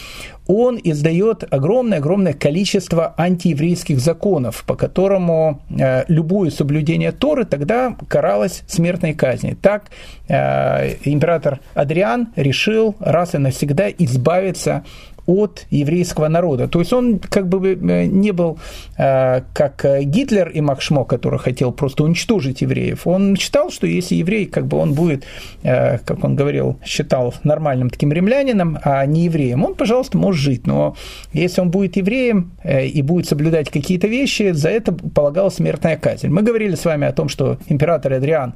он 0.48 0.80
издает 0.84 1.46
огромное-огромное 1.50 2.34
количество 2.34 3.14
антиеврейских 3.18 4.00
законов, 4.00 4.64
по 4.68 4.76
которому 4.76 5.62
э, 5.70 6.04
любое 6.10 6.50
соблюдение 6.50 7.12
Торы 7.12 7.46
тогда 7.46 7.96
каралось 8.08 8.64
смертной 8.68 9.14
казнью. 9.14 9.56
Так 9.56 9.86
э, 10.28 10.96
император 11.06 11.62
Адриан 11.74 12.34
решил 12.36 12.96
раз 13.00 13.34
и 13.34 13.38
навсегда 13.38 13.90
избавиться 13.90 14.84
от 15.26 15.66
еврейского 15.70 16.28
народа. 16.28 16.68
То 16.68 16.80
есть 16.80 16.94
он 16.94 17.20
как 17.20 17.48
бы 17.48 17.74
э, 17.74 18.06
не 18.06 18.32
был 18.32 18.58
э, 18.98 19.42
как 19.54 19.86
Гитлер 20.02 20.50
и 20.50 20.62
Макшмо, 20.62 21.06
который 21.06 21.40
хотел 21.40 21.72
просто 21.72 22.04
уничтожить 22.04 22.62
евреев. 22.62 23.08
Он 23.08 23.36
считал, 23.36 23.72
что 23.72 23.88
если 23.88 24.16
еврей, 24.16 24.46
как 24.46 24.68
бы 24.68 24.78
он 24.78 24.94
будет, 24.94 25.26
э, 25.64 26.00
как 26.00 26.24
он 26.24 26.36
говорил, 26.36 26.78
считал 26.86 27.34
нормальным 27.44 27.90
таким 27.90 28.12
римлянином, 28.12 28.78
а 28.84 29.06
не 29.06 29.26
евреем, 29.26 29.64
он, 29.64 29.76
пожалуйста, 29.76 30.18
может 30.18 30.42
жить. 30.42 30.68
Но 30.68 30.96
если 31.34 31.62
он 31.62 31.72
будет 31.72 31.98
евреем 31.98 32.52
и 32.64 33.02
будет 33.02 33.28
соблюдать 33.28 33.70
какие-то 33.70 34.08
вещи, 34.08 34.52
за 34.52 34.70
это 34.70 34.92
полагалась 34.92 35.56
смертная 35.56 35.98
казнь. 35.98 36.28
Мы 36.28 36.42
говорили 36.42 36.76
с 36.76 36.86
вами 36.86 37.08
о 37.08 37.14
том, 37.14 37.30
что 37.30 37.58
император 37.68 38.14
Адриан 38.14 38.54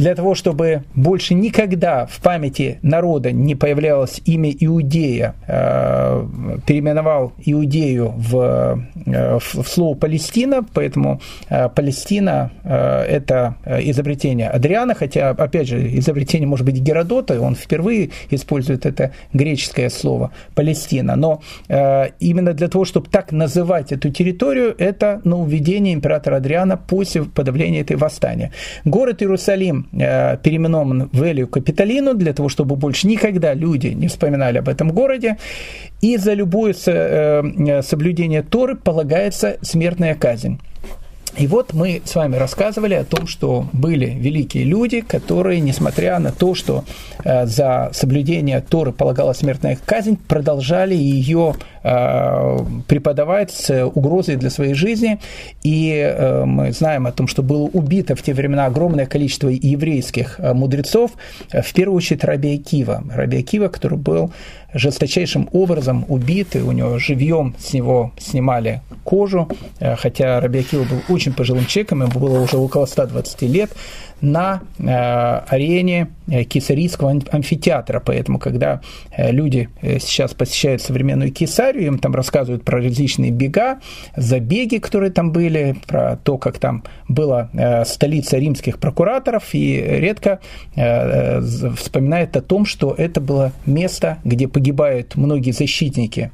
для 0.00 0.14
того, 0.14 0.34
чтобы 0.34 0.84
больше 0.94 1.34
никогда 1.34 2.06
в 2.06 2.20
памяти 2.20 2.78
народа 2.80 3.32
не 3.32 3.54
появлялось 3.54 4.22
имя 4.24 4.50
Иудея, 4.50 5.34
э, 5.46 6.26
переименовал 6.66 7.34
Иудею 7.44 8.14
в, 8.16 8.82
э, 9.06 9.38
в, 9.38 9.68
слово 9.68 9.94
Палестина, 9.94 10.64
поэтому 10.72 11.20
э, 11.50 11.68
Палестина– 11.68 12.50
это 12.64 13.56
изобретение 13.66 14.48
Адриана, 14.48 14.94
хотя, 14.94 15.30
опять 15.30 15.68
же, 15.68 15.98
изобретение 15.98 16.48
может 16.48 16.64
быть 16.64 16.80
Геродота, 16.80 17.38
он 17.38 17.54
впервые 17.54 18.08
использует 18.30 18.86
это 18.86 19.12
греческое 19.34 19.90
слово 19.90 20.30
Палестина, 20.54 21.16
но 21.16 21.42
именно 22.20 22.52
для 22.54 22.68
того, 22.68 22.84
чтобы 22.84 23.08
так 23.10 23.32
называть 23.32 23.92
эту 23.92 24.10
территорию, 24.10 24.74
это 24.78 25.20
нововведение 25.24 25.92
императора 25.92 26.36
Адриана 26.36 26.76
после 26.76 27.24
подавления 27.24 27.80
этой 27.80 27.96
восстания. 27.96 28.52
Город 28.84 29.22
Иерусалим 29.22 29.89
Э, 29.89 29.89
переименован 29.92 31.08
в 31.12 31.22
Элию 31.22 31.48
Капитолину 31.48 32.14
для 32.14 32.32
того, 32.32 32.48
чтобы 32.48 32.76
больше 32.76 33.06
никогда 33.06 33.54
люди 33.54 33.88
не 33.88 34.08
вспоминали 34.08 34.58
об 34.58 34.68
этом 34.68 34.90
городе. 34.90 35.36
И 36.00 36.16
за 36.16 36.34
любое 36.34 36.74
э, 36.86 37.82
соблюдение 37.82 38.42
Торы 38.42 38.76
полагается 38.76 39.58
смертная 39.62 40.14
казнь. 40.14 40.58
И 41.40 41.46
вот 41.46 41.72
мы 41.72 42.02
с 42.04 42.16
вами 42.16 42.36
рассказывали 42.36 42.92
о 42.92 43.04
том, 43.04 43.26
что 43.26 43.66
были 43.72 44.04
великие 44.04 44.64
люди, 44.64 45.00
которые, 45.00 45.60
несмотря 45.60 46.18
на 46.18 46.32
то, 46.32 46.54
что 46.54 46.84
э, 47.24 47.46
за 47.46 47.88
соблюдение 47.94 48.60
Торы 48.60 48.92
полагалась 48.92 49.38
смертная 49.38 49.78
казнь, 49.82 50.18
продолжали 50.28 50.94
ее 50.94 51.54
э, 51.82 52.58
преподавать 52.86 53.52
с 53.52 53.86
угрозой 53.86 54.36
для 54.36 54.50
своей 54.50 54.74
жизни. 54.74 55.18
И 55.62 55.92
э, 55.92 56.44
мы 56.44 56.72
знаем 56.72 57.06
о 57.06 57.12
том, 57.12 57.26
что 57.26 57.42
было 57.42 57.62
убито 57.62 58.16
в 58.16 58.22
те 58.22 58.34
времена 58.34 58.66
огромное 58.66 59.06
количество 59.06 59.48
еврейских 59.48 60.38
мудрецов, 60.40 61.12
в 61.50 61.72
первую 61.72 61.96
очередь 61.96 62.22
Раби 62.22 62.56
Акива. 62.56 63.02
Раби 63.10 63.38
Акива, 63.38 63.68
который 63.68 63.96
был 63.96 64.30
жесточайшим 64.74 65.48
образом 65.52 66.04
убиты, 66.06 66.62
у 66.62 66.72
него 66.72 66.98
живьем 66.98 67.56
с 67.58 67.72
него 67.72 68.12
снимали 68.18 68.82
кожу, 69.02 69.48
хотя 69.80 70.38
Раби 70.38 70.60
Акива 70.60 70.84
был 70.84 71.00
очень 71.08 71.29
пожилым 71.32 71.66
человеком, 71.66 72.02
ему 72.02 72.18
было 72.18 72.40
уже 72.40 72.56
около 72.56 72.86
120 72.86 73.42
лет, 73.42 73.70
на 74.20 74.62
э, 74.78 74.84
арене 74.86 76.08
э, 76.28 76.44
Кесарийского 76.44 77.10
амфитеатра. 77.30 78.00
Поэтому, 78.00 78.38
когда 78.38 78.80
э, 79.16 79.32
люди 79.32 79.68
сейчас 79.82 80.34
посещают 80.34 80.82
современную 80.82 81.32
Кесарию, 81.32 81.86
им 81.86 81.98
там 81.98 82.14
рассказывают 82.14 82.64
про 82.64 82.80
различные 82.80 83.30
бега, 83.30 83.80
забеги, 84.16 84.78
которые 84.78 85.10
там 85.10 85.32
были, 85.32 85.76
про 85.86 86.16
то, 86.16 86.38
как 86.38 86.58
там 86.58 86.84
была 87.08 87.50
столица 87.84 88.38
римских 88.38 88.78
прокураторов, 88.78 89.54
и 89.54 89.76
редко 89.76 90.40
вспоминает 90.74 92.36
о 92.36 92.42
том, 92.42 92.64
что 92.64 92.94
это 92.96 93.20
было 93.20 93.52
место, 93.66 94.18
где 94.24 94.48
погибают 94.48 95.16
многие 95.16 95.52
защитники 95.52 96.30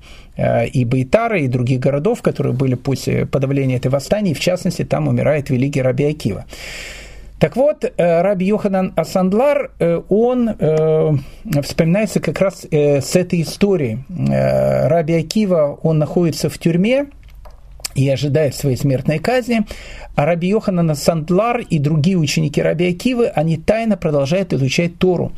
и 0.72 0.84
Байтара, 0.84 1.40
и 1.40 1.48
других 1.48 1.80
городов, 1.80 2.22
которые 2.22 2.54
были 2.54 2.74
после 2.74 3.26
подавления 3.26 3.76
этой 3.76 3.90
восстания, 3.90 4.32
и 4.32 4.34
в 4.34 4.40
частности 4.40 4.84
там 4.84 5.08
умирает 5.08 5.50
великий 5.50 5.82
Раби 5.82 6.04
Акива. 6.04 6.44
Так 7.38 7.54
вот, 7.56 7.84
э, 7.84 8.22
Раби 8.22 8.46
Йоханан 8.46 8.94
Асандлар, 8.96 9.70
э, 9.78 10.00
он 10.08 10.48
э, 10.48 11.12
вспоминается 11.62 12.20
как 12.20 12.40
раз 12.40 12.66
с 12.70 13.16
этой 13.16 13.42
истории. 13.42 14.04
Раби 14.08 15.14
Акива, 15.14 15.78
он 15.82 15.98
находится 15.98 16.48
в 16.48 16.58
тюрьме, 16.58 17.06
и 17.94 18.08
ожидает 18.10 18.54
своей 18.54 18.76
смертной 18.76 19.18
казни, 19.18 19.62
а 20.14 20.26
Раби 20.26 20.48
Йоханан 20.48 20.94
Сандлар 20.94 21.60
и 21.60 21.78
другие 21.78 22.18
ученики 22.18 22.60
Раби 22.60 22.88
Акивы, 22.90 23.26
они 23.28 23.56
тайно 23.56 23.96
продолжают 23.96 24.52
изучать 24.52 24.98
Тору. 24.98 25.32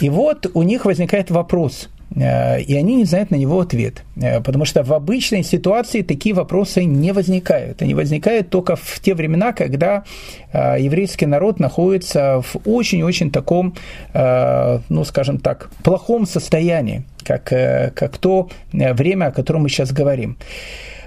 И 0.00 0.08
вот 0.08 0.50
у 0.54 0.62
них 0.62 0.86
возникает 0.86 1.30
вопрос– 1.30 1.90
и 2.16 2.74
они 2.76 2.96
не 2.96 3.04
знают 3.04 3.30
на 3.30 3.36
него 3.36 3.60
ответ. 3.60 4.02
Э, 4.16 4.40
потому 4.40 4.64
что 4.64 4.82
в 4.82 4.92
обычной 4.92 5.42
ситуации 5.44 6.02
такие 6.02 6.34
вопросы 6.34 6.84
не 6.84 7.12
возникают. 7.12 7.82
Они 7.82 7.94
возникают 7.94 8.50
только 8.50 8.76
в 8.76 9.00
те 9.00 9.14
времена, 9.14 9.52
когда 9.52 10.04
э, 10.52 10.76
еврейский 10.80 11.26
народ 11.26 11.60
находится 11.60 12.42
в 12.42 12.56
очень-очень 12.68 13.30
таком, 13.30 13.74
ну, 14.12 15.04
скажем 15.04 15.38
так, 15.38 15.70
плохом 15.84 16.26
состоянии, 16.26 17.04
как, 17.24 17.44
как 17.44 18.18
то 18.18 18.48
время, 18.72 19.26
о 19.26 19.32
котором 19.32 19.62
мы 19.62 19.68
сейчас 19.68 19.92
говорим. 19.92 20.36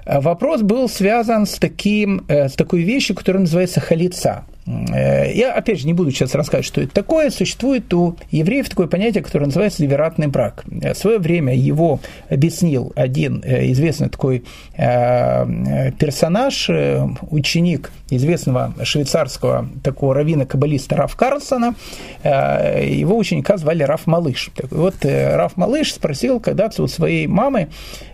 Вопрос 0.05 0.61
был 0.61 0.89
связан 0.89 1.45
с, 1.45 1.55
таким, 1.55 2.25
с 2.27 2.53
такой 2.53 2.83
вещью, 2.83 3.15
которая 3.15 3.41
называется 3.41 3.79
халица. 3.79 4.45
Э, 4.65 5.31
я, 5.33 5.53
опять 5.53 5.79
же, 5.79 5.87
не 5.87 5.93
буду 5.93 6.11
сейчас 6.11 6.35
рассказывать, 6.35 6.65
что 6.65 6.81
это 6.81 6.93
такое. 6.93 7.29
Существует 7.29 7.93
у 7.93 8.15
евреев 8.31 8.69
такое 8.69 8.87
понятие, 8.87 9.23
которое 9.23 9.45
называется 9.47 9.83
ливератный 9.83 10.27
брак. 10.27 10.63
В 10.65 10.93
свое 10.95 11.19
время 11.19 11.55
его 11.55 11.99
объяснил 12.29 12.91
один 12.95 13.41
э, 13.43 13.71
известный 13.71 14.09
такой 14.09 14.43
э, 14.77 15.91
персонаж, 15.99 16.69
ученик 17.29 17.91
известного 18.09 18.73
швейцарского 18.83 19.67
такого 19.83 20.13
раввина-каббалиста 20.13 20.95
Раф 20.95 21.15
Карлсона. 21.15 21.75
Его 22.23 23.17
ученика 23.17 23.57
звали 23.57 23.83
Раф 23.83 24.05
Малыш. 24.05 24.51
Вот, 24.69 24.95
Раф 25.03 25.57
Малыш 25.57 25.93
спросил 25.93 26.39
когда-то 26.39 26.83
у 26.83 26.87
своей 26.87 27.25
мамы 27.25 27.69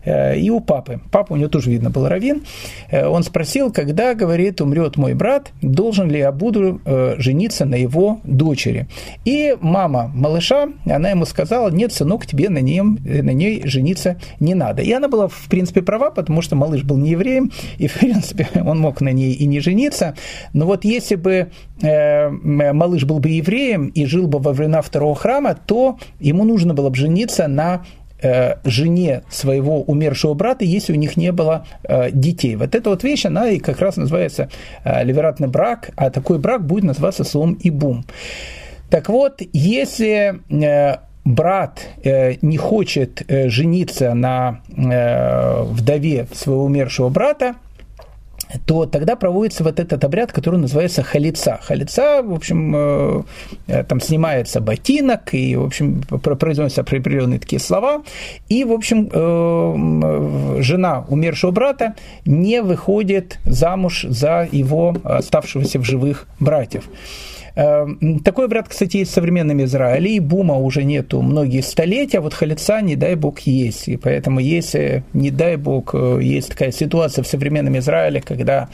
и 0.06 0.50
у 0.50 0.62
папы. 0.62 1.02
Папа 1.12 1.34
у 1.34 1.36
него 1.36 1.50
тоже, 1.50 1.70
видно, 1.72 1.90
был 1.90 2.08
раввин. 2.08 2.44
Он 2.92 3.24
спросил, 3.24 3.74
когда, 3.74 4.14
говорит, 4.14 4.62
умрет 4.62 4.96
мой 4.96 5.14
брат, 5.14 5.52
должен 5.62 6.10
ли 6.10 6.20
я 6.20 6.32
буду 6.40 6.82
э, 6.86 7.16
жениться 7.18 7.66
на 7.66 7.76
его 7.76 8.20
дочери. 8.24 8.88
И 9.26 9.56
мама 9.62 10.12
малыша, 10.16 10.70
она 10.86 11.10
ему 11.10 11.26
сказала, 11.26 11.70
нет, 11.70 11.94
сынок, 11.94 12.26
тебе 12.26 12.50
на, 12.50 12.60
нем, 12.60 12.98
на 13.04 13.32
ней 13.32 13.62
жениться 13.66 14.20
не 14.40 14.56
надо. 14.56 14.82
И 14.82 14.92
она 14.92 15.08
была, 15.08 15.28
в 15.28 15.48
принципе, 15.50 15.82
права, 15.82 16.10
потому 16.10 16.42
что 16.42 16.56
малыш 16.56 16.84
был 16.84 16.98
не 16.98 17.12
евреем, 17.12 17.52
и, 17.78 17.88
в 17.88 18.00
принципе, 18.00 18.48
он 18.66 18.80
мог 18.80 19.02
на 19.02 19.12
ней 19.12 19.34
и 19.34 19.46
не 19.46 19.60
жениться. 19.60 20.16
Но 20.54 20.66
вот 20.66 20.86
если 20.86 21.16
бы 21.16 21.52
э, 21.82 22.30
малыш 22.30 23.04
был 23.04 23.20
бы 23.20 23.30
евреем 23.30 23.88
и 23.88 24.06
жил 24.06 24.28
бы 24.28 24.40
во 24.40 24.54
времена 24.54 24.82
второго 24.82 25.16
храма, 25.16 25.54
то 25.54 26.00
ему 26.20 26.46
нужно 26.46 26.74
было 26.74 26.90
бы 26.90 26.96
жениться 26.96 27.48
на 27.48 27.84
Э, 28.22 28.56
жене 28.66 29.22
своего 29.30 29.82
умершего 29.82 30.34
брата, 30.34 30.66
если 30.66 30.92
у 30.92 30.98
них 30.98 31.16
не 31.16 31.32
было 31.32 31.66
э, 31.84 32.12
детей. 32.12 32.58
Вот 32.58 32.76
эта 32.76 32.90
вот 32.90 33.02
вещь, 33.02 33.26
она 33.26 33.50
и 33.50 33.60
как 33.60 33.80
раз 33.80 33.96
называется 33.96 34.50
э, 34.84 35.06
ливератный 35.06 35.48
брак, 35.48 35.92
а 35.96 36.10
такой 36.10 36.38
брак 36.38 36.66
будет 36.66 36.84
называться 36.84 37.24
словом 37.24 37.54
ибум. 37.54 38.04
Так 38.90 39.08
вот, 39.08 39.42
если 39.54 40.42
брат 41.24 41.80
не 42.04 42.58
хочет 42.58 43.22
жениться 43.28 44.16
на 44.16 44.62
вдове 44.68 46.28
своего 46.34 46.64
умершего 46.64 47.10
брата, 47.10 47.56
то 48.66 48.86
тогда 48.86 49.16
проводится 49.16 49.64
вот 49.64 49.80
этот 49.80 50.04
обряд, 50.04 50.32
который 50.32 50.60
называется 50.60 51.04
халица. 51.04 51.60
Халица, 51.62 52.22
в 52.24 52.34
общем, 52.34 52.76
э, 52.76 53.24
э, 53.68 53.84
там 53.84 54.00
снимается 54.00 54.60
ботинок, 54.60 55.34
и, 55.34 55.56
в 55.56 55.66
общем, 55.66 56.02
произносятся 56.02 56.82
определенные 56.82 57.40
такие 57.40 57.60
слова, 57.60 58.04
и, 58.48 58.64
в 58.64 58.72
общем, 58.72 59.10
э, 59.12 60.62
жена 60.62 61.06
умершего 61.10 61.52
брата 61.52 61.96
не 62.26 62.62
выходит 62.62 63.40
замуж 63.46 64.06
за 64.08 64.48
его 64.52 64.96
оставшегося 65.04 65.80
в 65.80 65.84
живых 65.84 66.28
братьев. 66.40 66.86
Такой 67.56 68.46
обряд, 68.46 68.68
кстати, 68.70 68.98
есть 68.98 69.12
в 69.12 69.14
современном 69.14 69.64
Израиле, 69.64 70.16
и 70.16 70.20
бума 70.20 70.56
уже 70.56 70.84
нету 70.84 71.22
многие 71.22 71.62
столетия, 71.62 72.20
а 72.20 72.22
вот 72.22 72.34
халица, 72.34 72.82
не 72.82 72.96
дай 72.96 73.16
бог, 73.16 73.40
есть. 73.40 73.88
И 73.88 73.98
поэтому 73.98 74.40
если, 74.40 75.04
не 75.14 75.32
дай 75.32 75.56
бог, 75.56 75.94
есть 75.94 76.50
такая 76.50 76.72
ситуация 76.72 77.24
в 77.24 77.28
современном 77.28 77.78
Израиле, 77.78 78.22
когда 78.22 78.70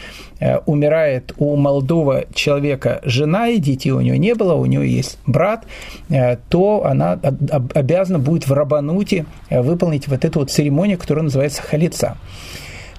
умирает 0.65 1.33
у 1.37 1.55
молодого 1.55 2.25
человека 2.33 3.01
жена, 3.03 3.47
и 3.49 3.57
детей 3.57 3.91
у 3.91 4.01
нее 4.01 4.17
не 4.17 4.35
было, 4.35 4.53
у 4.55 4.65
нее 4.65 4.89
есть 4.89 5.17
брат, 5.25 5.65
то 6.49 6.85
она 6.85 7.19
обязана 7.73 8.19
будет 8.19 8.47
в 8.47 8.53
Рабануте 8.53 9.25
выполнить 9.49 10.07
вот 10.07 10.25
эту 10.25 10.39
вот 10.39 10.51
церемонию, 10.51 10.97
которая 10.97 11.23
называется 11.23 11.61
халица. 11.61 12.17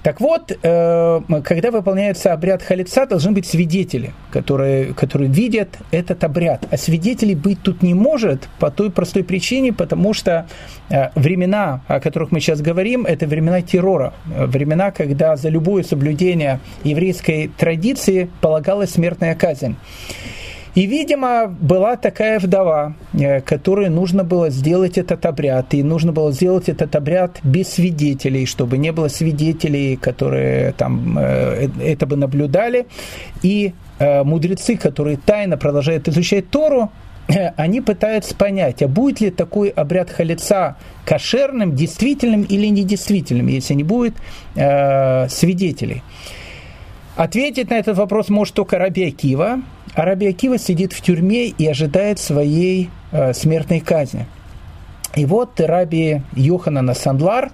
Так 0.07 0.21
вот, 0.21 0.57
э, 0.63 1.21
когда 1.43 1.69
выполняется 1.69 2.31
обряд 2.31 2.63
халица, 2.63 3.05
должны 3.05 3.33
быть 3.33 3.45
свидетели, 3.45 4.13
которые, 4.31 4.93
которые 4.93 5.29
видят 5.29 5.67
этот 5.91 6.23
обряд. 6.23 6.65
А 6.71 6.77
свидетелей 6.77 7.35
быть 7.35 7.61
тут 7.61 7.83
не 7.83 7.93
может 7.93 8.47
по 8.57 8.71
той 8.71 8.89
простой 8.89 9.25
причине, 9.25 9.73
потому 9.73 10.13
что 10.13 10.47
э, 10.89 11.09
времена, 11.15 11.81
о 11.89 11.99
которых 11.99 12.31
мы 12.31 12.39
сейчас 12.39 12.61
говорим, 12.61 13.05
это 13.05 13.27
времена 13.27 13.61
террора. 13.61 14.13
Времена, 14.25 14.91
когда 14.91 15.35
за 15.35 15.49
любое 15.49 15.83
соблюдение 15.83 16.61
еврейской 16.85 17.51
традиции 17.57 18.29
полагалась 18.39 18.91
смертная 18.91 19.35
казнь. 19.35 19.75
И, 20.77 20.85
видимо, 20.85 21.47
была 21.47 21.95
такая 21.95 22.37
вдова, 22.37 22.93
э, 23.13 23.41
которой 23.41 23.89
нужно 23.89 24.23
было 24.23 24.51
сделать 24.51 24.99
этот 24.99 25.25
обряд. 25.25 25.73
И 25.73 25.81
нужно 25.81 26.11
было 26.11 26.31
сделать 26.31 26.69
этот 26.69 26.95
обряд 26.95 27.39
без 27.43 27.69
свидетелей, 27.69 28.45
чтобы 28.45 28.77
не 28.77 28.91
было 28.91 29.07
свидетелей, 29.07 29.95
которые 29.95 30.73
там 30.73 31.17
э, 31.17 31.69
это 31.83 32.05
бы 32.05 32.15
наблюдали. 32.15 32.85
И 33.41 33.73
э, 33.97 34.23
мудрецы, 34.23 34.77
которые 34.77 35.17
тайно 35.17 35.57
продолжают 35.57 36.07
изучать 36.09 36.51
Тору, 36.51 36.91
они 37.57 37.81
пытаются 37.81 38.35
понять, 38.35 38.83
а 38.83 38.87
будет 38.87 39.19
ли 39.19 39.31
такой 39.31 39.69
обряд 39.69 40.11
халица 40.11 40.75
кошерным, 41.05 41.75
действительным 41.75 42.43
или 42.43 42.67
недействительным, 42.67 43.47
если 43.47 43.73
не 43.73 43.83
будет 43.83 44.13
э, 44.53 45.27
свидетелей. 45.27 46.03
Ответить 47.15 47.71
на 47.71 47.79
этот 47.79 47.97
вопрос 47.97 48.29
может 48.29 48.53
только 48.53 48.77
Раби 48.77 49.07
Акива, 49.07 49.61
а 49.97 50.05
Раби 50.05 50.27
Акива 50.27 50.59
сидит 50.59 50.93
в 50.93 51.01
тюрьме 51.01 51.47
и 51.47 51.65
ожидает 51.65 52.19
своей 52.19 52.91
э, 53.11 53.33
смертной 53.33 53.79
казни. 53.79 54.27
И 55.15 55.25
вот 55.25 55.59
Раби 55.59 56.21
Йоханана 56.35 56.93
Сандлар, 56.93 57.49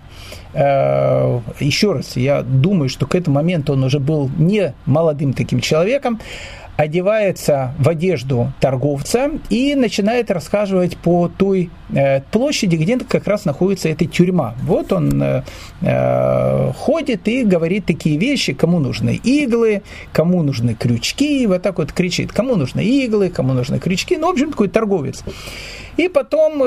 э, 0.54 1.40
еще 1.62 1.94
раз, 1.94 2.18
я 2.18 2.42
думаю, 2.42 2.90
что 2.90 3.06
к 3.06 3.16
этому 3.16 3.36
моменту 3.36 3.72
он 3.72 3.86
уже 3.86 4.02
был 4.02 4.30
не 4.38 4.74
молодым 4.86 5.32
таким 5.32 5.62
человеком, 5.62 6.20
одевается 6.78 7.74
в 7.78 7.88
одежду 7.88 8.52
торговца 8.60 9.30
и 9.50 9.76
начинает 9.76 10.32
расхаживать 10.32 10.98
по 10.98 11.30
той 11.30 11.70
э, 11.94 12.22
площади, 12.32 12.76
где 12.76 12.98
как 12.98 13.28
раз 13.28 13.46
находится 13.46 13.90
эта 13.90 14.06
тюрьма. 14.06 14.56
Вот 14.64 14.92
он 14.92 15.22
э, 15.22 15.44
э, 15.82 16.72
ходит 16.76 17.28
и 17.28 17.44
говорит 17.44 17.86
такие 17.86 18.18
вещи, 18.18 18.54
кому 18.54 18.80
нужны 18.80 19.20
иглы, 19.24 19.84
кому 20.12 20.42
нужны 20.42 20.74
крючки, 20.74 21.46
вот 21.46 21.62
так 21.62 21.78
вот 21.78 21.92
кричит, 21.92 22.32
кому 22.32 22.56
нужны 22.56 22.82
иглы, 22.82 23.30
кому 23.30 23.54
нужны 23.54 23.80
крючки, 23.80 24.18
ну, 24.18 24.28
в 24.28 24.32
общем, 24.32 24.52
такой 24.52 24.68
торговец. 24.68 25.24
И 25.96 26.08
потом 26.08 26.58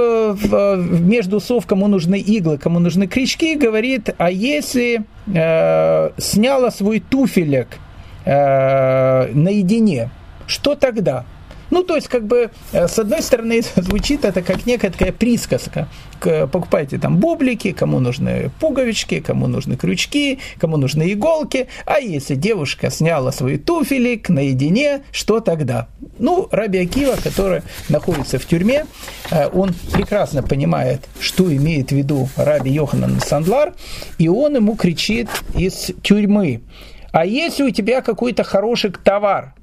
между 1.08 1.40
слов, 1.40 1.66
кому 1.66 1.88
нужны 1.88 2.20
иглы, 2.20 2.58
кому 2.58 2.78
нужны 2.78 3.08
крючки, 3.08 3.56
говорит, 3.56 4.10
а 4.18 4.30
если 4.30 5.02
сняла 5.26 6.70
свой 6.70 7.00
туфелек– 7.00 7.66
э, 8.26 9.32
наедине, 9.32 10.10
что 10.46 10.74
тогда? 10.74 11.24
Ну, 11.70 11.82
то 11.82 11.96
есть, 11.96 12.08
как 12.08 12.26
бы, 12.26 12.50
э, 12.72 12.88
с 12.88 12.98
одной 12.98 13.22
стороны, 13.22 13.62
звучит 13.76 14.24
это 14.24 14.42
как 14.42 14.66
некая 14.66 14.90
присказка. 14.90 15.88
Покупайте 16.20 16.98
там 16.98 17.18
бублики, 17.18 17.72
кому 17.72 18.00
нужны 18.00 18.50
пуговички, 18.58 19.20
кому 19.20 19.48
нужны 19.48 19.76
крючки, 19.76 20.38
кому 20.58 20.76
нужны 20.76 21.12
иголки. 21.12 21.68
А 21.84 21.98
если 21.98 22.34
девушка 22.34 22.90
сняла 22.90 23.32
свои 23.32 23.58
туфелик 23.58 24.28
наедине, 24.28 25.02
что 25.12 25.40
тогда? 25.40 25.88
Ну, 26.18 26.48
Раби 26.50 26.78
Акива, 26.78 27.16
который 27.22 27.62
находится 27.88 28.38
в 28.38 28.46
тюрьме, 28.46 28.86
э, 29.30 29.48
он 29.48 29.74
прекрасно 29.92 30.42
понимает, 30.42 31.06
что 31.20 31.54
имеет 31.54 31.90
в 31.90 31.92
виду 31.92 32.28
Раби 32.36 32.70
Йоханан 32.70 33.20
Сандлар, 33.20 33.74
и 34.18 34.28
он 34.28 34.56
ему 34.56 34.76
кричит 34.76 35.28
из 35.54 35.90
тюрьмы– 36.02 36.62
а 37.12 37.26
если 37.26 37.64
у 37.64 37.70
тебя 37.70 38.00
какой-то 38.02 38.44
хороший 38.44 38.90
товар, 38.92 39.54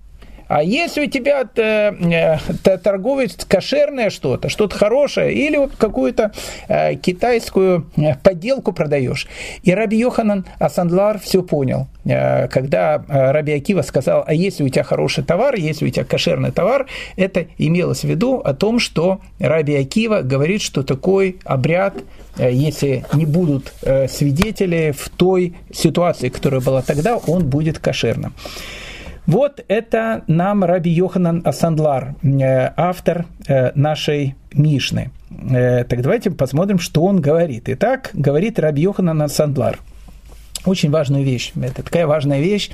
а 0.56 0.62
если 0.62 1.08
у 1.08 1.10
тебя 1.10 1.50
э, 1.56 2.38
э, 2.64 2.78
торговец 2.78 3.36
кошерное 3.44 4.12
что-то, 4.12 4.50
что-то 4.50 4.78
хорошее, 4.78 5.34
или 5.34 5.58
вот 5.58 5.72
какую-то 5.76 6.32
э, 6.68 6.94
китайскую 6.94 7.88
подделку 8.22 8.72
продаешь. 8.72 9.26
И 9.64 9.74
Раби 9.74 9.98
Йоханан 9.98 10.46
Асандлар 10.60 11.18
все 11.18 11.42
понял. 11.42 11.88
Когда 12.04 13.04
Раби 13.08 13.54
Акива 13.54 13.82
сказал, 13.82 14.26
а 14.28 14.34
если 14.34 14.64
у 14.64 14.70
тебя 14.70 14.84
хороший 14.84 15.24
товар, 15.24 15.56
если 15.56 15.88
у 15.88 15.90
тебя 15.90 16.04
кошерный 16.06 16.52
товар, 16.52 16.86
это 17.16 17.48
имелось 17.58 18.02
в 18.02 18.08
виду 18.08 18.38
о 18.38 18.54
том, 18.54 18.78
что 18.78 19.22
Раби 19.40 19.74
Акива 19.76 20.22
говорит, 20.22 20.62
что 20.62 20.84
такой 20.84 21.38
обряд 21.46 21.96
если 22.38 23.06
не 23.14 23.28
будут 23.28 23.72
свидетели 24.10 24.92
в 24.92 25.10
той 25.10 25.56
ситуации, 25.72 26.30
которая 26.30 26.62
была 26.62 26.82
тогда, 26.82 27.18
он 27.18 27.46
будет 27.46 27.78
кошерным. 27.78 28.34
Вот 29.26 29.64
это 29.68 30.24
нам 30.28 30.64
Раби 30.64 30.92
Йоханан 30.92 31.42
Асандлар, 31.46 32.16
э, 32.24 32.72
автор 32.76 33.26
нашей 33.76 34.36
Мишны. 34.54 35.12
Так 35.30 36.02
давайте 36.02 36.30
посмотрим, 36.30 36.78
что 36.80 37.04
он 37.04 37.20
говорит. 37.20 37.64
Итак, 37.68 38.12
говорит 38.14 38.60
Раби 38.60 38.84
Йоханан 38.84 39.22
Асандлар. 39.22 39.80
Очень 40.66 40.92
важную 40.92 41.24
вещь. 41.24 41.52
Это 41.56 41.84
такая 41.84 42.08
важная 42.08 42.40
вещь, 42.40 42.70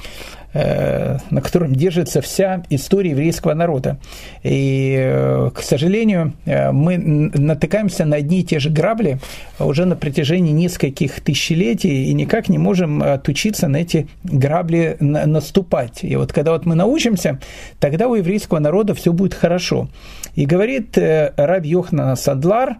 Э, 0.51 1.19
на 1.29 1.41
котором 1.41 1.75
держится 1.75 2.21
вся 2.21 2.63
история 2.71 3.11
еврейского 3.11 3.53
народа. 3.53 3.99
И, 4.41 4.95
э, 4.97 5.51
к 5.53 5.61
сожалению, 5.61 6.33
э, 6.45 6.71
мы 6.71 6.97
натыкаемся 6.97 8.03
на 8.05 8.15
одни 8.15 8.39
и 8.39 8.43
те 8.43 8.57
же 8.59 8.71
грабли 8.71 9.19
уже 9.59 9.85
на 9.85 9.95
протяжении 9.95 10.51
нескольких 10.51 11.19
тысячелетий 11.21 12.05
и 12.05 12.13
никак 12.13 12.49
не 12.49 12.57
можем 12.57 13.03
отучиться 13.03 13.67
на 13.67 13.77
эти 13.77 14.07
грабли 14.23 14.97
наступать. 14.99 15.99
И 16.01 16.15
вот 16.15 16.33
когда 16.33 16.53
вот 16.53 16.65
мы 16.65 16.73
научимся, 16.73 17.39
тогда 17.79 18.07
у 18.07 18.15
еврейского 18.15 18.57
народа 18.57 18.95
все 18.95 19.13
будет 19.13 19.35
хорошо. 19.35 19.87
И 20.33 20.47
говорит 20.47 20.97
Раб 20.97 21.63
Йохна 21.63 22.15
Садлар, 22.15 22.77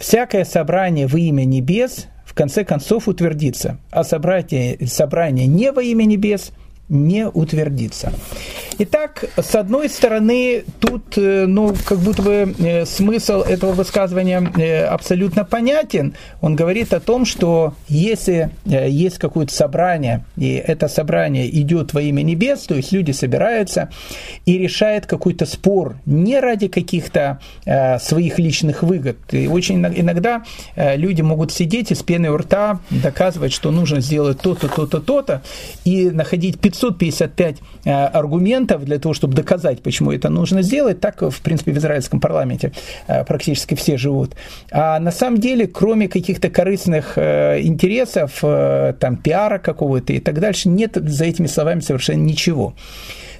всякое 0.00 0.44
собрание 0.44 1.06
во 1.06 1.20
имя 1.20 1.44
небес 1.44 2.08
в 2.32 2.34
конце 2.34 2.64
концов 2.64 3.08
утвердится, 3.08 3.78
а 3.90 4.04
собрание, 4.04 4.86
собрание 4.86 5.46
не 5.46 5.70
во 5.70 5.82
имя 5.82 6.04
небес– 6.04 6.52
не 6.88 7.28
утвердится. 7.28 8.12
Итак, 8.78 9.24
с 9.36 9.54
одной 9.54 9.88
стороны, 9.88 10.64
тут, 10.80 11.16
э, 11.16 11.46
ну, 11.46 11.74
как 11.84 11.98
будто 11.98 12.22
бы 12.22 12.54
э, 12.58 12.86
смысл 12.86 13.42
этого 13.42 13.72
высказывания 13.72 14.50
э, 14.56 14.84
абсолютно 14.84 15.44
понятен. 15.44 16.14
Он 16.40 16.56
говорит 16.56 16.92
о 16.94 17.00
том, 17.00 17.24
что 17.24 17.74
если 17.88 18.50
есть 18.64 19.18
какое-то 19.18 19.54
собрание, 19.54 20.24
и 20.36 20.54
это 20.54 20.88
собрание 20.88 21.48
идет 21.60 21.92
во 21.92 22.00
имя 22.00 22.22
небес, 22.22 22.60
то 22.62 22.74
есть 22.74 22.92
люди 22.92 23.12
собираются 23.12 23.90
и 24.46 24.58
решают 24.58 25.06
какой-то 25.06 25.46
спор 25.46 25.96
не 26.06 26.40
ради 26.40 26.68
каких-то 26.68 27.40
своих 28.00 28.38
личных 28.38 28.82
выгод. 28.82 29.16
И 29.30 29.46
очень 29.46 29.76
иногда 29.76 30.42
люди 30.76 31.22
могут 31.22 31.52
сидеть 31.52 31.90
и 31.90 31.94
с 31.94 32.02
пеной 32.02 32.30
у 32.30 32.36
рта 32.36 32.80
доказывать, 32.90 33.52
что 33.52 33.70
нужно 33.70 34.00
сделать 34.00 34.40
то-то, 34.40 34.68
то-то, 34.68 35.00
то-то, 35.00 35.42
и 35.84 36.10
находить 36.10 36.58
555 36.72 37.56
аргументов, 37.84 38.32
аргументов 38.32 38.84
для 38.84 38.98
того, 38.98 39.14
чтобы 39.14 39.34
доказать, 39.34 39.82
почему 39.82 40.12
это 40.12 40.28
нужно 40.28 40.62
сделать, 40.62 41.00
так, 41.00 41.22
в 41.22 41.40
принципе, 41.40 41.72
в 41.72 41.78
израильском 41.78 42.20
парламенте 42.20 42.72
э, 43.06 43.24
практически 43.24 43.74
все 43.74 43.96
живут. 43.96 44.34
А 44.70 44.98
на 44.98 45.10
самом 45.10 45.38
деле, 45.38 45.66
кроме 45.66 46.08
каких-то 46.08 46.50
корыстных 46.50 47.14
э, 47.16 47.60
интересов, 47.62 48.38
э, 48.42 48.94
там, 48.98 49.16
пиара 49.16 49.58
какого-то 49.58 50.12
и 50.12 50.20
так 50.20 50.40
дальше, 50.40 50.68
нет 50.68 50.96
за 50.96 51.24
этими 51.24 51.46
словами 51.46 51.80
совершенно 51.80 52.22
ничего. 52.22 52.74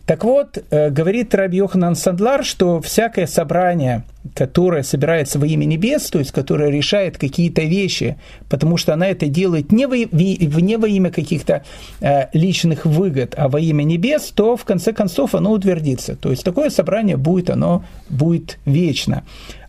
Так 0.06 0.24
вот, 0.24 0.58
э, 0.70 0.90
говорит 0.90 1.32
Раби 1.34 1.58
Йоханан 1.58 1.94
Сандлар, 1.94 2.44
что 2.44 2.80
всякое 2.80 3.28
собрание, 3.28 4.02
которое 4.34 4.82
собирается 4.82 5.38
во 5.38 5.46
имя 5.46 5.64
небес, 5.64 6.10
то 6.10 6.18
есть 6.18 6.32
которое 6.32 6.70
решает 6.70 7.18
какие-то 7.18 7.62
вещи, 7.62 8.16
потому 8.48 8.76
что 8.76 8.92
она 8.94 9.06
это 9.06 9.26
делает 9.26 9.70
не 9.70 9.86
во, 9.86 9.96
не 9.96 10.76
во 10.76 10.88
имя 10.88 11.10
каких-то 11.12 11.62
э, 12.00 12.26
личных 12.32 12.84
выгод, 12.84 13.34
а 13.36 13.48
во 13.48 13.60
имя 13.60 13.84
небес, 13.84 14.32
то 14.34 14.56
в 14.56 14.64
конце 14.64 14.92
концов 14.92 15.36
оно 15.36 15.52
утвердится. 15.52 16.16
То 16.16 16.30
есть 16.30 16.42
такое 16.42 16.70
собрание 16.70 17.16
будет, 17.16 17.50
оно 17.50 17.84
будет 18.08 18.58
вечно. 18.64 19.22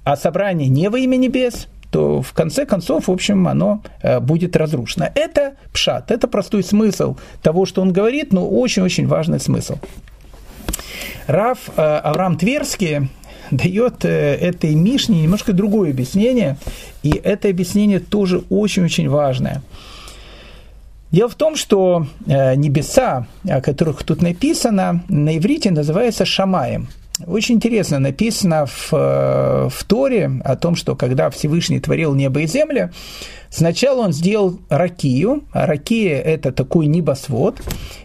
А 0.03 0.17
собрание 0.17 0.67
не 0.67 0.89
во 0.89 0.97
имя 0.97 1.15
небес, 1.15 1.67
то 1.91 2.23
в 2.23 2.33
конце 2.33 2.65
концов, 2.65 3.07
в 3.07 3.11
общем, 3.11 3.47
оно 3.47 3.83
э, 4.01 4.19
будет 4.19 4.55
разрушено. 4.55 5.09
Это 5.13 5.53
пшат, 5.71 6.09
это 6.09 6.27
простой 6.27 6.63
смысл 6.63 7.17
того, 7.43 7.67
что 7.67 7.83
он 7.83 7.93
говорит, 7.93 8.33
но 8.33 8.49
очень-очень 8.49 9.05
важный 9.05 9.39
смысл. 9.39 9.77
Раф 11.27 11.69
э, 11.75 11.81
Авраам 11.81 12.37
Тверский 12.37 13.09
дает 13.51 14.05
э, 14.05 14.35
этой 14.35 14.75
Мишне 14.75 15.21
немножко 15.21 15.53
другое 15.53 15.91
объяснение, 15.91 16.57
и 17.01 17.11
это 17.11 17.49
объяснение 17.49 17.99
тоже 17.99 18.43
очень-очень 18.49 19.09
важное. 19.09 19.61
Дело 21.11 21.29
в 21.29 21.35
том, 21.35 21.55
что 21.55 22.07
э, 22.25 22.55
небеса, 22.55 23.27
о 23.47 23.61
которых 23.61 24.03
тут 24.03 24.21
написано, 24.21 25.03
на 25.07 25.37
иврите 25.37 25.69
называются 25.69 26.25
шамаем. 26.25 26.87
Очень 27.27 27.55
интересно 27.55 27.99
написано 27.99 28.65
в, 28.65 28.93
э, 28.93 29.69
в 29.69 29.83
Торе 29.85 30.31
о 30.43 30.55
том, 30.55 30.75
что 30.75 30.95
когда 30.95 31.29
Всевышний 31.29 31.79
творил 31.79 32.13
небо 32.15 32.41
и 32.41 32.47
землю, 32.47 32.91
сначала 33.49 34.01
он 34.01 34.13
сделал 34.13 34.59
ракию, 34.69 35.43
ракия– 35.53 36.19
это 36.21 36.51
такой 36.51 36.87
небосвод, 36.87 37.61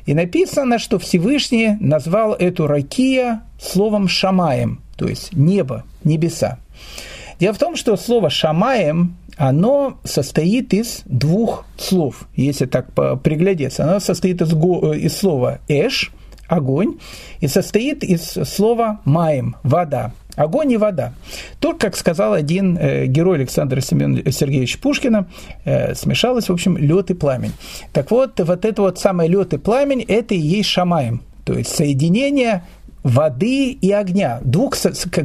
и 0.07 0.15
написано, 0.15 0.79
что 0.79 0.99
Всевышний 0.99 1.77
назвал 1.81 2.35
эту 2.35 2.67
ракия 2.67 3.43
словом 3.61 4.09
«шамаем», 4.09 4.83
то 4.97 5.07
есть 5.07 5.33
небо, 5.33 5.85
небеса. 6.05 6.59
Дело 7.41 7.55
в 7.55 7.59
том, 7.59 7.77
что 7.77 7.97
слово 7.97 8.31
«шамаем» 8.31 9.17
оно 9.37 9.99
состоит 10.03 10.75
из 10.75 11.03
двух 11.05 11.65
слов, 11.77 12.27
если 12.35 12.67
так 12.67 12.93
приглядеться. 13.23 13.85
Оно 13.85 14.01
состоит 14.01 14.43
из, 14.43 14.53
из 14.53 15.17
слова 15.17 15.61
«эш», 15.69 16.13
огонь, 16.49 16.99
и 17.41 17.47
состоит 17.47 18.03
из 18.03 18.23
слова 18.25 19.01
«маем», 19.05 19.57
вода. 19.63 20.13
Огонь 20.37 20.73
и 20.73 20.77
вода. 20.77 21.15
Только, 21.59 21.89
как 21.89 21.97
сказал 21.97 22.33
один 22.33 22.79
э, 22.79 23.07
герой 23.07 23.39
Александра 23.39 23.81
Семен 23.81 24.31
Сергеевича 24.31 24.79
Пушкина, 24.79 25.27
э, 25.65 25.95
смешалось, 25.95 26.49
в 26.49 26.53
общем, 26.53 26.77
лед 26.77 27.11
и 27.11 27.15
пламень. 27.15 27.53
Так 27.93 28.13
вот, 28.13 28.39
вот 28.39 28.65
это 28.65 28.83
вот 28.83 28.99
самое 29.01 29.29
лед 29.29 29.53
и 29.53 29.59
пламень, 29.59 30.03
это 30.03 30.35
и 30.35 30.39
есть 30.39 30.69
шамаем. 30.69 31.23
То 31.45 31.55
есть 31.55 31.75
соединение 31.75 32.63
воды 33.09 33.71
и 33.71 33.91
огня. 33.93 34.41
Двух, 34.43 34.75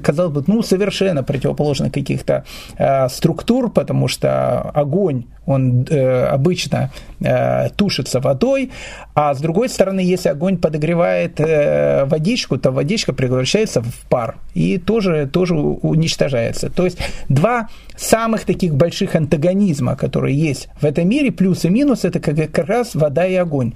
казалось 0.01 0.34
бы, 0.34 0.43
ну, 0.47 0.63
совершенно 0.63 1.23
противоположных 1.23 1.91
каких-то 1.91 2.45
э, 2.77 3.09
структур, 3.09 3.71
потому 3.71 4.07
что 4.07 4.61
огонь, 4.73 5.25
он 5.45 5.86
э, 5.89 6.25
обычно 6.25 6.91
э, 7.19 7.69
тушится 7.75 8.21
водой, 8.21 8.71
а 9.13 9.34
с 9.34 9.41
другой 9.41 9.67
стороны, 9.67 9.99
если 9.99 10.29
огонь 10.29 10.57
подогревает 10.57 11.39
э, 11.39 12.05
водичку, 12.05 12.57
то 12.57 12.71
водичка 12.71 13.13
превращается 13.13 13.81
в 13.81 14.05
пар 14.09 14.38
и 14.53 14.77
тоже, 14.77 15.27
тоже 15.27 15.55
уничтожается. 15.55 16.69
То 16.69 16.86
есть 16.86 16.97
два 17.27 17.67
самых 17.97 18.45
таких 18.45 18.75
больших 18.75 19.15
антагонизма, 19.15 19.95
которые 19.95 20.38
есть 20.38 20.69
в 20.79 20.86
этом 20.86 21.09
мире, 21.09 21.31
плюс 21.31 21.65
и 21.65 21.69
минус, 21.69 22.05
это 22.05 22.19
как, 22.19 22.57
раз 22.67 22.95
вода 22.95 23.25
и 23.25 23.36
огонь. 23.36 23.73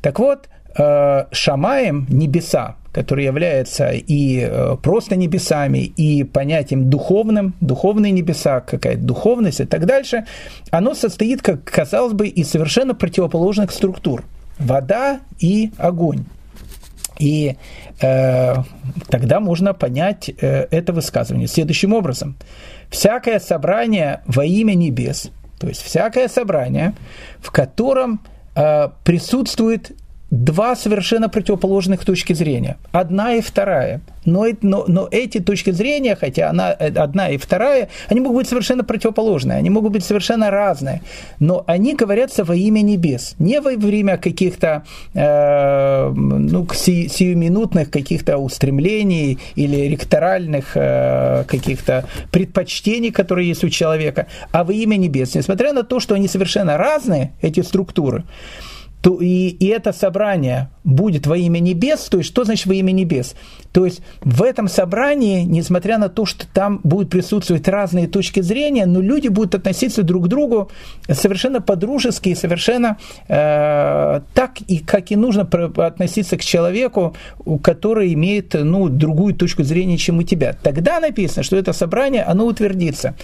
Так 0.00 0.18
вот, 0.18 0.48
Шамаем, 0.74 2.06
небеса, 2.08 2.76
который 2.92 3.24
является 3.24 3.90
и 3.90 4.40
э, 4.40 4.76
просто 4.82 5.16
небесами, 5.16 5.78
и 5.78 6.24
понятием 6.24 6.90
духовным, 6.90 7.54
духовные 7.60 8.12
небеса, 8.12 8.60
какая-то 8.60 9.02
духовность 9.02 9.60
и 9.60 9.64
так 9.64 9.86
дальше, 9.86 10.26
оно 10.70 10.94
состоит, 10.94 11.42
как 11.42 11.64
казалось 11.64 12.12
бы, 12.12 12.28
из 12.28 12.50
совершенно 12.50 12.94
противоположных 12.94 13.70
структур. 13.70 14.24
Вода 14.58 15.20
и 15.38 15.72
огонь. 15.78 16.24
И 17.18 17.56
э, 18.00 18.54
тогда 19.08 19.40
можно 19.40 19.72
понять 19.72 20.28
э, 20.28 20.66
это 20.70 20.92
высказывание 20.92 21.48
следующим 21.48 21.94
образом. 21.94 22.36
Всякое 22.90 23.40
собрание 23.40 24.20
во 24.26 24.44
имя 24.44 24.74
небес, 24.74 25.30
то 25.58 25.66
есть 25.66 25.82
всякое 25.82 26.28
собрание, 26.28 26.94
в 27.40 27.50
котором 27.50 28.20
э, 28.54 28.88
присутствует 29.04 29.92
два 30.32 30.74
совершенно 30.76 31.28
противоположных 31.28 32.04
точки 32.04 32.32
зрения. 32.32 32.78
Одна 32.90 33.34
и 33.34 33.42
вторая. 33.42 34.00
Но, 34.24 34.46
но, 34.62 34.84
но 34.88 35.08
эти 35.10 35.40
точки 35.40 35.72
зрения, 35.72 36.16
хотя 36.16 36.48
она 36.48 36.70
одна 36.70 37.28
и 37.28 37.36
вторая, 37.36 37.88
они 38.08 38.20
могут 38.20 38.38
быть 38.38 38.48
совершенно 38.48 38.82
противоположные, 38.82 39.58
они 39.58 39.68
могут 39.68 39.92
быть 39.92 40.04
совершенно 40.04 40.50
разные. 40.50 41.02
Но 41.38 41.64
они 41.66 41.94
говорятся 41.94 42.44
во 42.44 42.54
имя 42.54 42.80
небес. 42.80 43.34
Не 43.38 43.60
во 43.60 43.72
время 43.72 44.16
каких-то 44.16 44.84
э, 45.12 46.12
ну, 46.14 46.66
си, 46.72 47.08
сиюминутных 47.08 47.90
каких-то 47.90 48.38
устремлений 48.38 49.38
или 49.54 49.88
ректоральных 49.88 50.76
э, 50.76 51.44
каких-то 51.46 52.06
предпочтений, 52.30 53.10
которые 53.10 53.48
есть 53.48 53.64
у 53.64 53.68
человека, 53.68 54.28
а 54.50 54.64
во 54.64 54.72
имя 54.72 54.96
небес. 54.96 55.34
Несмотря 55.34 55.74
на 55.74 55.82
то, 55.82 56.00
что 56.00 56.14
они 56.14 56.26
совершенно 56.26 56.78
разные, 56.78 57.32
эти 57.42 57.60
структуры, 57.60 58.24
то 59.02 59.18
и, 59.20 59.48
и 59.48 59.66
это 59.66 59.92
собрание 59.92 60.70
будет 60.84 61.26
во 61.26 61.36
имя 61.36 61.58
небес, 61.58 62.02
то 62.08 62.18
есть 62.18 62.30
что 62.30 62.44
значит 62.44 62.66
во 62.66 62.74
имя 62.74 62.92
небес? 62.92 63.34
То 63.72 63.84
есть 63.84 64.00
в 64.20 64.42
этом 64.44 64.68
собрании, 64.68 65.42
несмотря 65.42 65.98
на 65.98 66.08
то, 66.08 66.24
что 66.24 66.46
там 66.46 66.80
будут 66.84 67.10
присутствовать 67.10 67.66
разные 67.66 68.06
точки 68.06 68.40
зрения, 68.40 68.86
но 68.86 69.00
люди 69.00 69.26
будут 69.26 69.56
относиться 69.56 70.04
друг 70.04 70.26
к 70.26 70.28
другу 70.28 70.70
совершенно 71.10 71.60
по-дружески 71.60 72.28
и 72.28 72.34
совершенно 72.36 72.96
э, 73.26 74.20
так, 74.34 74.60
и 74.68 74.78
как 74.78 75.10
и 75.10 75.16
нужно 75.16 75.42
относиться 75.42 76.36
к 76.36 76.44
человеку, 76.44 77.16
который 77.62 78.14
имеет 78.14 78.54
ну, 78.54 78.88
другую 78.88 79.34
точку 79.34 79.64
зрения, 79.64 79.96
чем 79.96 80.18
у 80.18 80.22
тебя. 80.22 80.56
Тогда 80.62 81.00
написано, 81.00 81.42
что 81.42 81.56
это 81.56 81.72
собрание, 81.72 82.22
оно 82.22 82.46
утвердится. 82.46 83.16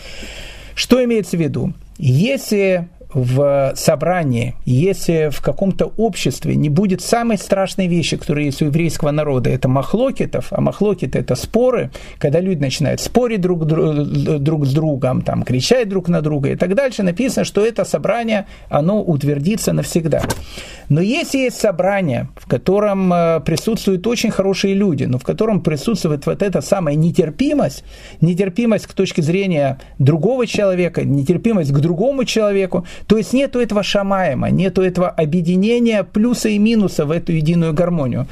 Что 0.74 1.04
имеется 1.04 1.36
в 1.36 1.40
виду? 1.40 1.72
Если 1.98 2.88
в 3.12 3.72
собрании, 3.74 4.54
если 4.66 5.30
в 5.30 5.40
каком-то 5.40 5.86
обществе 5.96 6.56
не 6.56 6.68
будет 6.68 7.00
самой 7.00 7.38
страшной 7.38 7.86
вещи, 7.86 8.18
которая 8.18 8.44
есть 8.44 8.60
у 8.60 8.66
еврейского 8.66 9.10
народа, 9.10 9.48
это 9.48 9.66
махлокетов, 9.66 10.48
а 10.50 10.60
махлокеты– 10.60 11.18
это 11.20 11.34
споры, 11.34 11.90
когда 12.18 12.40
люди 12.40 12.60
начинают 12.60 13.00
спорить 13.00 13.40
друг, 13.40 13.64
друг 13.64 14.66
с 14.66 14.74
другом, 14.74 15.22
там, 15.22 15.42
кричать 15.42 15.88
друг 15.88 16.08
на 16.08 16.20
друга 16.20 16.50
и 16.50 16.56
так 16.56 16.74
дальше, 16.74 17.02
написано, 17.02 17.44
что 17.44 17.64
это 17.64 17.84
собрание, 17.84 18.46
оно 18.68 19.02
утвердится 19.02 19.72
навсегда. 19.72 20.22
Но 20.90 21.00
если 21.00 21.38
есть 21.38 21.60
собрание, 21.60 22.28
в 22.36 22.46
котором 22.46 23.12
э, 23.12 23.40
присутствуют 23.40 24.06
очень 24.06 24.30
хорошие 24.30 24.74
люди, 24.74 25.04
но 25.04 25.18
в 25.18 25.24
котором 25.24 25.60
присутствует 25.60 26.24
вот 26.26 26.42
эта 26.42 26.60
самая 26.60 26.94
нетерпимость, 26.94 27.84
нетерпимость 28.20 28.86
к 28.86 28.92
точке 28.92 29.22
зрения 29.22 29.78
другого 29.98 30.46
человека, 30.46 31.04
нетерпимость 31.04 31.72
к 31.72 31.78
другому 31.78 32.24
человеку, 32.24 32.86
то 33.06 33.16
есть 33.16 33.32
нету 33.32 33.60
этого 33.60 33.82
шамаема, 33.82 34.50
нету 34.50 34.82
этого 34.82 35.08
объединения 35.08 36.02
плюса 36.02 36.48
и 36.48 36.58
минуса 36.58 37.04
в 37.04 37.10
эту 37.10 37.32
единую 37.32 37.72
гармонию 37.72 38.26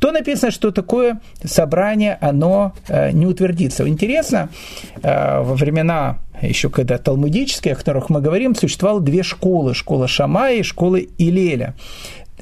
то 0.00 0.12
написано, 0.12 0.50
что 0.50 0.70
такое 0.70 1.20
собрание, 1.44 2.16
оно 2.22 2.72
э, 2.88 3.12
не 3.12 3.26
утвердится. 3.26 3.86
Интересно, 3.86 4.48
э, 5.02 5.42
во 5.42 5.54
времена 5.54 6.18
еще 6.42 6.70
когда 6.70 6.96
талмудические, 6.98 7.74
о 7.74 7.76
которых 7.76 8.08
мы 8.08 8.22
говорим, 8.22 8.54
существовало 8.54 9.00
две 9.00 9.22
школы. 9.22 9.74
Школа 9.74 10.08
Шамая 10.08 10.56
и 10.56 10.62
школа 10.62 10.98
Илеля. 11.18 11.74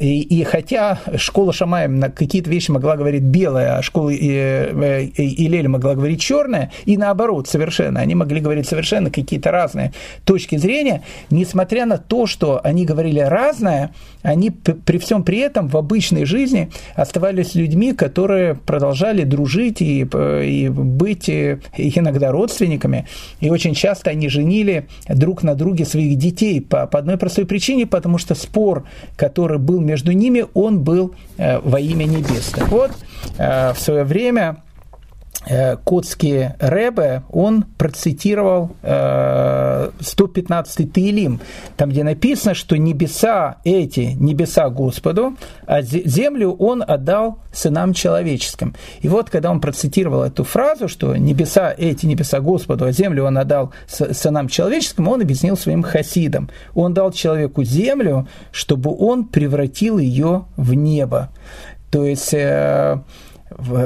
И, 0.01 0.45
хотя 0.45 1.01
школа 1.17 1.53
Шамаем 1.53 1.99
на 1.99 2.09
какие-то 2.11 2.49
вещи 2.51 2.71
могла 2.71 2.97
говорить 2.97 3.23
белая, 3.23 3.79
а 3.79 3.83
школа 3.83 4.11
Илель 4.11 5.69
могла 5.69 5.95
говорить 5.95 6.21
черная, 6.21 6.71
и 6.85 6.97
наоборот 6.97 7.49
совершенно, 7.49 8.01
они 8.01 8.15
могли 8.15 8.41
говорить 8.41 8.69
совершенно 8.69 9.11
какие-то 9.11 9.51
разные 9.51 9.93
точки 10.25 10.57
зрения, 10.57 11.03
несмотря 11.31 11.85
на 11.85 11.99
то, 11.99 12.27
что 12.27 12.61
они 12.63 12.85
говорили 12.85 13.21
разное, 13.21 13.93
они 14.23 14.51
при 14.51 14.99
всем 14.99 15.25
при 15.25 15.39
этом 15.39 15.69
в 15.69 15.77
обычной 15.77 16.25
жизни 16.25 16.71
оставались 16.95 17.55
людьми, 17.55 17.93
которые 17.93 18.55
продолжали 18.55 19.25
дружить 19.25 19.81
и, 19.81 20.03
и 20.03 20.69
быть 20.69 21.29
иногда 21.29 22.31
родственниками, 22.31 23.07
и 23.41 23.51
очень 23.51 23.75
часто 23.75 24.11
они 24.11 24.29
женили 24.29 24.87
друг 25.09 25.43
на 25.43 25.55
друге 25.55 25.85
своих 25.85 26.17
детей 26.19 26.61
по, 26.61 26.87
по 26.87 27.01
одной 27.01 27.17
простой 27.17 27.47
причине, 27.47 27.87
потому 27.87 28.19
что 28.19 28.35
спор, 28.35 28.87
который 29.17 29.59
был 29.59 29.81
между 29.89 30.13
ними, 30.13 30.47
он 30.55 30.81
был 30.81 31.15
э, 31.39 31.59
во 31.61 31.81
имя 31.81 32.05
небес. 32.05 32.53
Так 32.55 32.69
вот, 32.69 32.93
э, 33.39 33.73
в 33.73 33.79
свое 33.81 34.05
время 34.05 34.63
Котский 35.85 36.51
Ребе, 36.59 37.23
он 37.31 37.63
процитировал 37.63 38.73
115-й 38.83 40.87
Таилим, 40.87 41.41
там, 41.77 41.91
где 41.91 42.05
написано, 42.05 42.55
что 42.55 42.77
небеса 42.77 43.57
эти, 43.65 44.17
небеса 44.19 44.69
Господу, 44.69 45.37
а 45.65 45.81
землю 45.81 46.53
он 46.53 46.85
отдал 46.87 47.39
сынам 47.53 47.95
человеческим. 47.95 48.75
И 49.01 49.09
вот, 49.09 49.31
когда 49.31 49.51
он 49.51 49.61
процитировал 49.61 50.23
эту 50.23 50.45
фразу, 50.45 50.89
что 50.89 51.17
небеса 51.17 51.75
эти, 51.77 52.05
небеса 52.05 52.41
Господу, 52.41 52.85
а 52.85 52.93
землю 52.93 53.25
он 53.25 53.39
отдал 53.39 53.73
сынам 53.87 54.49
человеческим, 54.49 55.09
он 55.09 55.23
объяснил 55.23 55.57
своим 55.57 55.83
хасидам. 55.83 56.51
Он 56.75 56.93
дал 56.93 57.11
человеку 57.11 57.65
землю, 57.65 58.29
чтобы 58.51 58.95
он 58.95 59.25
превратил 59.25 59.99
ее 59.99 60.45
в 60.57 60.75
небо. 60.75 61.31
То 61.91 62.05
есть 62.05 62.35
э, 62.35 62.99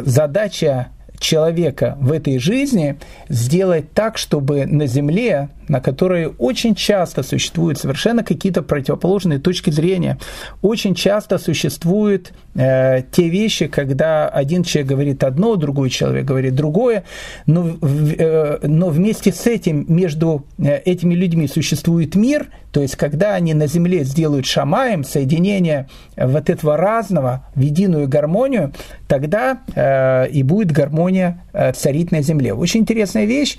задача 0.05 0.89
человека 1.23 1.97
в 2.01 2.13
этой 2.13 2.39
жизни 2.39 2.97
сделать 3.29 3.93
так, 3.93 4.19
чтобы 4.19 4.67
на 4.67 4.87
земле, 4.87 5.49
на 5.69 5.81
которой 5.81 6.33
очень 6.39 6.75
часто 6.75 7.23
существуют 7.23 7.79
совершенно 7.79 8.23
какие-то 8.23 8.63
противоположные 8.63 9.39
точки 9.39 9.71
зрения. 9.71 10.19
Очень 10.61 10.95
часто 10.95 11.39
существуют 11.39 12.33
э, 12.55 13.03
те 13.11 13.29
вещи, 13.29 13.67
когда 13.67 14.29
один 14.29 14.63
человек 14.65 14.91
говорит 14.91 15.25
одно, 15.25 15.57
другой 15.57 15.91
человек 15.91 16.25
говорит 16.25 16.55
другое, 16.55 17.05
но, 17.47 17.77
э, 17.81 18.59
но 18.63 18.89
вместе 18.89 19.33
с 19.33 19.47
этим 19.47 19.85
между 19.89 20.45
э, 20.59 20.79
этими 20.79 21.15
людьми 21.15 21.49
существует 21.49 22.15
мир, 22.15 22.49
то 22.73 22.81
есть 22.81 22.97
когда 22.97 23.35
они 23.35 23.55
на 23.55 23.67
земле 23.67 24.05
сделают 24.05 24.47
шамаем, 24.47 25.05
соединение 25.05 25.89
вот 26.17 26.49
этого 26.49 26.77
разного 26.77 27.47
в 27.55 27.61
единую 27.61 28.09
гармонию, 28.09 28.73
тогда 29.09 29.61
э, 29.75 30.29
и 30.31 30.43
будет 30.43 30.73
гармония 30.73 31.45
э, 31.53 31.73
царить 31.73 32.13
на 32.13 32.23
земле. 32.23 32.55
Очень 32.55 32.81
интересная 32.81 33.27
вещь. 33.27 33.59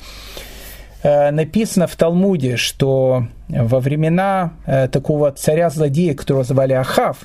Э, 1.03 1.31
написано 1.31 1.85
в 1.87 1.95
Талмуде, 1.95 2.55
что 2.55 3.27
во 3.49 3.79
времена 3.81 4.53
э, 4.65 4.87
такого 4.87 5.31
царя-злодея, 5.31 6.15
которого 6.15 6.45
звали 6.45 6.73
Ахав, 6.73 7.17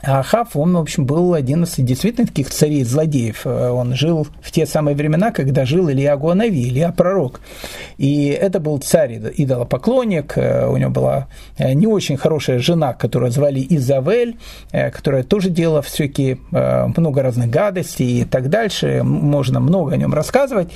Ахав, 0.00 0.54
он, 0.54 0.74
в 0.74 0.80
общем, 0.80 1.06
был 1.06 1.34
один 1.34 1.64
из 1.64 1.74
действительно 1.76 2.26
таких 2.26 2.48
царей-злодеев. 2.50 3.42
Э, 3.44 3.68
он 3.68 3.94
жил 3.94 4.26
в 4.40 4.50
те 4.50 4.64
самые 4.64 4.96
времена, 4.96 5.32
когда 5.32 5.66
жил 5.66 5.90
Илья 5.90 6.16
Гуанави, 6.16 6.68
Илья 6.68 6.90
Пророк. 6.92 7.40
И 7.98 8.28
это 8.28 8.58
был 8.58 8.78
царь 8.78 9.20
идолопоклонник, 9.36 10.36
у 10.36 10.76
него 10.76 10.90
была 10.90 11.26
не 11.58 11.86
очень 11.86 12.16
хорошая 12.16 12.58
жена, 12.58 12.94
которую 12.94 13.32
звали 13.32 13.66
Изавель, 13.68 14.38
которая 14.70 15.24
тоже 15.24 15.50
делала 15.50 15.82
всякие 15.82 16.38
много 16.52 17.22
разных 17.22 17.50
гадостей 17.50 18.22
и 18.22 18.24
так 18.24 18.48
дальше. 18.48 19.02
Можно 19.02 19.60
много 19.60 19.92
о 19.92 19.96
нем 19.96 20.14
рассказывать. 20.14 20.70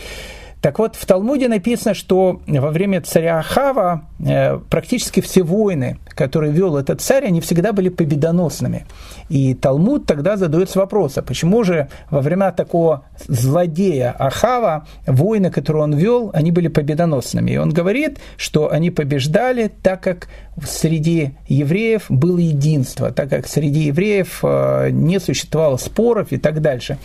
Так 0.63 0.79
вот, 0.79 0.95
в 0.95 1.05
Талмуде 1.07 1.49
написано, 1.49 1.93
что 1.93 2.41
во 2.47 2.71
время 2.71 3.01
царя 3.01 3.41
Ахава 3.41 4.05
э, 4.25 4.59
практически 4.71 5.21
все 5.21 5.43
войны, 5.43 5.99
которые 6.15 6.53
вел 6.53 6.77
этот 6.77 7.01
царь, 7.01 7.27
они 7.27 7.41
всегда 7.41 7.73
были 7.73 7.89
победоносными. 7.89 8.87
И 9.29 9.55
Талмуд 9.55 10.07
тогда 10.07 10.37
задается 10.37 10.79
вопросом, 10.79 11.25
почему 11.25 11.65
же 11.65 11.89
во 12.11 12.21
времена 12.21 12.53
такого 12.53 13.07
злодея 13.27 14.15
Ахава 14.17 14.87
войны, 15.05 15.51
которые 15.51 15.83
он 15.83 15.95
вел, 15.95 16.31
они 16.33 16.53
были 16.53 16.69
победоносными. 16.69 17.51
И 17.51 17.57
он 17.57 17.71
говорит, 17.71 18.21
что 18.37 18.71
они 18.71 18.93
побеждали, 18.93 19.69
так 19.83 20.01
как 20.01 20.29
среди 20.65 21.33
евреев 21.49 22.05
было 22.09 22.39
единство, 22.39 23.11
так 23.11 23.31
как 23.31 23.49
среди 23.49 23.85
евреев 23.85 24.41
э, 24.45 24.91
не 24.93 25.19
существовало 25.19 25.77
споров 25.77 26.31
и 26.31 26.37
так 26.37 26.61
дальше. 26.61 26.99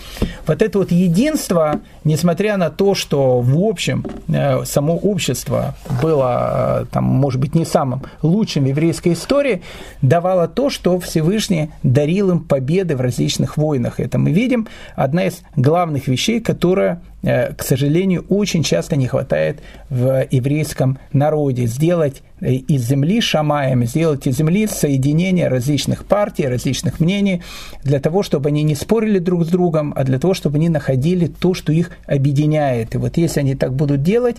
Вот 0.46 0.62
это 0.62 0.78
вот 0.78 0.92
единство, 0.92 1.80
несмотря 2.04 2.58
на 2.58 2.70
то, 2.70 2.94
что 2.94 3.42
в 3.48 3.64
общем 3.64 4.06
э, 4.28 4.66
само 4.66 4.98
общество 4.98 5.76
было, 6.02 6.82
э, 6.82 6.86
там, 6.92 7.06
может 7.06 7.40
быть, 7.40 7.56
не 7.56 7.66
самым 7.66 8.04
лучшим 8.22 8.66
в 8.66 8.68
еврейской 8.68 9.14
истории, 9.14 9.62
давало 10.02 10.48
то, 10.48 10.70
что 10.70 11.00
Всевышний 11.00 11.70
дарил 11.82 12.32
им 12.32 12.40
победы 12.42 12.98
в 12.98 13.02
различных 13.02 13.56
войнах. 13.56 14.00
Это 14.02 14.20
мы 14.20 14.32
видим. 14.32 14.68
Одна 14.96 15.26
из 15.26 15.42
главных 15.56 16.08
вещей, 16.08 16.42
которая 16.42 17.02
к 17.24 17.64
сожалению, 17.64 18.26
очень 18.30 18.64
часто 18.64 18.96
не 18.96 19.08
хватает 19.08 19.60
в 19.90 20.28
еврейском 20.30 21.00
народе. 21.14 21.66
Сделать 21.66 22.22
э, 22.42 22.54
из 22.54 22.88
земли 22.88 23.22
шамаем, 23.22 23.84
сделать 23.86 24.28
из 24.28 24.38
земли 24.38 24.68
соединение 24.68 25.48
различных 25.48 26.06
партий, 26.06 26.48
различных 26.48 27.00
мнений, 27.00 27.42
для 27.84 28.00
того, 28.00 28.22
чтобы 28.22 28.50
они 28.50 28.64
не 28.64 28.76
спорили 28.76 29.20
друг 29.20 29.46
с 29.46 29.48
другом, 29.48 29.94
а 29.96 30.04
для 30.04 30.20
того, 30.20 30.36
чтобы 30.36 30.58
они 30.58 30.70
находили 30.70 31.28
то, 31.28 31.54
что 31.54 31.74
их 31.74 31.92
объединяет. 32.06 32.94
И 32.94 32.98
вот 32.98 33.18
если 33.18 33.40
они 33.40 33.56
так 33.56 33.74
будут 33.74 34.04
делать, 34.04 34.38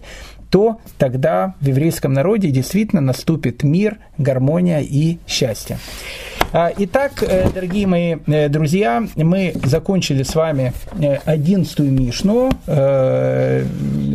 то 0.51 0.79
тогда 0.99 1.55
в 1.61 1.67
еврейском 1.67 2.13
народе 2.13 2.51
действительно 2.51 3.03
наступит 3.03 3.65
мир, 3.65 3.99
гармония 4.19 4.81
и 4.81 5.19
счастье. 5.27 5.79
А, 6.51 6.73
итак, 6.79 7.23
э, 7.23 7.51
дорогие 7.51 7.87
мои 7.87 8.17
э, 8.27 8.49
друзья, 8.49 9.03
мы 9.17 9.53
закончили 9.65 10.23
с 10.23 10.35
вами 10.35 10.73
э, 10.99 11.17
одиннадцатую 11.27 11.93
Мишну, 11.93 12.51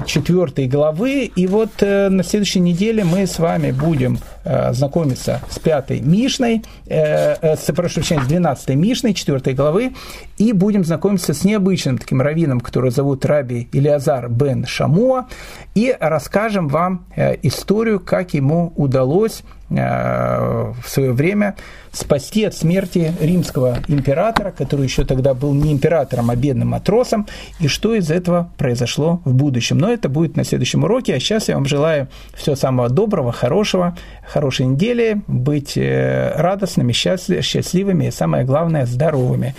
четвертой 0.08 0.68
главы, 0.68 1.32
и 1.36 1.48
вот 1.48 1.82
на 1.82 2.24
следующей 2.24 2.60
неделе 2.60 3.04
мы 3.04 3.28
с 3.28 3.38
вами 3.38 3.72
будем 3.72 4.18
знакомиться 4.44 5.42
с 5.50 5.60
пятой 5.60 6.02
Мишной, 6.02 6.64
с, 6.86 7.72
прошу 7.76 7.96
прощения, 7.96 8.24
с 8.24 8.28
двенадцатой 8.28 8.76
Мишной, 8.76 9.14
четвертой 9.14 9.54
главы, 9.54 9.94
и 10.38 10.54
будем 10.54 10.84
знакомиться 10.84 11.34
с 11.34 11.44
необычным 11.44 11.98
таким 11.98 12.22
раввином, 12.22 12.60
который 12.60 12.92
зовут 12.92 13.26
Раби 13.26 13.70
Илиазар 13.72 14.30
бен 14.30 14.66
Шамуа, 14.66 15.28
и 15.76 15.96
расскажем 16.00 16.68
вам 16.68 17.06
историю, 17.42 18.00
как 18.00 18.34
ему 18.34 18.74
удалось 18.76 19.44
в 19.70 20.84
свое 20.86 21.14
время 21.14 21.56
спасти 21.92 22.44
от 22.44 22.56
смерти 22.56 23.14
римского 23.20 23.80
императора, 23.88 24.52
который 24.52 24.84
еще 24.84 25.04
тогда 25.04 25.34
был 25.34 25.54
не 25.54 25.72
императором, 25.72 26.30
а 26.30 26.36
бедным 26.36 26.70
матросом, 26.70 27.28
и 27.60 27.68
что 27.68 27.96
из 27.96 28.12
этого 28.12 28.52
произошло 28.58 29.22
в 29.26 29.34
будущем. 29.34 29.80
Но 29.80 29.92
это 29.92 30.10
будет 30.10 30.36
на 30.36 30.44
следующем 30.44 30.84
уроке, 30.84 31.16
а 31.16 31.20
сейчас 31.20 31.50
я 31.50 31.56
вам 31.56 31.66
желаю 31.66 32.08
всего 32.36 32.56
самого 32.56 32.90
доброго, 32.90 33.32
хорошего, 33.32 33.98
хорошей 34.34 34.66
недели, 34.66 35.22
быть 35.28 35.78
э, 35.78 36.34
радостными, 36.36 36.92
счастливыми 36.92 38.06
и, 38.06 38.12
самое 38.12 38.44
главное, 38.46 38.86
здоровыми. 38.86 39.54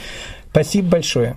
Спасибо 0.50 0.90
большое. 0.90 1.34